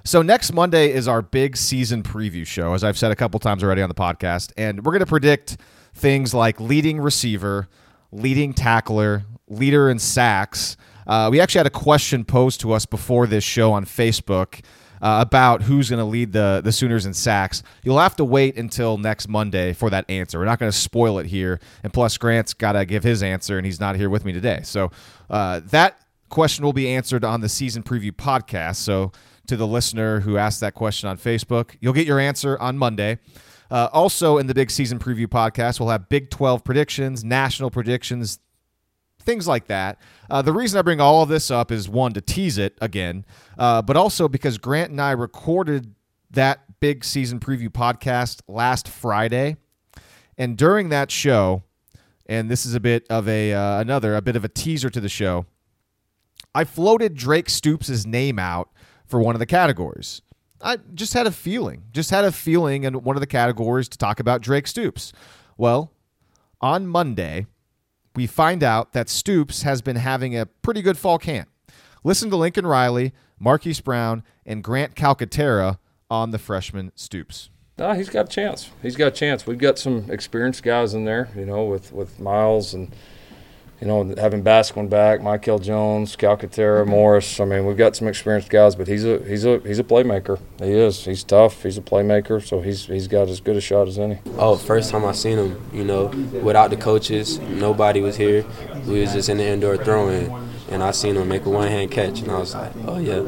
So 0.06 0.22
next 0.22 0.52
Monday 0.52 0.91
is 0.91 1.08
our 1.08 1.22
big 1.22 1.56
season 1.56 2.04
preview 2.04 2.46
show, 2.46 2.74
as 2.74 2.84
I've 2.84 2.98
said 2.98 3.12
a 3.12 3.15
couple 3.15 3.39
times 3.39 3.63
already 3.63 3.82
on 3.82 3.89
the 3.89 3.96
podcast, 3.96 4.52
and 4.58 4.84
we're 4.86 4.91
going 4.91 5.00
to 5.00 5.06
predict 5.06 5.58
things 5.93 6.34
like 6.34 6.60
leading 6.60 7.00
receiver, 7.00 7.69
leading 8.12 8.54
tackler, 8.54 9.24
leader 9.48 9.89
in 9.89 10.00
sacks. 10.00 10.76
Uh, 11.08 11.30
we 11.32 11.39
actually 11.39 11.60
had 11.60 11.67
a 11.67 11.72
question 11.72 12.26
posed 12.26 12.60
to 12.62 12.74
us 12.74 12.86
before 12.86 13.28
this 13.28 13.43
show 13.43 13.72
on 13.72 13.86
Facebook 13.86 14.62
uh, 15.04 15.20
about 15.22 15.62
who's 15.62 15.89
going 15.89 16.00
to 16.00 16.06
lead 16.06 16.32
the 16.34 16.62
the 16.63 16.72
Sooners 16.72 17.06
in 17.06 17.13
sacks. 17.13 17.62
You'll 17.84 18.00
have 18.00 18.16
to 18.16 18.26
wait 18.26 18.58
until 18.58 18.98
next 18.98 19.28
Monday 19.28 19.74
for 19.74 19.92
that 19.92 20.10
answer. 20.10 20.39
We're 20.39 20.46
not 20.46 20.58
going 20.58 20.72
to 20.72 20.78
spoil 20.78 21.20
it 21.20 21.28
here, 21.28 21.60
and 21.84 21.94
plus 21.94 22.18
Grant's 22.18 22.56
got 22.56 22.72
to 22.72 22.86
give 22.86 23.04
his 23.04 23.22
answer, 23.22 23.58
and 23.58 23.66
he's 23.66 23.80
not 23.80 23.96
here 23.96 24.10
with 24.10 24.26
me 24.26 24.32
today. 24.34 24.62
So 24.63 24.89
uh, 25.30 25.62
that 25.66 26.00
question 26.30 26.66
will 26.66 26.74
be 26.74 26.89
answered 26.89 27.24
on 27.24 27.42
the 27.42 27.50
season 27.50 27.84
preview 27.84 28.12
podcast. 28.12 28.78
So 28.78 29.12
to 29.48 29.58
the 29.58 29.68
listener 29.68 30.22
who 30.22 30.38
asked 30.38 30.62
that 30.62 30.74
question 30.74 31.10
on 31.10 31.18
Facebook. 31.18 31.76
You'll 31.80 31.94
get 31.94 32.08
your 32.08 32.20
answer 32.20 32.58
on 32.60 32.78
Monday. 32.78 33.20
Uh, 33.70 33.89
also, 33.92 34.38
in 34.38 34.48
the 34.48 34.54
big 34.54 34.70
season 34.70 35.00
preview 35.00 35.28
podcast, 35.28 35.80
we'll 35.80 35.89
have 35.89 36.08
Big 36.08 36.30
12 36.30 36.63
predictions, 36.63 37.24
national 37.24 37.72
predictions, 37.72 38.39
things 39.24 39.48
like 39.48 39.68
that. 39.68 40.00
Uh, 40.30 40.42
the 40.42 40.54
reason 40.54 40.80
I 40.80 40.82
bring 40.82 41.02
all 41.02 41.24
of 41.24 41.30
this 41.30 41.52
up 41.52 41.72
is 41.72 41.90
one, 41.90 42.14
to 42.14 42.22
tease 42.22 42.58
it 42.58 42.78
again, 42.82 43.26
uh, 43.58 43.82
but 43.82 43.98
also 43.98 44.28
because 44.28 44.58
Grant 44.58 44.92
and 44.92 45.02
I 45.02 45.12
recorded 45.12 45.96
that 46.32 46.80
big 46.80 47.04
season 47.04 47.40
preview 47.40 47.70
podcast 47.70 48.42
last 48.48 48.88
Friday. 48.88 49.58
And 50.38 50.58
during 50.58 50.90
that 50.90 51.12
show, 51.12 51.64
and 52.26 52.50
this 52.50 52.66
is 52.66 52.74
a 52.74 52.80
bit 52.80 53.06
of 53.10 53.28
a 53.28 53.54
uh, 53.54 53.80
another 53.80 54.16
a 54.16 54.22
bit 54.22 54.36
of 54.36 54.44
a 54.44 54.50
teaser 54.50 54.90
to 54.90 55.00
the 55.00 55.10
show. 55.10 55.46
I 56.56 56.64
floated 56.64 57.16
Drake 57.16 57.50
Stoops' 57.50 58.06
name 58.06 58.40
out 58.40 58.70
for 59.06 59.20
one 59.20 59.36
of 59.36 59.40
the 59.40 59.46
categories. 59.46 60.22
I 60.62 60.78
just 60.94 61.14
had 61.14 61.28
a 61.28 61.32
feeling, 61.32 61.84
just 61.92 62.10
had 62.10 62.24
a 62.24 62.32
feeling 62.32 62.84
in 62.84 63.04
one 63.04 63.16
of 63.16 63.20
the 63.20 63.28
categories 63.28 63.90
to 63.90 63.98
talk 63.98 64.20
about 64.20 64.42
Drake 64.42 64.68
Stoops. 64.68 65.12
Well, 65.58 65.92
on 66.62 66.88
Monday, 66.88 67.48
we 68.15 68.28
find 68.28 68.63
out 68.63 68.93
that 68.93 69.10
Stoops 69.10 69.63
has 69.63 69.82
been 69.82 69.95
having 69.95 70.38
a 70.38 70.45
pretty 70.45 70.82
good 70.82 70.97
fall 70.97 71.17
camp. 71.17 71.49
Listen 72.04 72.30
to 72.30 72.36
Lincoln 72.36 72.65
Riley, 72.65 73.13
Marquise 73.39 73.82
Brown, 73.82 74.23
and 74.45 74.63
Grant 74.63 74.95
Calcaterra 74.95 75.80
on 76.10 76.32
the 76.32 76.39
freshman 76.39 76.91
Stoops. 76.95 77.49
No, 77.78 77.93
he's 77.93 78.10
got 78.10 78.26
a 78.26 78.30
chance. 78.30 78.69
He's 78.82 78.95
got 78.95 79.08
a 79.08 79.12
chance. 79.12 79.47
We've 79.47 79.58
got 79.58 79.80
some 79.80 80.12
experienced 80.12 80.63
guys 80.63 80.93
in 80.93 81.06
there, 81.06 81.30
you 81.36 81.45
know, 81.45 81.63
with, 81.65 81.91
with 81.91 82.19
Myles 82.19 82.73
and– 82.73 82.93
you 83.84 83.89
know, 83.89 84.15
having 84.17 84.41
Basquine 84.41 84.89
back, 84.89 85.22
Michael 85.22 85.60
Jones, 85.60 86.15
Calcaterra, 86.15 86.84
mm-hmm. 86.84 86.91
Morris. 86.91 87.38
I 87.41 87.43
mean, 87.43 87.65
we've 87.65 87.76
got 87.76 87.98
some 87.98 88.08
experienced 88.08 88.50
guys, 88.50 88.78
but 88.78 88.88
he's 88.88 89.04
a 89.04 89.19
he's 89.26 89.43
a 89.43 89.60
he's 89.60 89.78
a 89.78 89.84
playmaker. 89.84 90.39
He 90.60 90.72
is. 90.72 91.04
He's 91.04 91.22
tough. 91.22 91.63
He's 91.63 91.78
a 91.78 91.82
playmaker, 91.82 92.41
so 92.41 92.62
he's 92.62 92.86
he's 92.86 93.10
got 93.10 93.28
as 93.28 93.41
good 93.41 93.58
a 93.58 93.62
shot 93.62 93.89
as 93.89 94.00
any. 94.00 94.19
Oh, 94.38 94.56
first 94.56 94.89
time 94.89 95.04
I 95.04 95.12
seen 95.12 95.38
him, 95.38 95.62
you 95.74 95.84
know, 95.84 96.06
without 96.41 96.69
the 96.69 96.78
coaches, 96.78 97.39
nobody 97.39 98.00
was 98.00 98.15
here. 98.15 98.46
We 98.88 99.02
was 99.02 99.12
just 99.12 99.28
in 99.28 99.36
the 99.36 99.46
indoor 99.46 99.76
throwing, 99.76 100.34
and 100.72 100.82
I 100.82 100.91
seen 100.91 101.17
him 101.17 101.28
make 101.28 101.46
a 101.46 101.50
one 101.50 101.67
hand 101.67 101.91
catch, 101.91 102.22
and 102.22 102.32
I 102.32 102.39
was 102.39 102.56
like, 102.56 102.72
oh 102.88 103.00
yeah, 103.00 103.22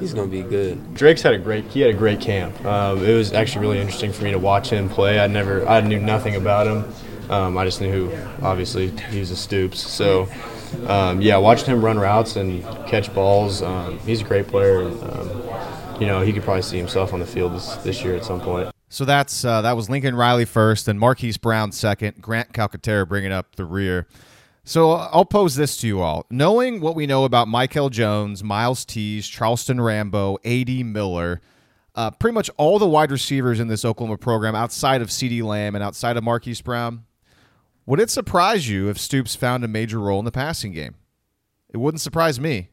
he's 0.00 0.14
gonna 0.14 0.26
be 0.26 0.40
good. 0.40 0.94
Drake's 0.94 1.20
had 1.20 1.34
a 1.34 1.38
great 1.38 1.66
he 1.66 1.82
had 1.82 1.90
a 1.90 1.98
great 1.98 2.22
camp. 2.22 2.64
Um, 2.64 3.04
it 3.04 3.12
was 3.12 3.34
actually 3.34 3.66
really 3.66 3.78
interesting 3.78 4.10
for 4.10 4.24
me 4.24 4.30
to 4.30 4.38
watch 4.38 4.70
him 4.70 4.88
play. 4.88 5.20
I 5.20 5.26
never 5.26 5.68
I 5.68 5.82
knew 5.82 6.00
nothing 6.00 6.34
about 6.34 6.66
him. 6.66 6.90
Um, 7.32 7.56
I 7.56 7.64
just 7.64 7.80
knew 7.80 7.90
who, 7.90 8.44
obviously, 8.44 8.88
he 8.88 9.18
was 9.18 9.30
a 9.30 9.36
Stoops. 9.36 9.80
So, 9.80 10.28
um, 10.86 11.22
yeah, 11.22 11.38
watching 11.38 11.66
him 11.66 11.82
run 11.82 11.98
routes 11.98 12.36
and 12.36 12.62
catch 12.86 13.12
balls, 13.14 13.62
um, 13.62 13.98
he's 14.00 14.20
a 14.20 14.24
great 14.24 14.48
player. 14.48 14.82
And, 14.82 15.02
um, 15.02 15.98
you 15.98 16.06
know, 16.06 16.20
he 16.20 16.34
could 16.34 16.42
probably 16.42 16.60
see 16.60 16.76
himself 16.76 17.14
on 17.14 17.20
the 17.20 17.26
field 17.26 17.54
this, 17.54 17.76
this 17.76 18.04
year 18.04 18.14
at 18.16 18.24
some 18.26 18.40
point. 18.40 18.70
So 18.90 19.06
that's 19.06 19.46
uh, 19.46 19.62
that 19.62 19.74
was 19.74 19.88
Lincoln 19.88 20.14
Riley 20.14 20.44
first, 20.44 20.86
and 20.86 21.00
Marquise 21.00 21.38
Brown 21.38 21.72
second, 21.72 22.20
Grant 22.20 22.52
Calcaterra 22.52 23.08
bringing 23.08 23.32
up 23.32 23.56
the 23.56 23.64
rear. 23.64 24.06
So 24.64 24.92
I'll 24.92 25.24
pose 25.24 25.56
this 25.56 25.78
to 25.78 25.86
you 25.86 26.02
all. 26.02 26.26
Knowing 26.28 26.82
what 26.82 26.94
we 26.94 27.06
know 27.06 27.24
about 27.24 27.48
Michael 27.48 27.88
Jones, 27.88 28.44
Myles 28.44 28.84
Tease, 28.84 29.26
Charleston 29.26 29.80
Rambo, 29.80 30.36
A.D. 30.44 30.82
Miller, 30.82 31.40
uh, 31.94 32.10
pretty 32.10 32.34
much 32.34 32.50
all 32.58 32.78
the 32.78 32.86
wide 32.86 33.10
receivers 33.10 33.58
in 33.58 33.68
this 33.68 33.84
Oklahoma 33.84 34.18
program 34.18 34.54
outside 34.54 35.00
of 35.00 35.08
CeeDee 35.08 35.42
Lamb 35.42 35.74
and 35.74 35.82
outside 35.82 36.18
of 36.18 36.22
Marquise 36.22 36.60
Brown, 36.60 37.04
would 37.86 38.00
it 38.00 38.10
surprise 38.10 38.68
you 38.68 38.88
if 38.88 38.98
Stoops 38.98 39.34
found 39.34 39.64
a 39.64 39.68
major 39.68 39.98
role 39.98 40.18
in 40.18 40.24
the 40.24 40.32
passing 40.32 40.72
game? 40.72 40.94
It 41.70 41.78
wouldn't 41.78 42.00
surprise 42.00 42.38
me. 42.38 42.68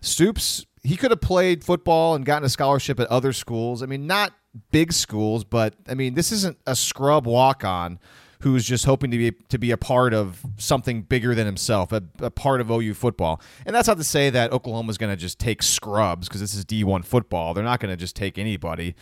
Stoops, 0.00 0.64
he 0.82 0.96
could 0.96 1.10
have 1.10 1.20
played 1.20 1.64
football 1.64 2.14
and 2.14 2.24
gotten 2.24 2.44
a 2.44 2.48
scholarship 2.48 3.00
at 3.00 3.08
other 3.08 3.32
schools. 3.32 3.82
I 3.82 3.86
mean, 3.86 4.06
not 4.06 4.32
big 4.70 4.92
schools, 4.92 5.44
but 5.44 5.74
I 5.88 5.94
mean, 5.94 6.14
this 6.14 6.32
isn't 6.32 6.58
a 6.66 6.76
scrub 6.76 7.26
walk 7.26 7.64
on 7.64 7.98
who's 8.40 8.64
just 8.64 8.84
hoping 8.84 9.10
to 9.10 9.18
be 9.18 9.32
to 9.48 9.58
be 9.58 9.70
a 9.70 9.76
part 9.76 10.14
of 10.14 10.44
something 10.56 11.02
bigger 11.02 11.34
than 11.34 11.46
himself, 11.46 11.92
a, 11.92 12.02
a 12.20 12.30
part 12.30 12.60
of 12.60 12.70
OU 12.70 12.94
football. 12.94 13.40
And 13.64 13.74
that's 13.74 13.88
not 13.88 13.96
to 13.96 14.04
say 14.04 14.30
that 14.30 14.52
Oklahoma's 14.52 14.98
going 14.98 15.12
to 15.12 15.16
just 15.16 15.38
take 15.38 15.62
scrubs 15.62 16.28
because 16.28 16.40
this 16.40 16.54
is 16.54 16.64
D1 16.64 17.04
football. 17.04 17.54
They're 17.54 17.64
not 17.64 17.80
going 17.80 17.92
to 17.92 17.96
just 17.96 18.14
take 18.14 18.38
anybody. 18.38 18.94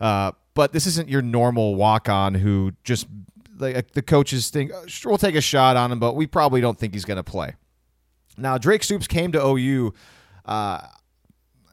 Uh, 0.00 0.32
but 0.54 0.72
this 0.72 0.86
isn't 0.86 1.08
your 1.08 1.22
normal 1.22 1.76
walk 1.76 2.08
on 2.08 2.34
who 2.34 2.72
just 2.82 3.06
like 3.58 3.92
the 3.92 4.02
coaches 4.02 4.50
think 4.50 4.70
oh, 4.74 4.86
we'll 5.04 5.18
take 5.18 5.34
a 5.34 5.40
shot 5.40 5.76
on 5.76 5.92
him, 5.92 5.98
but 5.98 6.14
we 6.14 6.26
probably 6.26 6.60
don't 6.60 6.78
think 6.78 6.94
he's 6.94 7.04
going 7.04 7.16
to 7.16 7.24
play. 7.24 7.54
Now 8.36 8.58
Drake 8.58 8.82
Stoops 8.82 9.06
came 9.06 9.32
to 9.32 9.44
OU. 9.44 9.94
Uh, 10.44 10.80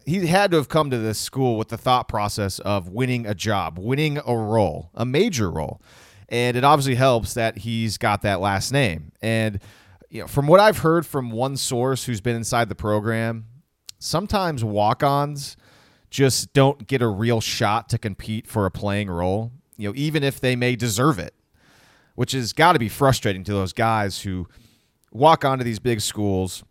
he 0.05 0.27
had 0.27 0.51
to 0.51 0.57
have 0.57 0.69
come 0.69 0.89
to 0.91 0.97
this 0.97 1.17
school 1.17 1.57
with 1.57 1.69
the 1.69 1.77
thought 1.77 2.07
process 2.07 2.59
of 2.59 2.89
winning 2.89 3.25
a 3.25 3.33
job, 3.33 3.79
winning 3.79 4.19
a 4.25 4.35
role, 4.35 4.91
a 4.93 5.05
major 5.05 5.49
role. 5.49 5.81
And 6.29 6.55
it 6.57 6.63
obviously 6.63 6.95
helps 6.95 7.33
that 7.35 7.59
he's 7.59 7.97
got 7.97 8.21
that 8.21 8.39
last 8.39 8.71
name. 8.71 9.11
And 9.21 9.59
you 10.09 10.21
know, 10.21 10.27
from 10.27 10.47
what 10.47 10.59
I've 10.59 10.79
heard 10.79 11.05
from 11.05 11.31
one 11.31 11.57
source 11.57 12.05
who's 12.05 12.21
been 12.21 12.35
inside 12.35 12.69
the 12.69 12.75
program, 12.75 13.45
sometimes 13.99 14.63
walk-ons 14.63 15.57
just 16.09 16.53
don't 16.53 16.87
get 16.87 17.01
a 17.01 17.07
real 17.07 17.41
shot 17.41 17.89
to 17.89 17.97
compete 17.97 18.47
for 18.47 18.65
a 18.65 18.71
playing 18.71 19.09
role, 19.09 19.51
you 19.75 19.89
know, 19.89 19.93
even 19.95 20.23
if 20.23 20.39
they 20.39 20.55
may 20.55 20.75
deserve 20.75 21.19
it. 21.19 21.33
Which 22.15 22.31
has 22.31 22.53
got 22.53 22.73
to 22.73 22.79
be 22.79 22.89
frustrating 22.89 23.43
to 23.43 23.53
those 23.53 23.73
guys 23.73 24.21
who 24.21 24.47
walk 25.11 25.45
onto 25.45 25.63
these 25.63 25.79
big 25.79 26.01
schools, 26.01 26.63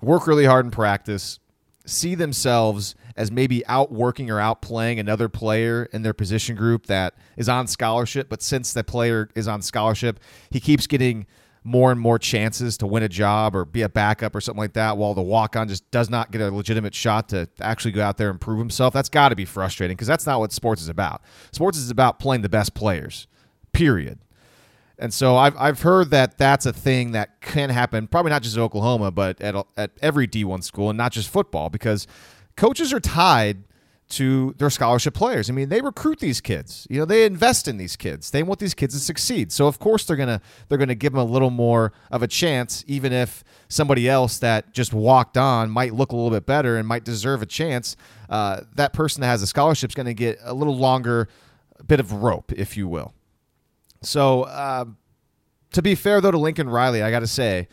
work 0.00 0.26
really 0.26 0.44
hard 0.44 0.64
in 0.64 0.70
practice, 0.70 1.38
see 1.86 2.14
themselves 2.14 2.94
as 3.16 3.32
maybe 3.32 3.66
outworking 3.66 4.30
or 4.30 4.36
outplaying 4.36 5.00
another 5.00 5.28
player 5.28 5.88
in 5.92 6.02
their 6.02 6.12
position 6.12 6.54
group 6.54 6.86
that 6.86 7.14
is 7.36 7.48
on 7.48 7.66
scholarship. 7.66 8.28
But 8.28 8.42
since 8.42 8.72
that 8.74 8.86
player 8.86 9.28
is 9.34 9.48
on 9.48 9.62
scholarship, 9.62 10.20
he 10.50 10.60
keeps 10.60 10.86
getting 10.86 11.26
more 11.64 11.90
and 11.90 12.00
more 12.00 12.18
chances 12.18 12.78
to 12.78 12.86
win 12.86 13.02
a 13.02 13.08
job 13.08 13.54
or 13.54 13.64
be 13.64 13.82
a 13.82 13.88
backup 13.88 14.34
or 14.34 14.40
something 14.40 14.60
like 14.60 14.72
that, 14.74 14.96
while 14.96 15.14
the 15.14 15.22
walk 15.22 15.56
on 15.56 15.68
just 15.68 15.90
does 15.90 16.08
not 16.08 16.30
get 16.30 16.40
a 16.40 16.50
legitimate 16.50 16.94
shot 16.94 17.28
to 17.28 17.48
actually 17.60 17.90
go 17.90 18.02
out 18.02 18.16
there 18.16 18.30
and 18.30 18.40
prove 18.40 18.58
himself. 18.58 18.94
That's 18.94 19.08
got 19.08 19.30
to 19.30 19.36
be 19.36 19.44
frustrating 19.44 19.96
because 19.96 20.06
that's 20.06 20.26
not 20.26 20.38
what 20.38 20.52
sports 20.52 20.80
is 20.80 20.88
about. 20.88 21.22
Sports 21.52 21.78
is 21.78 21.90
about 21.90 22.20
playing 22.20 22.42
the 22.42 22.48
best 22.48 22.74
players, 22.74 23.26
period. 23.78 24.18
And 24.98 25.14
so 25.14 25.36
I've, 25.36 25.56
I've 25.56 25.82
heard 25.82 26.10
that 26.10 26.36
that's 26.36 26.66
a 26.66 26.72
thing 26.72 27.12
that 27.12 27.40
can 27.40 27.70
happen, 27.70 28.08
probably 28.08 28.30
not 28.30 28.42
just 28.42 28.56
at 28.56 28.60
Oklahoma, 28.60 29.12
but 29.12 29.40
at, 29.40 29.54
at 29.76 29.92
every 30.02 30.26
D1 30.26 30.64
school 30.64 30.90
and 30.90 30.96
not 30.96 31.12
just 31.12 31.28
football 31.28 31.70
because 31.70 32.08
coaches 32.56 32.92
are 32.92 32.98
tied 32.98 33.62
to 34.08 34.54
their 34.58 34.70
scholarship 34.70 35.14
players. 35.14 35.48
I 35.48 35.52
mean, 35.52 35.68
they 35.68 35.80
recruit 35.80 36.18
these 36.18 36.40
kids. 36.40 36.88
You 36.90 36.98
know, 36.98 37.04
they 37.04 37.24
invest 37.24 37.68
in 37.68 37.76
these 37.76 37.94
kids. 37.94 38.32
They 38.32 38.42
want 38.42 38.58
these 38.58 38.74
kids 38.74 38.94
to 38.94 39.00
succeed. 39.00 39.52
So 39.52 39.68
of 39.68 39.78
course 39.78 40.04
they're 40.06 40.16
gonna 40.16 40.40
they're 40.68 40.78
gonna 40.78 40.96
give 40.96 41.12
them 41.12 41.20
a 41.20 41.30
little 41.30 41.50
more 41.50 41.92
of 42.10 42.24
a 42.24 42.26
chance, 42.26 42.82
even 42.88 43.12
if 43.12 43.44
somebody 43.68 44.08
else 44.08 44.38
that 44.40 44.72
just 44.72 44.92
walked 44.92 45.36
on 45.36 45.70
might 45.70 45.94
look 45.94 46.10
a 46.10 46.16
little 46.16 46.30
bit 46.30 46.46
better 46.46 46.76
and 46.78 46.88
might 46.88 47.04
deserve 47.04 47.42
a 47.42 47.46
chance. 47.46 47.96
Uh, 48.28 48.62
that 48.74 48.92
person 48.92 49.20
that 49.20 49.28
has 49.28 49.42
a 49.42 49.46
scholarship 49.46 49.90
is 49.90 49.94
going 49.94 50.06
to 50.06 50.14
get 50.14 50.38
a 50.42 50.54
little 50.54 50.76
longer 50.76 51.28
bit 51.86 52.00
of 52.00 52.12
rope, 52.12 52.50
if 52.52 52.76
you 52.76 52.88
will. 52.88 53.12
So, 54.02 54.42
uh, 54.42 54.86
to 55.72 55.82
be 55.82 55.94
fair 55.94 56.20
though 56.20 56.30
to 56.30 56.38
Lincoln 56.38 56.68
Riley, 56.68 57.02
I 57.02 57.10
got 57.10 57.20
to 57.20 57.26
say, 57.26 57.68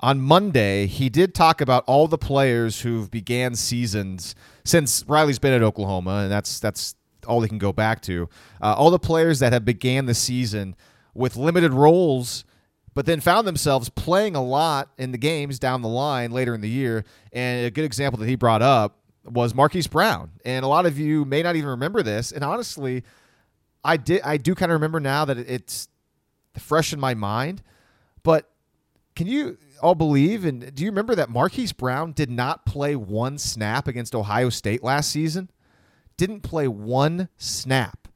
on 0.00 0.20
Monday 0.20 0.86
he 0.86 1.08
did 1.08 1.34
talk 1.34 1.60
about 1.60 1.84
all 1.86 2.08
the 2.08 2.18
players 2.18 2.80
who've 2.80 3.10
began 3.10 3.54
seasons 3.54 4.34
since 4.64 5.04
Riley's 5.06 5.38
been 5.38 5.52
at 5.52 5.62
Oklahoma, 5.62 6.22
and 6.24 6.32
that's 6.32 6.60
that's 6.60 6.94
all 7.26 7.40
he 7.40 7.48
can 7.48 7.58
go 7.58 7.72
back 7.72 8.02
to. 8.02 8.28
Uh, 8.60 8.74
all 8.74 8.90
the 8.90 8.98
players 8.98 9.38
that 9.40 9.52
have 9.52 9.64
began 9.64 10.06
the 10.06 10.14
season 10.14 10.76
with 11.14 11.36
limited 11.36 11.72
roles, 11.72 12.44
but 12.94 13.06
then 13.06 13.20
found 13.20 13.46
themselves 13.46 13.88
playing 13.88 14.36
a 14.36 14.42
lot 14.42 14.90
in 14.98 15.12
the 15.12 15.18
games 15.18 15.58
down 15.58 15.82
the 15.82 15.88
line 15.88 16.30
later 16.30 16.54
in 16.54 16.60
the 16.60 16.68
year. 16.68 17.04
And 17.32 17.66
a 17.66 17.70
good 17.70 17.84
example 17.84 18.18
that 18.20 18.28
he 18.28 18.36
brought 18.36 18.62
up 18.62 18.98
was 19.24 19.54
Marquise 19.54 19.86
Brown, 19.86 20.30
and 20.44 20.64
a 20.64 20.68
lot 20.68 20.86
of 20.86 20.98
you 20.98 21.24
may 21.24 21.42
not 21.42 21.56
even 21.56 21.70
remember 21.70 22.02
this. 22.02 22.32
And 22.32 22.44
honestly 22.44 23.02
I 23.86 23.96
did 23.96 24.22
I 24.22 24.36
do 24.36 24.54
kind 24.54 24.72
of 24.72 24.74
remember 24.76 25.00
now 25.00 25.24
that 25.24 25.38
it's 25.38 25.88
fresh 26.58 26.92
in 26.92 27.00
my 27.00 27.14
mind, 27.14 27.62
but 28.22 28.50
can 29.14 29.26
you 29.26 29.58
all 29.80 29.94
believe 29.94 30.44
and 30.44 30.74
do 30.74 30.84
you 30.84 30.90
remember 30.90 31.14
that 31.14 31.30
Marquise 31.30 31.72
Brown 31.72 32.12
did 32.12 32.30
not 32.30 32.66
play 32.66 32.96
one 32.96 33.38
snap 33.38 33.86
against 33.88 34.14
Ohio 34.14 34.50
State 34.50 34.82
last 34.82 35.10
season? 35.10 35.50
Didn't 36.16 36.40
play 36.40 36.66
one 36.66 37.28
snap. 37.36 38.08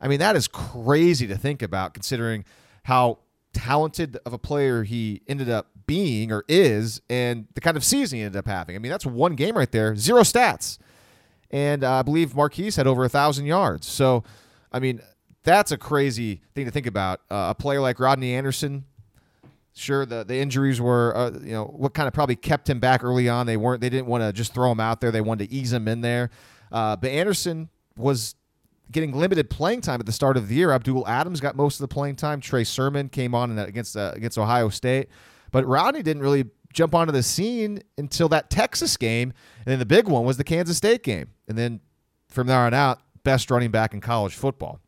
I 0.00 0.08
mean, 0.08 0.20
that 0.20 0.36
is 0.36 0.46
crazy 0.46 1.26
to 1.26 1.36
think 1.36 1.62
about 1.62 1.92
considering 1.92 2.44
how 2.84 3.18
talented 3.52 4.18
of 4.24 4.32
a 4.32 4.38
player 4.38 4.84
he 4.84 5.22
ended 5.26 5.50
up 5.50 5.70
being 5.86 6.30
or 6.30 6.44
is 6.48 7.00
and 7.08 7.48
the 7.54 7.60
kind 7.60 7.76
of 7.76 7.84
season 7.84 8.18
he 8.18 8.24
ended 8.24 8.38
up 8.38 8.46
having. 8.46 8.76
I 8.76 8.78
mean, 8.78 8.90
that's 8.90 9.06
one 9.06 9.34
game 9.34 9.56
right 9.56 9.70
there, 9.72 9.96
zero 9.96 10.20
stats. 10.20 10.78
And 11.50 11.82
uh, 11.82 11.94
I 11.94 12.02
believe 12.02 12.36
Marquise 12.36 12.76
had 12.76 12.86
over 12.86 13.04
a 13.04 13.08
thousand 13.08 13.46
yards. 13.46 13.86
So 13.86 14.22
I 14.72 14.80
mean, 14.80 15.00
that's 15.42 15.72
a 15.72 15.78
crazy 15.78 16.42
thing 16.54 16.66
to 16.66 16.70
think 16.70 16.86
about. 16.86 17.20
Uh, 17.30 17.48
a 17.50 17.54
player 17.54 17.80
like 17.80 18.00
Rodney 18.00 18.34
Anderson, 18.34 18.84
sure 19.74 20.04
the, 20.04 20.24
the 20.24 20.36
injuries 20.36 20.80
were 20.80 21.16
uh, 21.16 21.30
you 21.42 21.52
know 21.52 21.64
what 21.64 21.94
kind 21.94 22.08
of 22.08 22.14
probably 22.14 22.36
kept 22.36 22.68
him 22.68 22.80
back 22.80 23.04
early 23.04 23.28
on. 23.28 23.46
They 23.46 23.56
weren't 23.56 23.80
they 23.80 23.88
didn't 23.88 24.06
want 24.06 24.22
to 24.22 24.32
just 24.32 24.52
throw 24.52 24.70
him 24.70 24.80
out 24.80 25.00
there. 25.00 25.10
They 25.10 25.20
wanted 25.20 25.48
to 25.48 25.54
ease 25.54 25.72
him 25.72 25.88
in 25.88 26.00
there. 26.00 26.30
Uh, 26.70 26.96
but 26.96 27.10
Anderson 27.10 27.68
was 27.96 28.34
getting 28.90 29.12
limited 29.12 29.50
playing 29.50 29.80
time 29.80 30.00
at 30.00 30.06
the 30.06 30.12
start 30.12 30.36
of 30.36 30.48
the 30.48 30.54
year. 30.54 30.72
Abdul 30.72 31.06
Adams 31.06 31.40
got 31.40 31.56
most 31.56 31.76
of 31.76 31.80
the 31.80 31.92
playing 31.92 32.16
time. 32.16 32.40
Trey 32.40 32.64
Sermon 32.64 33.08
came 33.08 33.34
on 33.34 33.50
in, 33.50 33.58
against 33.58 33.96
uh, 33.96 34.12
against 34.14 34.38
Ohio 34.38 34.68
State, 34.68 35.08
but 35.50 35.66
Rodney 35.66 36.02
didn't 36.02 36.22
really 36.22 36.46
jump 36.72 36.94
onto 36.94 37.12
the 37.12 37.22
scene 37.22 37.80
until 37.96 38.28
that 38.28 38.50
Texas 38.50 38.96
game, 38.96 39.32
and 39.58 39.66
then 39.66 39.78
the 39.78 39.86
big 39.86 40.06
one 40.08 40.24
was 40.24 40.36
the 40.36 40.44
Kansas 40.44 40.76
State 40.76 41.02
game, 41.02 41.28
and 41.46 41.56
then 41.56 41.80
from 42.28 42.46
there 42.46 42.58
on 42.58 42.74
out, 42.74 43.00
best 43.28 43.50
running 43.50 43.70
back 43.70 43.92
in 43.92 44.00
college 44.00 44.34
football. 44.34 44.80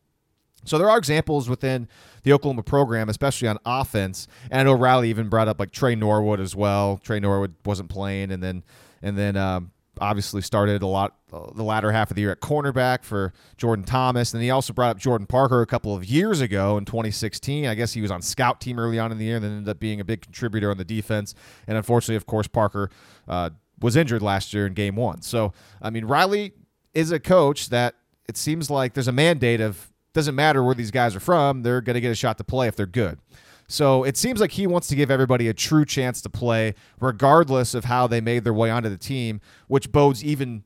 So 0.65 0.79
there 0.79 0.89
are 0.89 0.97
examples 0.97 1.47
within 1.47 1.87
the 2.23 2.33
Oklahoma 2.33 2.63
program, 2.63 3.07
especially 3.07 3.47
on 3.47 3.59
offense. 3.67 4.27
And 4.49 4.61
I 4.61 4.63
know 4.63 4.73
Riley 4.73 5.11
even 5.11 5.29
brought 5.29 5.47
up 5.47 5.59
like 5.59 5.71
Tre 5.71 5.93
Norwood 5.93 6.39
as 6.39 6.55
well. 6.55 6.99
Tre 7.03 7.19
Norwood 7.19 7.53
wasn't 7.65 7.89
playing, 7.89 8.31
and 8.31 8.41
then 8.41 8.63
and 9.03 9.15
then 9.15 9.37
um, 9.37 9.69
obviously 9.99 10.41
started 10.41 10.81
a 10.81 10.87
lot 10.87 11.17
the 11.29 11.63
latter 11.63 11.91
half 11.91 12.09
of 12.09 12.15
the 12.15 12.21
year 12.21 12.31
at 12.31 12.41
cornerback 12.41 13.03
for 13.03 13.31
Jordan 13.57 13.85
Thomas. 13.85 14.33
And 14.33 14.41
he 14.41 14.49
also 14.49 14.73
brought 14.73 14.89
up 14.89 14.97
Jordan 14.97 15.27
Parker 15.27 15.61
a 15.61 15.67
couple 15.67 15.95
of 15.95 16.03
years 16.03 16.41
ago 16.41 16.79
in 16.79 16.85
2016. 16.85 17.67
I 17.67 17.75
guess 17.75 17.93
he 17.93 18.01
was 18.01 18.09
on 18.09 18.23
scout 18.23 18.59
team 18.59 18.79
early 18.79 18.97
on 18.97 19.11
in 19.11 19.19
the 19.19 19.25
year, 19.25 19.35
and 19.35 19.45
then 19.45 19.51
ended 19.51 19.69
up 19.69 19.79
being 19.79 19.99
a 19.99 20.03
big 20.03 20.21
contributor 20.21 20.71
on 20.71 20.77
the 20.77 20.85
defense. 20.85 21.35
And 21.67 21.77
unfortunately, 21.77 22.15
of 22.15 22.25
course, 22.25 22.47
Parker 22.47 22.89
uh, 23.27 23.51
was 23.79 23.95
injured 23.95 24.23
last 24.23 24.51
year 24.51 24.65
in 24.65 24.73
Game 24.73 24.95
One. 24.95 25.21
So 25.21 25.53
I 25.79 25.91
mean, 25.91 26.05
Riley 26.05 26.53
is 26.93 27.11
a 27.11 27.19
coach 27.19 27.69
that 27.69 27.95
it 28.31 28.37
seems 28.37 28.69
like 28.69 28.93
there's 28.93 29.09
a 29.09 29.11
mandate 29.11 29.59
of 29.59 29.91
doesn't 30.13 30.35
matter 30.35 30.63
where 30.63 30.73
these 30.73 30.89
guys 30.89 31.17
are 31.17 31.19
from, 31.19 31.63
they're 31.63 31.81
going 31.81 31.95
to 31.95 32.01
get 32.01 32.11
a 32.11 32.15
shot 32.15 32.37
to 32.37 32.45
play 32.45 32.69
if 32.69 32.77
they're 32.77 32.85
good. 32.85 33.19
So 33.67 34.05
it 34.05 34.15
seems 34.15 34.39
like 34.39 34.51
he 34.51 34.67
wants 34.67 34.87
to 34.87 34.95
give 34.95 35.11
everybody 35.11 35.49
a 35.49 35.53
true 35.53 35.83
chance 35.83 36.21
to 36.21 36.29
play, 36.29 36.75
regardless 37.01 37.73
of 37.73 37.85
how 37.85 38.07
they 38.07 38.21
made 38.21 38.45
their 38.45 38.53
way 38.53 38.69
onto 38.69 38.87
the 38.87 38.97
team, 38.97 39.41
which 39.67 39.91
bodes 39.91 40.23
even 40.23 40.63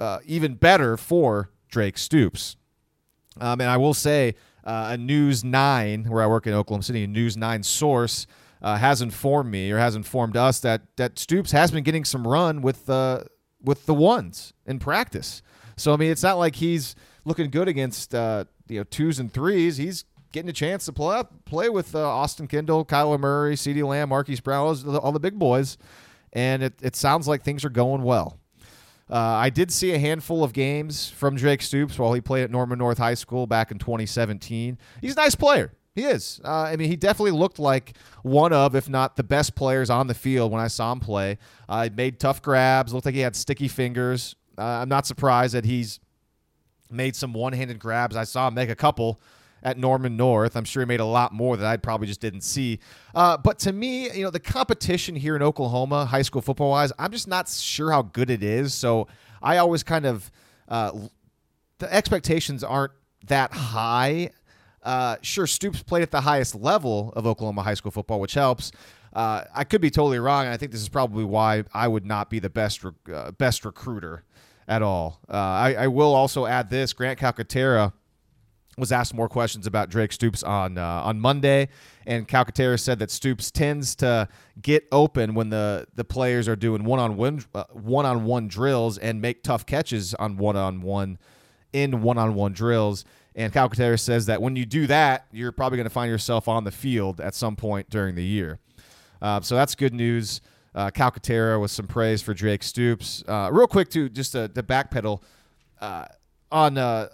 uh, 0.00 0.18
even 0.26 0.54
better 0.54 0.96
for 0.96 1.50
Drake 1.68 1.98
Stoops. 1.98 2.56
Um, 3.40 3.60
and 3.60 3.70
I 3.70 3.76
will 3.76 3.94
say, 3.94 4.34
uh, 4.64 4.88
a 4.90 4.96
News 4.96 5.44
Nine, 5.44 6.04
where 6.04 6.22
I 6.22 6.26
work 6.26 6.46
in 6.48 6.52
Oklahoma 6.52 6.82
City, 6.82 7.04
a 7.04 7.06
News 7.06 7.36
Nine 7.36 7.62
source 7.62 8.26
uh, 8.60 8.76
has 8.76 9.00
informed 9.02 9.50
me 9.50 9.70
or 9.70 9.78
has 9.78 9.94
informed 9.94 10.36
us 10.36 10.58
that 10.60 10.82
that 10.96 11.18
Stoops 11.18 11.52
has 11.52 11.70
been 11.70 11.84
getting 11.84 12.04
some 12.04 12.26
run 12.26 12.62
with 12.62 12.90
uh, 12.90 13.24
with 13.62 13.86
the 13.86 13.94
ones 13.94 14.52
in 14.64 14.78
practice. 14.78 15.42
So 15.76 15.92
I 15.92 15.96
mean, 15.96 16.10
it's 16.10 16.22
not 16.22 16.38
like 16.38 16.56
he's 16.56 16.94
looking 17.24 17.50
good 17.50 17.68
against 17.68 18.14
uh, 18.14 18.44
you 18.68 18.78
know 18.78 18.84
twos 18.84 19.18
and 19.18 19.32
threes. 19.32 19.76
He's 19.76 20.04
getting 20.32 20.48
a 20.48 20.54
chance 20.54 20.86
to 20.86 20.92
play 20.92 21.22
play 21.44 21.68
with 21.68 21.94
uh, 21.94 22.08
Austin 22.08 22.46
Kendall, 22.46 22.84
Kyler 22.84 23.18
Murray, 23.18 23.54
CeeDee 23.54 23.86
Lamb, 23.86 24.08
Marquise 24.08 24.40
Brown, 24.40 24.66
all 24.66 24.74
the, 24.74 24.98
all 25.00 25.12
the 25.12 25.20
big 25.20 25.38
boys, 25.38 25.78
and 26.32 26.62
it, 26.62 26.74
it 26.82 26.96
sounds 26.96 27.28
like 27.28 27.42
things 27.42 27.64
are 27.64 27.70
going 27.70 28.02
well. 28.02 28.38
Uh, 29.08 29.16
I 29.16 29.50
did 29.50 29.70
see 29.70 29.92
a 29.92 29.98
handful 29.98 30.42
of 30.42 30.52
games 30.52 31.08
from 31.10 31.36
Drake 31.36 31.62
Stoops 31.62 31.98
while 31.98 32.12
he 32.12 32.20
played 32.20 32.42
at 32.42 32.50
Norman 32.50 32.78
North 32.78 32.98
High 32.98 33.14
School 33.14 33.46
back 33.46 33.70
in 33.70 33.78
2017. 33.78 34.78
He's 35.00 35.12
a 35.12 35.16
nice 35.16 35.36
player. 35.36 35.72
He 35.94 36.02
is. 36.02 36.40
Uh, 36.44 36.50
I 36.50 36.76
mean, 36.76 36.90
he 36.90 36.96
definitely 36.96 37.30
looked 37.30 37.58
like 37.58 37.96
one 38.22 38.52
of, 38.52 38.74
if 38.74 38.88
not 38.88 39.16
the 39.16 39.22
best 39.22 39.54
players 39.54 39.88
on 39.90 40.08
the 40.08 40.14
field 40.14 40.52
when 40.52 40.60
I 40.60 40.66
saw 40.66 40.92
him 40.92 41.00
play. 41.00 41.38
Uh, 41.68 41.84
he 41.84 41.90
made 41.90 42.18
tough 42.18 42.42
grabs. 42.42 42.92
Looked 42.92 43.06
like 43.06 43.14
he 43.14 43.20
had 43.20 43.36
sticky 43.36 43.68
fingers. 43.68 44.34
Uh, 44.58 44.62
I'm 44.62 44.88
not 44.88 45.06
surprised 45.06 45.54
that 45.54 45.64
he's 45.64 46.00
made 46.90 47.16
some 47.16 47.32
one-handed 47.32 47.78
grabs. 47.78 48.16
I 48.16 48.24
saw 48.24 48.48
him 48.48 48.54
make 48.54 48.70
a 48.70 48.76
couple 48.76 49.20
at 49.62 49.78
Norman 49.78 50.16
North. 50.16 50.56
I'm 50.56 50.64
sure 50.64 50.82
he 50.82 50.86
made 50.86 51.00
a 51.00 51.04
lot 51.04 51.32
more 51.32 51.56
that 51.56 51.66
I 51.66 51.76
probably 51.76 52.06
just 52.06 52.20
didn't 52.20 52.42
see. 52.42 52.78
Uh, 53.14 53.36
but 53.36 53.58
to 53.60 53.72
me, 53.72 54.10
you 54.12 54.22
know, 54.22 54.30
the 54.30 54.40
competition 54.40 55.16
here 55.16 55.34
in 55.34 55.42
Oklahoma, 55.42 56.04
high 56.04 56.22
school 56.22 56.42
football 56.42 56.70
wise, 56.70 56.92
I'm 56.98 57.10
just 57.10 57.26
not 57.26 57.48
sure 57.48 57.90
how 57.90 58.02
good 58.02 58.30
it 58.30 58.42
is. 58.42 58.74
So 58.74 59.08
I 59.42 59.58
always 59.58 59.82
kind 59.82 60.06
of 60.06 60.30
uh, 60.68 60.92
the 61.78 61.92
expectations 61.92 62.62
aren't 62.62 62.92
that 63.26 63.52
high. 63.52 64.30
Uh, 64.82 65.16
sure, 65.22 65.48
Stoops 65.48 65.82
played 65.82 66.02
at 66.02 66.12
the 66.12 66.20
highest 66.20 66.54
level 66.54 67.12
of 67.16 67.26
Oklahoma 67.26 67.62
high 67.62 67.74
school 67.74 67.90
football, 67.90 68.20
which 68.20 68.34
helps. 68.34 68.70
Uh, 69.12 69.44
I 69.54 69.64
could 69.64 69.80
be 69.80 69.90
totally 69.90 70.18
wrong, 70.18 70.44
and 70.44 70.52
I 70.52 70.56
think 70.58 70.72
this 70.72 70.80
is 70.80 70.88
probably 70.88 71.24
why 71.24 71.64
I 71.72 71.88
would 71.88 72.04
not 72.04 72.30
be 72.30 72.38
the 72.38 72.50
best 72.50 72.84
uh, 73.12 73.32
best 73.32 73.64
recruiter 73.64 74.24
at 74.68 74.82
all. 74.82 75.20
Uh, 75.28 75.32
I, 75.36 75.74
I, 75.74 75.86
will 75.86 76.14
also 76.14 76.46
add 76.46 76.70
this: 76.70 76.92
Grant 76.92 77.18
Calcaterra 77.18 77.92
was 78.78 78.92
asked 78.92 79.14
more 79.14 79.28
questions 79.28 79.66
about 79.66 79.88
Drake 79.88 80.12
Stoops 80.12 80.42
on 80.42 80.78
uh, 80.78 81.02
on 81.04 81.20
Monday, 81.20 81.68
and 82.06 82.28
Calcaterra 82.28 82.78
said 82.78 82.98
that 82.98 83.10
Stoops 83.10 83.50
tends 83.50 83.94
to 83.96 84.28
get 84.60 84.86
open 84.92 85.34
when 85.34 85.50
the 85.50 85.86
the 85.94 86.04
players 86.04 86.48
are 86.48 86.56
doing 86.56 86.84
one 86.84 86.98
on 86.98 87.16
one 87.16 87.44
one 87.72 88.06
on 88.06 88.24
one 88.24 88.48
drills 88.48 88.98
and 88.98 89.20
make 89.20 89.42
tough 89.42 89.66
catches 89.66 90.14
on 90.14 90.36
one 90.36 90.56
on 90.56 90.82
one 90.82 91.18
in 91.72 92.02
one 92.02 92.18
on 92.18 92.34
one 92.34 92.52
drills. 92.52 93.04
And 93.34 93.52
Calcaterra 93.52 94.00
says 94.00 94.26
that 94.26 94.40
when 94.40 94.56
you 94.56 94.64
do 94.64 94.86
that, 94.86 95.26
you're 95.30 95.52
probably 95.52 95.76
going 95.76 95.84
to 95.84 95.90
find 95.90 96.10
yourself 96.10 96.48
on 96.48 96.64
the 96.64 96.70
field 96.70 97.20
at 97.20 97.34
some 97.34 97.54
point 97.54 97.90
during 97.90 98.14
the 98.14 98.24
year. 98.24 98.58
Uh, 99.20 99.42
so 99.42 99.54
that's 99.54 99.74
good 99.74 99.92
news. 99.92 100.40
Uh, 100.76 100.90
Calcaterra 100.90 101.58
with 101.58 101.70
some 101.70 101.86
praise 101.86 102.20
for 102.20 102.34
Drake 102.34 102.62
Stoops. 102.62 103.24
Uh, 103.26 103.48
real 103.50 103.66
quick, 103.66 103.88
too, 103.88 104.10
just 104.10 104.32
to, 104.32 104.46
to 104.48 104.62
backpedal 104.62 105.22
uh, 105.80 106.04
on 106.52 106.78
uh, 106.78 107.08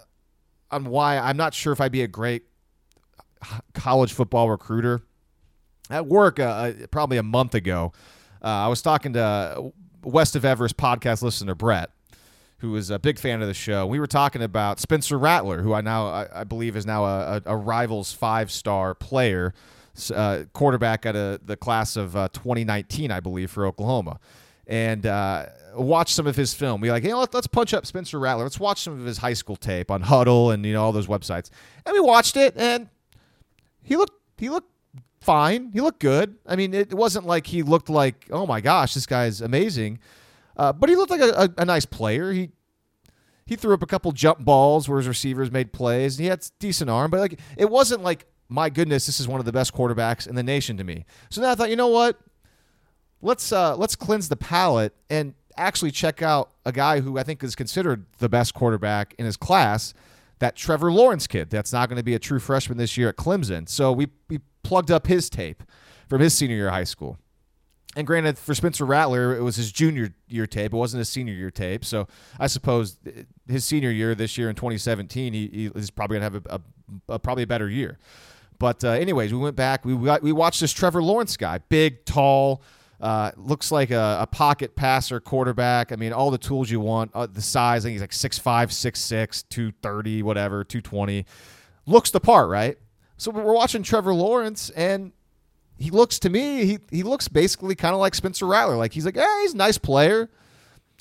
on 0.71 0.85
why 0.85 1.17
I'm 1.17 1.37
not 1.37 1.53
sure 1.53 1.71
if 1.71 1.79
I'd 1.79 1.91
be 1.91 2.01
a 2.01 2.07
great 2.07 2.43
college 3.73 4.13
football 4.13 4.49
recruiter. 4.49 5.01
At 5.89 6.07
work, 6.07 6.39
uh, 6.39 6.43
uh 6.43 6.73
probably 6.91 7.17
a 7.17 7.23
month 7.23 7.55
ago, 7.55 7.93
uh, 8.41 8.47
I 8.47 8.67
was 8.67 8.81
talking 8.81 9.13
to 9.13 9.71
West 10.03 10.35
of 10.35 10.45
Everest 10.45 10.77
podcast 10.77 11.21
listener 11.21 11.55
Brett, 11.55 11.89
who 12.59 12.75
is 12.75 12.89
a 12.89 12.99
big 12.99 13.19
fan 13.19 13.41
of 13.41 13.47
the 13.47 13.53
show. 13.53 13.85
We 13.85 13.99
were 13.99 14.07
talking 14.07 14.41
about 14.41 14.79
Spencer 14.79 15.19
Rattler, 15.19 15.61
who 15.61 15.73
I 15.73 15.81
now 15.81 16.07
I, 16.07 16.41
I 16.41 16.43
believe 16.45 16.75
is 16.75 16.85
now 16.85 17.05
a, 17.05 17.41
a, 17.45 17.53
a 17.53 17.57
Rivals 17.57 18.13
five 18.13 18.49
star 18.51 18.95
player 18.95 19.53
uh, 20.11 20.45
quarterback 20.53 21.05
out 21.05 21.15
of 21.15 21.45
the 21.45 21.57
class 21.57 21.95
of 21.95 22.15
uh, 22.15 22.29
2019, 22.33 23.11
I 23.11 23.19
believe, 23.19 23.51
for 23.51 23.65
Oklahoma. 23.65 24.19
And 24.65 25.05
uh, 25.05 25.47
watch 25.75 26.13
some 26.13 26.25
of 26.27 26.35
his 26.35 26.53
film. 26.53 26.81
We 26.81 26.91
like, 26.91 27.03
hey, 27.03 27.13
let, 27.13 27.33
us 27.35 27.47
punch 27.47 27.73
up 27.73 27.85
Spencer 27.85 28.19
Rattler. 28.19 28.43
Let's 28.43 28.59
watch 28.59 28.81
some 28.81 28.99
of 28.99 29.05
his 29.05 29.17
high 29.17 29.33
school 29.33 29.55
tape 29.55 29.91
on 29.91 30.03
Hudl 30.03 30.53
and 30.53 30.65
you 30.65 30.73
know 30.73 30.83
all 30.83 30.91
those 30.91 31.07
websites. 31.07 31.49
And 31.85 31.93
we 31.93 31.99
watched 31.99 32.37
it, 32.37 32.55
and 32.57 32.89
he 33.81 33.97
looked 33.97 34.13
he 34.37 34.49
looked 34.49 34.71
fine. 35.21 35.71
He 35.71 35.81
looked 35.81 35.99
good. 35.99 36.35
I 36.45 36.55
mean, 36.55 36.73
it 36.73 36.93
wasn't 36.93 37.25
like 37.25 37.47
he 37.47 37.63
looked 37.63 37.89
like, 37.89 38.27
oh 38.31 38.45
my 38.45 38.61
gosh, 38.61 38.93
this 38.93 39.05
guy's 39.05 39.41
amazing. 39.41 39.99
Uh, 40.55 40.71
but 40.71 40.89
he 40.89 40.95
looked 40.95 41.11
like 41.11 41.21
a, 41.21 41.29
a, 41.29 41.49
a, 41.61 41.65
nice 41.65 41.85
player. 41.85 42.31
He 42.31 42.51
he 43.45 43.55
threw 43.55 43.73
up 43.73 43.81
a 43.81 43.87
couple 43.87 44.11
jump 44.11 44.39
balls 44.45 44.87
where 44.87 44.99
his 44.99 45.07
receivers 45.07 45.51
made 45.51 45.73
plays. 45.73 46.17
and 46.17 46.23
He 46.23 46.29
had 46.29 46.47
decent 46.59 46.89
arm, 46.89 47.09
but 47.09 47.19
like 47.19 47.39
it 47.57 47.69
wasn't 47.69 48.03
like 48.03 48.25
my 48.49 48.69
goodness, 48.69 49.05
this 49.05 49.19
is 49.19 49.27
one 49.27 49.39
of 49.39 49.45
the 49.45 49.51
best 49.51 49.73
quarterbacks 49.73 50.27
in 50.27 50.35
the 50.35 50.43
nation 50.43 50.77
to 50.77 50.83
me. 50.83 51.05
So 51.29 51.41
then 51.41 51.49
I 51.49 51.55
thought, 51.55 51.69
you 51.69 51.75
know 51.75 51.87
what? 51.87 52.19
Let's 53.21 53.51
uh, 53.51 53.75
let's 53.77 53.95
cleanse 53.95 54.29
the 54.29 54.35
palate 54.35 54.93
and 55.09 55.33
actually 55.55 55.91
check 55.91 56.21
out 56.21 56.51
a 56.65 56.71
guy 56.71 56.99
who 56.99 57.17
I 57.17 57.23
think 57.23 57.43
is 57.43 57.55
considered 57.55 58.05
the 58.19 58.29
best 58.29 58.53
quarterback 58.53 59.15
in 59.17 59.25
his 59.25 59.37
class, 59.37 59.93
that 60.39 60.55
Trevor 60.55 60.91
Lawrence 60.91 61.27
kid. 61.27 61.49
That's 61.49 61.71
not 61.71 61.87
going 61.87 61.97
to 61.97 62.03
be 62.03 62.15
a 62.15 62.19
true 62.19 62.39
freshman 62.39 62.77
this 62.77 62.97
year 62.97 63.09
at 63.09 63.15
Clemson. 63.15 63.69
So 63.69 63.91
we 63.91 64.07
we 64.29 64.39
plugged 64.63 64.91
up 64.91 65.07
his 65.07 65.29
tape 65.29 65.63
from 66.09 66.21
his 66.21 66.33
senior 66.33 66.55
year 66.55 66.67
of 66.67 66.73
high 66.73 66.83
school. 66.83 67.17
And 67.95 68.07
granted, 68.07 68.39
for 68.39 68.55
Spencer 68.55 68.85
Rattler, 68.85 69.35
it 69.35 69.41
was 69.41 69.55
his 69.55 69.71
junior 69.71 70.13
year 70.27 70.47
tape. 70.47 70.73
It 70.73 70.77
wasn't 70.77 70.99
his 70.99 71.09
senior 71.09 71.33
year 71.33 71.51
tape. 71.51 71.85
So 71.85 72.07
I 72.39 72.47
suppose 72.47 72.97
his 73.47 73.65
senior 73.65 73.91
year 73.91 74.15
this 74.15 74.37
year 74.37 74.49
in 74.49 74.55
2017, 74.55 75.33
he, 75.33 75.47
he 75.47 75.65
is 75.75 75.91
probably 75.91 76.19
going 76.19 76.31
to 76.31 76.35
have 76.35 76.45
a, 76.45 76.55
a, 77.09 77.13
a, 77.15 77.19
probably 77.19 77.43
a 77.43 77.47
better 77.47 77.69
year. 77.69 77.99
But 78.63 78.81
uh, 78.85 78.91
anyways, 78.91 79.33
we 79.33 79.39
went 79.39 79.57
back. 79.57 79.83
We 79.83 79.93
we 79.93 80.31
watched 80.31 80.61
this 80.61 80.71
Trevor 80.71 81.03
Lawrence 81.03 81.35
guy, 81.35 81.57
big, 81.67 82.05
tall, 82.05 82.61
uh, 83.01 83.31
looks 83.35 83.73
like 83.73 83.91
a, 83.91 84.19
a, 84.21 84.25
pocket 84.25 84.73
passer 84.77 85.19
quarterback. 85.19 85.91
I 85.91 85.97
mean, 85.97 86.13
all 86.13 86.31
the 86.31 86.37
tools 86.37 86.71
you 86.71 86.79
want. 86.79 87.11
Uh, 87.13 87.27
the 87.27 87.41
size, 87.41 87.83
I 87.83 87.89
think 87.89 87.95
he's 87.95 88.01
like 88.01 88.11
6'5", 88.11 88.67
6'6", 88.69 89.43
230, 89.49 90.23
whatever, 90.23 90.63
220. 90.63 91.25
Looks 91.87 92.11
the 92.11 92.21
part, 92.21 92.47
right? 92.47 92.77
So 93.17 93.31
we're 93.31 93.51
watching 93.51 93.83
Trevor 93.83 94.13
Lawrence, 94.13 94.69
and 94.69 95.11
he 95.77 95.89
looks 95.89 96.17
to 96.19 96.29
me, 96.29 96.63
he, 96.63 96.79
he 96.89 97.03
looks 97.03 97.27
basically 97.27 97.75
kind 97.75 97.93
of 97.93 97.99
like 97.99 98.15
Spencer 98.15 98.45
Rattler. 98.45 98.77
Like 98.77 98.93
he's 98.93 99.03
like, 99.03 99.17
hey, 99.17 99.39
he's 99.41 99.55
a 99.55 99.57
nice 99.57 99.77
player. 99.77 100.29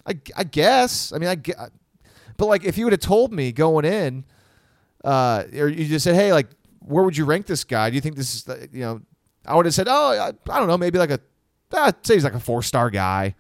I, 0.04 0.18
I 0.36 0.42
guess. 0.42 1.12
I 1.12 1.18
mean, 1.18 1.28
I 1.28 1.68
but 2.36 2.46
like 2.46 2.64
if 2.64 2.76
you 2.76 2.86
would 2.86 2.92
have 2.92 2.98
told 2.98 3.32
me 3.32 3.52
going 3.52 3.84
in, 3.84 4.24
uh, 5.04 5.44
or 5.56 5.68
you 5.68 5.86
just 5.86 6.02
said, 6.02 6.16
hey, 6.16 6.32
like 6.32 6.48
where 6.84 7.04
would 7.04 7.16
you 7.16 7.24
rank 7.24 7.46
this 7.46 7.64
guy? 7.64 7.90
Do 7.90 7.94
you 7.94 8.00
think 8.00 8.16
this 8.16 8.34
is, 8.34 8.44
the, 8.44 8.68
you 8.72 8.80
know, 8.80 9.00
I 9.46 9.56
would 9.56 9.66
have 9.66 9.74
said, 9.74 9.88
oh, 9.88 10.12
I, 10.12 10.28
I 10.52 10.58
don't 10.58 10.68
know, 10.68 10.78
maybe 10.78 10.98
like 10.98 11.10
a, 11.10 11.20
ah, 11.72 11.86
I'd 11.86 12.06
say 12.06 12.14
he's 12.14 12.24
like 12.24 12.34
a 12.34 12.40
four 12.40 12.62
star 12.62 12.90
guy 12.90 13.34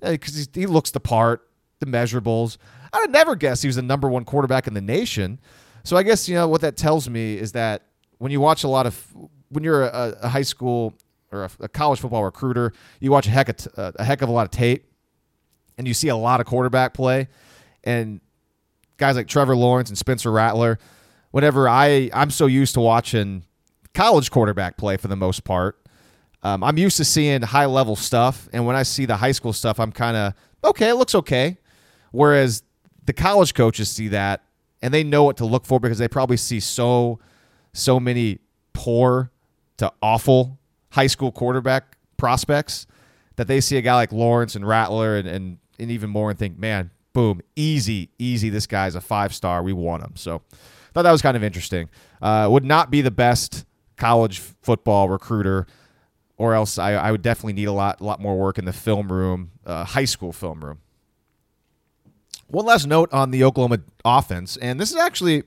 because 0.00 0.48
he 0.52 0.66
looks 0.66 0.90
the 0.90 1.00
part, 1.00 1.48
the 1.80 1.86
measurables. 1.86 2.58
I'd 2.92 3.10
never 3.10 3.34
guess 3.34 3.62
he 3.62 3.68
was 3.68 3.76
the 3.76 3.82
number 3.82 4.08
one 4.08 4.24
quarterback 4.24 4.66
in 4.66 4.74
the 4.74 4.80
nation. 4.80 5.40
So 5.82 5.96
I 5.96 6.02
guess 6.02 6.28
you 6.28 6.34
know 6.34 6.48
what 6.48 6.60
that 6.62 6.76
tells 6.76 7.08
me 7.08 7.36
is 7.36 7.52
that 7.52 7.82
when 8.18 8.32
you 8.32 8.40
watch 8.40 8.64
a 8.64 8.68
lot 8.68 8.86
of 8.86 9.14
when 9.50 9.64
you're 9.64 9.84
a, 9.84 10.16
a 10.22 10.28
high 10.28 10.42
school 10.42 10.94
or 11.30 11.44
a, 11.44 11.50
a, 11.60 11.68
college 11.68 12.00
football 12.00 12.24
recruiter, 12.24 12.72
you 13.00 13.10
watch 13.10 13.26
a 13.26 13.30
heck 13.30 13.48
of 13.48 13.68
a 13.76 14.04
heck 14.04 14.22
of 14.22 14.28
a 14.28 14.32
lot 14.32 14.44
of 14.44 14.50
tape, 14.50 14.86
and 15.76 15.86
you 15.86 15.94
see 15.94 16.08
a 16.08 16.16
lot 16.16 16.40
of 16.40 16.46
quarterback 16.46 16.94
play, 16.94 17.28
and 17.82 18.20
guys 18.96 19.16
like 19.16 19.28
Trevor 19.28 19.56
Lawrence 19.56 19.90
and 19.90 19.98
Spencer 19.98 20.30
Rattler 20.30 20.78
whenever 21.34 21.68
I 21.68 22.10
I'm 22.12 22.30
so 22.30 22.46
used 22.46 22.74
to 22.74 22.80
watching 22.80 23.42
college 23.92 24.30
quarterback 24.30 24.76
play 24.76 24.96
for 24.96 25.08
the 25.08 25.16
most 25.16 25.42
part. 25.42 25.76
Um, 26.44 26.62
I'm 26.62 26.78
used 26.78 26.96
to 26.98 27.04
seeing 27.04 27.42
high 27.42 27.64
level 27.64 27.96
stuff, 27.96 28.48
and 28.52 28.64
when 28.64 28.76
I 28.76 28.84
see 28.84 29.04
the 29.04 29.16
high 29.16 29.32
school 29.32 29.52
stuff, 29.52 29.80
I'm 29.80 29.90
kind 29.90 30.16
of 30.16 30.34
okay. 30.62 30.90
It 30.90 30.94
looks 30.94 31.12
okay. 31.12 31.58
Whereas 32.12 32.62
the 33.04 33.12
college 33.12 33.52
coaches 33.52 33.90
see 33.90 34.06
that, 34.08 34.44
and 34.80 34.94
they 34.94 35.02
know 35.02 35.24
what 35.24 35.36
to 35.38 35.44
look 35.44 35.66
for 35.66 35.80
because 35.80 35.98
they 35.98 36.06
probably 36.06 36.36
see 36.36 36.60
so 36.60 37.18
so 37.72 37.98
many 37.98 38.38
poor 38.72 39.32
to 39.78 39.92
awful 40.00 40.60
high 40.90 41.08
school 41.08 41.32
quarterback 41.32 41.96
prospects 42.16 42.86
that 43.34 43.48
they 43.48 43.60
see 43.60 43.76
a 43.76 43.82
guy 43.82 43.96
like 43.96 44.12
Lawrence 44.12 44.54
and 44.54 44.64
Rattler 44.64 45.16
and, 45.16 45.26
and, 45.26 45.58
and 45.80 45.90
even 45.90 46.10
more 46.10 46.30
and 46.30 46.38
think, 46.38 46.56
man, 46.56 46.92
boom, 47.12 47.40
easy, 47.56 48.10
easy. 48.20 48.50
This 48.50 48.68
guy's 48.68 48.94
a 48.94 49.00
five 49.00 49.34
star. 49.34 49.64
We 49.64 49.72
want 49.72 50.04
him. 50.04 50.12
So 50.14 50.42
thought 50.94 51.02
that 51.02 51.12
was 51.12 51.22
kind 51.22 51.36
of 51.36 51.42
interesting. 51.42 51.90
Uh, 52.22 52.48
would 52.50 52.64
not 52.64 52.90
be 52.90 53.02
the 53.02 53.10
best 53.10 53.66
college 53.96 54.38
football 54.38 55.08
recruiter, 55.08 55.66
or 56.36 56.54
else 56.54 56.78
I, 56.78 56.92
I 56.92 57.10
would 57.10 57.22
definitely 57.22 57.54
need 57.54 57.66
a 57.66 57.72
lot, 57.72 58.00
lot 58.00 58.20
more 58.20 58.36
work 58.38 58.58
in 58.58 58.64
the 58.64 58.72
film 58.72 59.12
room, 59.12 59.50
uh, 59.66 59.84
high 59.84 60.04
school 60.04 60.32
film 60.32 60.64
room. 60.64 60.78
One 62.46 62.64
last 62.64 62.86
note 62.86 63.12
on 63.12 63.32
the 63.32 63.42
Oklahoma 63.44 63.80
offense, 64.04 64.56
and 64.56 64.78
this 64.78 64.90
is 64.90 64.96
actually, 64.96 65.42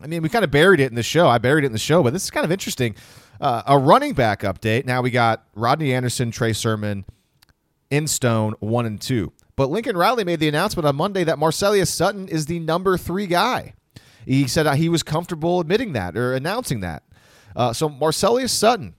I 0.00 0.06
mean, 0.06 0.22
we 0.22 0.28
kind 0.28 0.44
of 0.44 0.50
buried 0.50 0.80
it 0.80 0.90
in 0.90 0.94
the 0.94 1.02
show. 1.02 1.28
I 1.28 1.38
buried 1.38 1.64
it 1.64 1.68
in 1.68 1.72
the 1.72 1.78
show, 1.78 2.02
but 2.02 2.12
this 2.12 2.24
is 2.24 2.30
kind 2.30 2.44
of 2.44 2.52
interesting. 2.52 2.94
Uh, 3.40 3.62
a 3.66 3.78
running 3.78 4.14
back 4.14 4.40
update. 4.40 4.86
Now 4.86 5.02
we 5.02 5.10
got 5.10 5.44
Rodney 5.54 5.92
Anderson, 5.92 6.30
Trey 6.30 6.52
Sermon, 6.52 7.04
in 7.90 8.06
Stone, 8.06 8.54
one 8.60 8.86
and 8.86 9.00
two. 9.00 9.32
But 9.56 9.70
Lincoln 9.70 9.96
Riley 9.96 10.24
made 10.24 10.40
the 10.40 10.48
announcement 10.48 10.86
on 10.86 10.96
Monday 10.96 11.24
that 11.24 11.36
Marcelias 11.36 11.88
Sutton 11.88 12.28
is 12.28 12.46
the 12.46 12.60
number 12.60 12.96
three 12.96 13.26
guy. 13.26 13.74
He 14.24 14.46
said 14.46 14.72
he 14.76 14.88
was 14.88 15.02
comfortable 15.02 15.60
admitting 15.60 15.92
that 15.92 16.16
or 16.16 16.34
announcing 16.34 16.80
that. 16.80 17.02
Uh, 17.54 17.72
so 17.72 17.88
Marcelias 17.88 18.50
Sutton, 18.50 18.94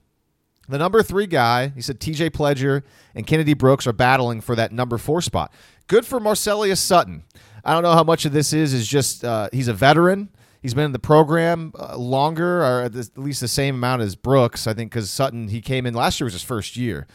the 0.68 0.78
number 0.78 1.02
three 1.02 1.26
guy, 1.26 1.68
he 1.68 1.80
said 1.80 2.00
TJ 2.00 2.30
Pledger 2.30 2.82
and 3.14 3.26
Kennedy 3.26 3.54
Brooks 3.54 3.86
are 3.86 3.92
battling 3.92 4.40
for 4.40 4.54
that 4.56 4.72
number 4.72 4.98
four 4.98 5.20
spot. 5.20 5.52
Good 5.86 6.06
for 6.06 6.20
Marcelias 6.20 6.78
Sutton. 6.78 7.24
I 7.64 7.74
don't 7.74 7.82
know 7.82 7.92
how 7.92 8.04
much 8.04 8.24
of 8.24 8.32
this 8.32 8.52
is 8.52 8.72
is 8.72 8.86
just 8.86 9.24
uh, 9.24 9.48
he's 9.52 9.68
a 9.68 9.74
veteran. 9.74 10.28
He's 10.60 10.74
been 10.74 10.84
in 10.84 10.92
the 10.92 10.98
program 11.00 11.72
uh, 11.76 11.96
longer, 11.96 12.62
or 12.62 12.82
at 12.82 13.18
least 13.18 13.40
the 13.40 13.48
same 13.48 13.76
amount 13.76 14.02
as 14.02 14.14
Brooks. 14.14 14.66
I 14.66 14.74
think 14.74 14.92
because 14.92 15.10
Sutton 15.10 15.48
he 15.48 15.60
came 15.60 15.86
in 15.86 15.94
last 15.94 16.20
year 16.20 16.24
was 16.24 16.34
his 16.34 16.42
first 16.42 16.76
year, 16.76 17.06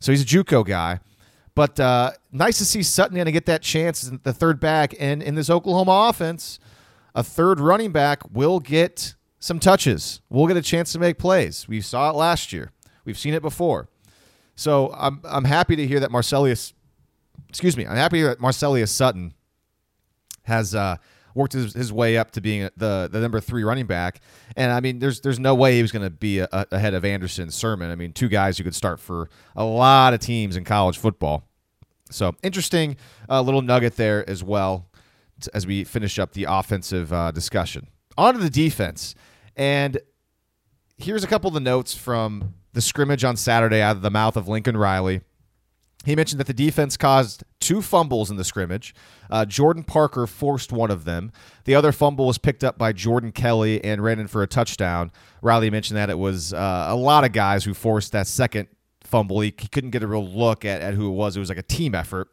so 0.00 0.12
he's 0.12 0.22
a 0.22 0.26
JUCO 0.26 0.64
guy. 0.66 1.00
But 1.54 1.80
uh, 1.80 2.12
nice 2.32 2.58
to 2.58 2.64
see 2.64 2.82
Sutton 2.82 3.14
going 3.14 3.26
to 3.26 3.32
get 3.32 3.46
that 3.46 3.62
chance, 3.62 4.06
in 4.06 4.20
the 4.24 4.32
third 4.32 4.60
back, 4.60 4.94
and 5.00 5.22
in 5.22 5.36
this 5.36 5.48
Oklahoma 5.48 6.08
offense 6.10 6.58
a 7.16 7.24
third 7.24 7.58
running 7.58 7.90
back 7.90 8.20
will 8.30 8.60
get 8.60 9.14
some 9.40 9.58
touches. 9.58 10.20
We'll 10.28 10.46
get 10.46 10.56
a 10.56 10.62
chance 10.62 10.92
to 10.92 10.98
make 10.98 11.18
plays. 11.18 11.66
We 11.66 11.80
saw 11.80 12.10
it 12.10 12.14
last 12.14 12.52
year. 12.52 12.72
We've 13.04 13.18
seen 13.18 13.32
it 13.32 13.42
before. 13.42 13.88
So 14.54 14.94
I'm 14.96 15.20
I'm 15.24 15.44
happy 15.44 15.76
to 15.76 15.86
hear 15.86 15.98
that 16.00 16.10
Marcelias, 16.10 16.74
excuse 17.48 17.76
me, 17.76 17.86
I'm 17.86 17.96
happy 17.96 18.22
that 18.22 18.38
Marcelias 18.38 18.88
Sutton 18.88 19.34
has 20.44 20.74
uh, 20.74 20.96
worked 21.34 21.54
his, 21.54 21.74
his, 21.74 21.92
way 21.92 22.16
up 22.16 22.30
to 22.32 22.40
being 22.40 22.68
the 22.76 23.08
the 23.10 23.20
number 23.20 23.40
three 23.40 23.64
running 23.64 23.86
back. 23.86 24.20
And 24.54 24.70
I 24.70 24.80
mean, 24.80 24.98
there's 24.98 25.20
there's 25.20 25.38
no 25.38 25.54
way 25.54 25.76
he 25.76 25.82
was 25.82 25.92
going 25.92 26.04
to 26.04 26.10
be 26.10 26.40
a, 26.40 26.48
a, 26.52 26.66
ahead 26.72 26.94
of 26.94 27.04
Anderson 27.04 27.50
Sermon. 27.50 27.90
I 27.90 27.96
mean, 27.96 28.12
two 28.12 28.28
guys 28.28 28.58
who 28.58 28.64
could 28.64 28.74
start 28.74 29.00
for 29.00 29.30
a 29.54 29.64
lot 29.64 30.12
of 30.12 30.20
teams 30.20 30.56
in 30.56 30.64
college 30.64 30.98
football. 30.98 31.44
So 32.10 32.34
interesting 32.42 32.96
uh, 33.28 33.40
little 33.40 33.62
nugget 33.62 33.96
there 33.96 34.28
as 34.28 34.44
well 34.44 34.86
as 35.54 35.66
we 35.66 35.84
finish 35.84 36.18
up 36.18 36.32
the 36.32 36.44
offensive 36.48 37.12
uh, 37.12 37.30
discussion. 37.30 37.88
On 38.18 38.34
to 38.34 38.40
the 38.40 38.50
defense. 38.50 39.14
And 39.56 39.98
here's 40.98 41.24
a 41.24 41.26
couple 41.26 41.48
of 41.48 41.54
the 41.54 41.60
notes 41.60 41.94
from 41.94 42.54
the 42.72 42.80
scrimmage 42.80 43.24
on 43.24 43.36
Saturday 43.36 43.80
out 43.80 43.96
of 43.96 44.02
the 44.02 44.10
mouth 44.10 44.36
of 44.36 44.48
Lincoln 44.48 44.76
Riley. 44.76 45.20
He 46.04 46.14
mentioned 46.14 46.38
that 46.38 46.46
the 46.46 46.54
defense 46.54 46.96
caused 46.96 47.42
two 47.58 47.82
fumbles 47.82 48.30
in 48.30 48.36
the 48.36 48.44
scrimmage. 48.44 48.94
Uh, 49.28 49.44
Jordan 49.44 49.82
Parker 49.82 50.26
forced 50.28 50.70
one 50.70 50.90
of 50.90 51.04
them. 51.04 51.32
The 51.64 51.74
other 51.74 51.90
fumble 51.90 52.28
was 52.28 52.38
picked 52.38 52.62
up 52.62 52.78
by 52.78 52.92
Jordan 52.92 53.32
Kelley 53.32 53.82
and 53.82 54.02
ran 54.04 54.20
in 54.20 54.28
for 54.28 54.42
a 54.42 54.46
touchdown. 54.46 55.10
Riley 55.42 55.68
mentioned 55.68 55.96
that 55.96 56.08
it 56.08 56.18
was 56.18 56.52
uh, 56.52 56.86
a 56.88 56.94
lot 56.94 57.24
of 57.24 57.32
guys 57.32 57.64
who 57.64 57.74
forced 57.74 58.12
that 58.12 58.28
second 58.28 58.68
fumble. 59.02 59.40
He, 59.40 59.52
he, 59.58 59.66
couldn't 59.66 59.90
get 59.90 60.04
a 60.04 60.06
real 60.06 60.26
look 60.26 60.64
at, 60.64 60.80
at 60.80 60.94
who 60.94 61.08
it 61.08 61.14
was. 61.14 61.36
It 61.36 61.40
was 61.40 61.48
like 61.48 61.58
a 61.58 61.62
team 61.62 61.94
effort. 61.94 62.28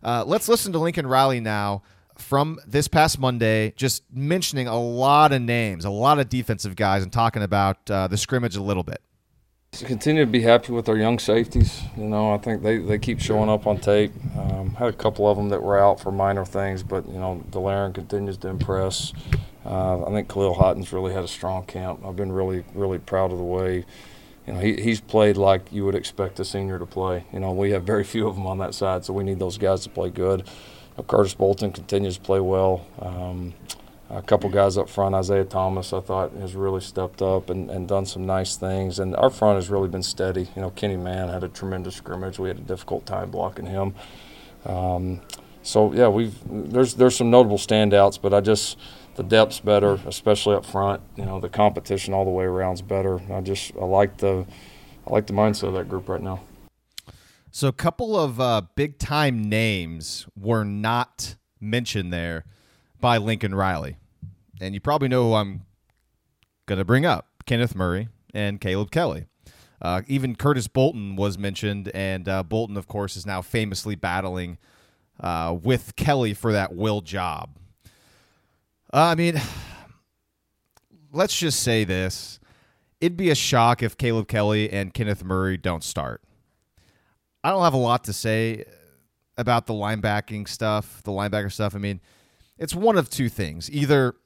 Uh, 0.00 0.22
let's 0.24 0.48
listen 0.48 0.72
to 0.72 0.78
Lincoln 0.78 1.06
Riley 1.06 1.40
now 1.40 1.82
from 2.18 2.58
this 2.66 2.88
past 2.88 3.18
Monday, 3.18 3.72
just 3.76 4.02
mentioning 4.12 4.66
a 4.68 4.78
lot 4.78 5.32
of 5.32 5.40
names, 5.40 5.84
a 5.84 5.90
lot 5.90 6.18
of 6.18 6.28
defensive 6.28 6.76
guys, 6.76 7.02
and 7.02 7.12
talking 7.12 7.42
about 7.42 7.90
uh, 7.90 8.06
the 8.08 8.16
scrimmage 8.16 8.56
a 8.56 8.62
little 8.62 8.82
bit. 8.82 9.00
Continue 9.72 10.24
to 10.24 10.30
be 10.30 10.40
happy 10.40 10.72
with 10.72 10.88
our 10.88 10.96
young 10.96 11.18
safeties. 11.18 11.82
You 11.96 12.04
know, 12.04 12.32
I 12.32 12.38
think 12.38 12.62
they, 12.62 12.78
they 12.78 12.98
keep 12.98 13.20
showing 13.20 13.50
up 13.50 13.66
on 13.66 13.78
tape. 13.78 14.12
Um, 14.36 14.74
had 14.74 14.88
a 14.88 14.92
couple 14.92 15.28
of 15.28 15.36
them 15.36 15.50
that 15.50 15.62
were 15.62 15.78
out 15.78 16.00
for 16.00 16.10
minor 16.10 16.44
things, 16.44 16.82
but, 16.82 17.06
you 17.06 17.18
know, 17.18 17.44
Delarrin 17.50 17.94
continues 17.94 18.38
to 18.38 18.48
impress. 18.48 19.12
Uh, 19.66 20.06
I 20.06 20.10
think 20.10 20.28
Kahlil 20.28 20.56
Haughton's 20.56 20.92
really 20.92 21.12
had 21.12 21.22
a 21.22 21.28
strong 21.28 21.66
camp. 21.66 22.04
I've 22.04 22.16
been 22.16 22.32
really, 22.32 22.64
really 22.74 22.98
proud 22.98 23.30
of 23.30 23.38
the 23.38 23.44
way, 23.44 23.84
you 24.46 24.54
know, 24.54 24.60
he, 24.60 24.80
he's 24.80 25.02
played 25.02 25.36
like 25.36 25.70
you 25.70 25.84
would 25.84 25.94
expect 25.94 26.40
a 26.40 26.44
senior 26.44 26.78
to 26.78 26.86
play. 26.86 27.26
You 27.34 27.40
know, 27.40 27.52
we 27.52 27.72
have 27.72 27.84
very 27.84 28.04
few 28.04 28.26
of 28.26 28.36
them 28.36 28.46
on 28.46 28.56
that 28.58 28.74
side, 28.74 29.04
so 29.04 29.12
we 29.12 29.22
need 29.22 29.38
those 29.38 29.58
guys 29.58 29.82
to 29.82 29.90
play 29.90 30.08
good. 30.08 30.48
Curtis 31.02 31.34
Bolton 31.34 31.72
continues 31.72 32.16
to 32.16 32.22
play 32.22 32.40
well. 32.40 32.86
Um, 33.00 33.54
a 34.10 34.22
couple 34.22 34.48
guys 34.48 34.78
up 34.78 34.88
front, 34.88 35.14
Isaiah 35.14 35.44
Thomas, 35.44 35.92
I 35.92 36.00
thought 36.00 36.32
has 36.32 36.54
really 36.54 36.80
stepped 36.80 37.20
up 37.20 37.50
and, 37.50 37.70
and 37.70 37.86
done 37.86 38.06
some 38.06 38.24
nice 38.24 38.56
things. 38.56 38.98
And 38.98 39.14
our 39.16 39.28
front 39.28 39.56
has 39.56 39.68
really 39.68 39.88
been 39.88 40.02
steady. 40.02 40.48
You 40.56 40.62
know, 40.62 40.70
Kenny 40.70 40.96
Mann 40.96 41.28
had 41.28 41.44
a 41.44 41.48
tremendous 41.48 41.96
scrimmage. 41.96 42.38
We 42.38 42.48
had 42.48 42.58
a 42.58 42.62
difficult 42.62 43.04
time 43.04 43.30
blocking 43.30 43.66
him. 43.66 43.94
Um, 44.64 45.20
so 45.62 45.92
yeah, 45.92 46.08
we've 46.08 46.34
there's 46.46 46.94
there's 46.94 47.16
some 47.16 47.30
notable 47.30 47.58
standouts, 47.58 48.18
but 48.20 48.32
I 48.32 48.40
just 48.40 48.78
the 49.16 49.22
depth's 49.22 49.60
better, 49.60 50.00
especially 50.06 50.56
up 50.56 50.64
front. 50.64 51.02
You 51.16 51.26
know, 51.26 51.40
the 51.40 51.50
competition 51.50 52.14
all 52.14 52.24
the 52.24 52.30
way 52.30 52.44
around 52.44 52.74
is 52.74 52.82
better. 52.82 53.20
I 53.30 53.42
just 53.42 53.72
I 53.76 53.84
like 53.84 54.16
the 54.16 54.46
I 55.06 55.12
like 55.12 55.26
the 55.26 55.34
mindset 55.34 55.64
of 55.64 55.74
that 55.74 55.88
group 55.88 56.08
right 56.08 56.22
now. 56.22 56.40
So 57.50 57.68
a 57.68 57.72
couple 57.72 58.18
of 58.18 58.40
uh, 58.40 58.62
big 58.74 58.98
time 58.98 59.48
names 59.48 60.26
were 60.36 60.64
not 60.64 61.36
mentioned 61.60 62.12
there 62.12 62.44
by 63.00 63.18
Lincoln 63.18 63.54
Riley. 63.54 63.96
And 64.60 64.74
you 64.74 64.80
probably 64.80 65.08
know 65.08 65.28
who 65.28 65.34
I'm 65.34 65.62
going 66.66 66.78
to 66.78 66.84
bring 66.84 67.06
up 67.06 67.26
Kenneth 67.46 67.74
Murray 67.74 68.08
and 68.34 68.60
Caleb 68.60 68.90
Kelly. 68.90 69.26
Uh, 69.80 70.02
even 70.08 70.34
Curtis 70.34 70.66
Bolton 70.66 71.14
was 71.14 71.38
mentioned, 71.38 71.90
and 71.94 72.28
uh, 72.28 72.42
Bolton, 72.42 72.76
of 72.76 72.88
course, 72.88 73.16
is 73.16 73.24
now 73.24 73.40
famously 73.40 73.94
battling 73.94 74.58
uh, 75.20 75.56
with 75.60 75.94
Kelly 75.96 76.34
for 76.34 76.52
that 76.52 76.74
will 76.74 77.00
job. 77.00 77.56
I 78.92 79.14
mean, 79.14 79.40
let's 81.12 81.36
just 81.36 81.60
say 81.60 81.84
this. 81.84 82.40
It'd 83.00 83.16
be 83.16 83.30
a 83.30 83.36
shock 83.36 83.82
if 83.82 83.96
Caleb 83.96 84.26
Kelly 84.26 84.70
and 84.70 84.92
Kenneth 84.92 85.22
Murray 85.22 85.56
don't 85.56 85.84
start. 85.84 86.22
I 87.42 87.50
don't 87.50 87.62
have 87.62 87.74
a 87.74 87.78
lot 87.78 88.04
to 88.04 88.12
say 88.12 88.64
about 89.36 89.66
the 89.66 89.72
linebacking 89.72 90.48
stuff, 90.48 91.02
the 91.04 91.12
linebacker 91.12 91.52
stuff. 91.52 91.74
I 91.74 91.78
mean, 91.78 92.00
it's 92.58 92.74
one 92.74 92.98
of 92.98 93.08
two 93.08 93.28
things. 93.28 93.70
Either 93.70 94.16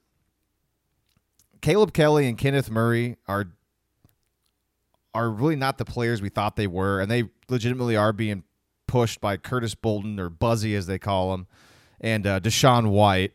Caleb 1.60 1.92
Kelly 1.92 2.26
and 2.26 2.36
Kenneth 2.36 2.70
Murray 2.70 3.16
are 3.28 3.52
are 5.14 5.30
really 5.30 5.56
not 5.56 5.76
the 5.76 5.84
players 5.84 6.22
we 6.22 6.30
thought 6.30 6.56
they 6.56 6.66
were, 6.66 7.00
and 7.00 7.10
they 7.10 7.24
legitimately 7.48 7.96
are 7.96 8.14
being 8.14 8.44
pushed 8.86 9.20
by 9.20 9.36
Curtis 9.36 9.74
Bolton 9.74 10.18
or 10.18 10.30
Buzzy 10.30 10.74
as 10.74 10.86
they 10.86 10.98
call 10.98 11.34
him, 11.34 11.46
and 12.00 12.26
uh, 12.26 12.40
DaShaun 12.40 12.90
White, 12.90 13.32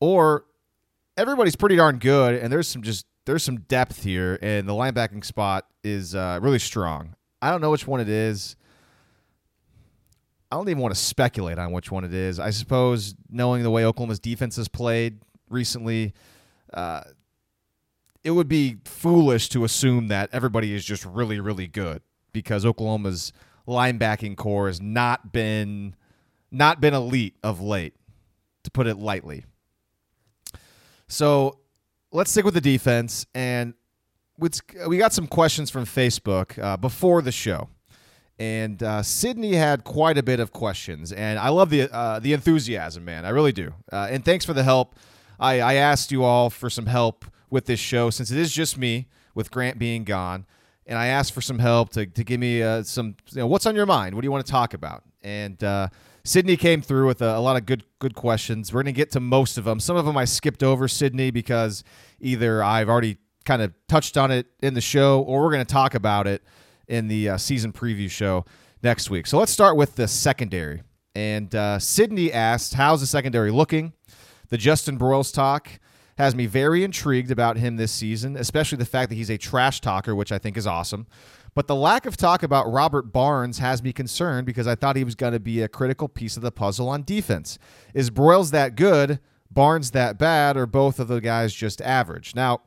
or 0.00 0.44
everybody's 1.16 1.56
pretty 1.56 1.76
darn 1.76 1.98
good, 1.98 2.34
and 2.34 2.52
there's 2.52 2.68
some 2.68 2.82
just 2.82 3.06
there's 3.24 3.42
some 3.42 3.60
depth 3.60 4.04
here, 4.04 4.38
and 4.42 4.68
the 4.68 4.74
linebacking 4.74 5.24
spot 5.24 5.66
is 5.82 6.14
uh, 6.14 6.38
really 6.42 6.58
strong. 6.58 7.14
I 7.40 7.50
don't 7.50 7.60
know 7.62 7.70
which 7.70 7.86
one 7.86 8.00
it 8.00 8.08
is. 8.08 8.56
I 10.50 10.56
don't 10.56 10.68
even 10.68 10.82
want 10.82 10.94
to 10.94 11.00
speculate 11.00 11.58
on 11.58 11.72
which 11.72 11.90
one 11.90 12.04
it 12.04 12.14
is. 12.14 12.38
I 12.38 12.50
suppose 12.50 13.14
knowing 13.28 13.62
the 13.62 13.70
way 13.70 13.84
Oklahoma's 13.84 14.20
defense 14.20 14.56
has 14.56 14.68
played 14.68 15.20
recently, 15.50 16.14
uh, 16.72 17.02
it 18.22 18.30
would 18.30 18.48
be 18.48 18.76
foolish 18.84 19.48
to 19.50 19.64
assume 19.64 20.08
that 20.08 20.30
everybody 20.32 20.72
is 20.72 20.84
just 20.84 21.04
really, 21.04 21.40
really 21.40 21.66
good 21.66 22.02
because 22.32 22.64
Oklahoma's 22.64 23.32
linebacking 23.66 24.36
corps 24.36 24.68
has 24.68 24.80
not 24.80 25.32
been 25.32 25.94
not 26.50 26.80
been 26.80 26.94
elite 26.94 27.36
of 27.42 27.60
late, 27.60 27.94
to 28.62 28.70
put 28.70 28.86
it 28.86 28.96
lightly. 28.96 29.44
So 31.08 31.58
let's 32.12 32.30
stick 32.30 32.44
with 32.44 32.54
the 32.54 32.60
defense, 32.60 33.26
and 33.34 33.74
we 34.38 34.98
got 34.98 35.12
some 35.12 35.26
questions 35.26 35.70
from 35.70 35.84
Facebook 35.84 36.58
uh, 36.62 36.76
before 36.76 37.20
the 37.22 37.32
show 37.32 37.68
and 38.38 38.82
uh, 38.82 39.02
Sydney 39.02 39.54
had 39.54 39.84
quite 39.84 40.18
a 40.18 40.22
bit 40.22 40.40
of 40.40 40.52
questions, 40.52 41.12
and 41.12 41.38
I 41.38 41.48
love 41.48 41.70
the 41.70 41.92
uh, 41.94 42.18
the 42.20 42.32
enthusiasm, 42.32 43.04
man. 43.04 43.24
I 43.24 43.30
really 43.30 43.52
do. 43.52 43.72
Uh, 43.90 44.08
and 44.10 44.24
thanks 44.24 44.44
for 44.44 44.52
the 44.52 44.62
help. 44.62 44.94
I, 45.40 45.60
I 45.60 45.74
asked 45.74 46.12
you 46.12 46.24
all 46.24 46.50
for 46.50 46.68
some 46.68 46.86
help 46.86 47.24
with 47.50 47.66
this 47.66 47.80
show 47.80 48.10
since 48.10 48.30
it 48.30 48.38
is 48.38 48.52
just 48.52 48.76
me 48.76 49.08
with 49.34 49.50
Grant 49.50 49.78
being 49.78 50.04
gone, 50.04 50.46
and 50.86 50.98
I 50.98 51.06
asked 51.06 51.32
for 51.32 51.40
some 51.40 51.58
help 51.58 51.90
to, 51.90 52.06
to 52.06 52.24
give 52.24 52.38
me 52.38 52.62
uh, 52.62 52.82
some. 52.82 53.16
You 53.30 53.40
know, 53.40 53.46
what's 53.46 53.64
on 53.64 53.74
your 53.74 53.86
mind? 53.86 54.14
What 54.14 54.20
do 54.20 54.26
you 54.26 54.32
want 54.32 54.44
to 54.44 54.52
talk 54.52 54.74
about? 54.74 55.02
And 55.22 55.62
uh, 55.64 55.88
Sydney 56.24 56.56
came 56.56 56.82
through 56.82 57.06
with 57.06 57.22
a, 57.22 57.36
a, 57.36 57.40
lot 57.40 57.56
of 57.56 57.64
good 57.64 57.84
good 58.00 58.14
questions. 58.14 58.70
We're 58.72 58.82
gonna 58.82 58.92
get 58.92 59.10
to 59.12 59.20
most 59.20 59.56
of 59.56 59.64
them. 59.64 59.80
Some 59.80 59.96
of 59.96 60.04
them 60.04 60.16
I 60.16 60.26
skipped 60.26 60.62
over 60.62 60.88
Sydney 60.88 61.30
because 61.30 61.84
either 62.20 62.62
I've 62.62 62.90
already 62.90 63.16
kind 63.46 63.62
of 63.62 63.72
touched 63.88 64.18
on 64.18 64.30
it 64.30 64.46
in 64.60 64.74
the 64.74 64.82
show, 64.82 65.22
or 65.22 65.42
we're 65.42 65.52
gonna 65.52 65.64
talk 65.64 65.94
about 65.94 66.26
it 66.26 66.42
in 66.88 67.08
the 67.08 67.30
uh, 67.30 67.38
season 67.38 67.72
preview 67.72 68.10
show 68.10 68.44
next 68.82 69.10
week. 69.10 69.26
So 69.26 69.38
let's 69.38 69.52
start 69.52 69.76
with 69.76 69.96
the 69.96 70.08
secondary. 70.08 70.82
And 71.14 71.54
uh, 71.54 71.78
Sydney 71.78 72.32
asked, 72.32 72.74
How's 72.74 73.00
the 73.00 73.06
secondary 73.06 73.50
looking? 73.50 73.92
The 74.48 74.58
Justin 74.58 74.98
Broyles 74.98 75.32
talk 75.32 75.80
has 76.18 76.34
me 76.34 76.46
very 76.46 76.82
intrigued 76.82 77.30
about 77.30 77.58
him 77.58 77.76
this 77.76 77.92
season, 77.92 78.36
especially 78.36 78.78
the 78.78 78.86
fact 78.86 79.10
that 79.10 79.16
he's 79.16 79.30
a 79.30 79.36
trash 79.36 79.80
talker, 79.80 80.14
which 80.14 80.32
I 80.32 80.38
think 80.38 80.56
is 80.56 80.66
awesome. 80.66 81.06
But 81.54 81.66
the 81.66 81.74
lack 81.74 82.06
of 82.06 82.16
talk 82.16 82.42
about 82.42 82.70
Robert 82.70 83.12
Barnes 83.12 83.58
has 83.58 83.82
me 83.82 83.92
concerned 83.92 84.46
because 84.46 84.66
I 84.66 84.74
thought 84.74 84.96
he 84.96 85.04
was 85.04 85.14
going 85.14 85.32
to 85.32 85.40
be 85.40 85.62
a 85.62 85.68
critical 85.68 86.08
piece 86.08 86.36
of 86.36 86.42
the 86.42 86.52
puzzle 86.52 86.88
on 86.88 87.02
defense. 87.02 87.58
Is 87.94 88.10
Broyles 88.10 88.50
that 88.50 88.76
good? 88.76 89.20
Barnes 89.50 89.92
that 89.92 90.18
bad? 90.18 90.56
Or 90.56 90.66
both 90.66 91.00
of 91.00 91.08
the 91.08 91.20
guys 91.20 91.54
just 91.54 91.80
average? 91.80 92.34
Now, 92.34 92.60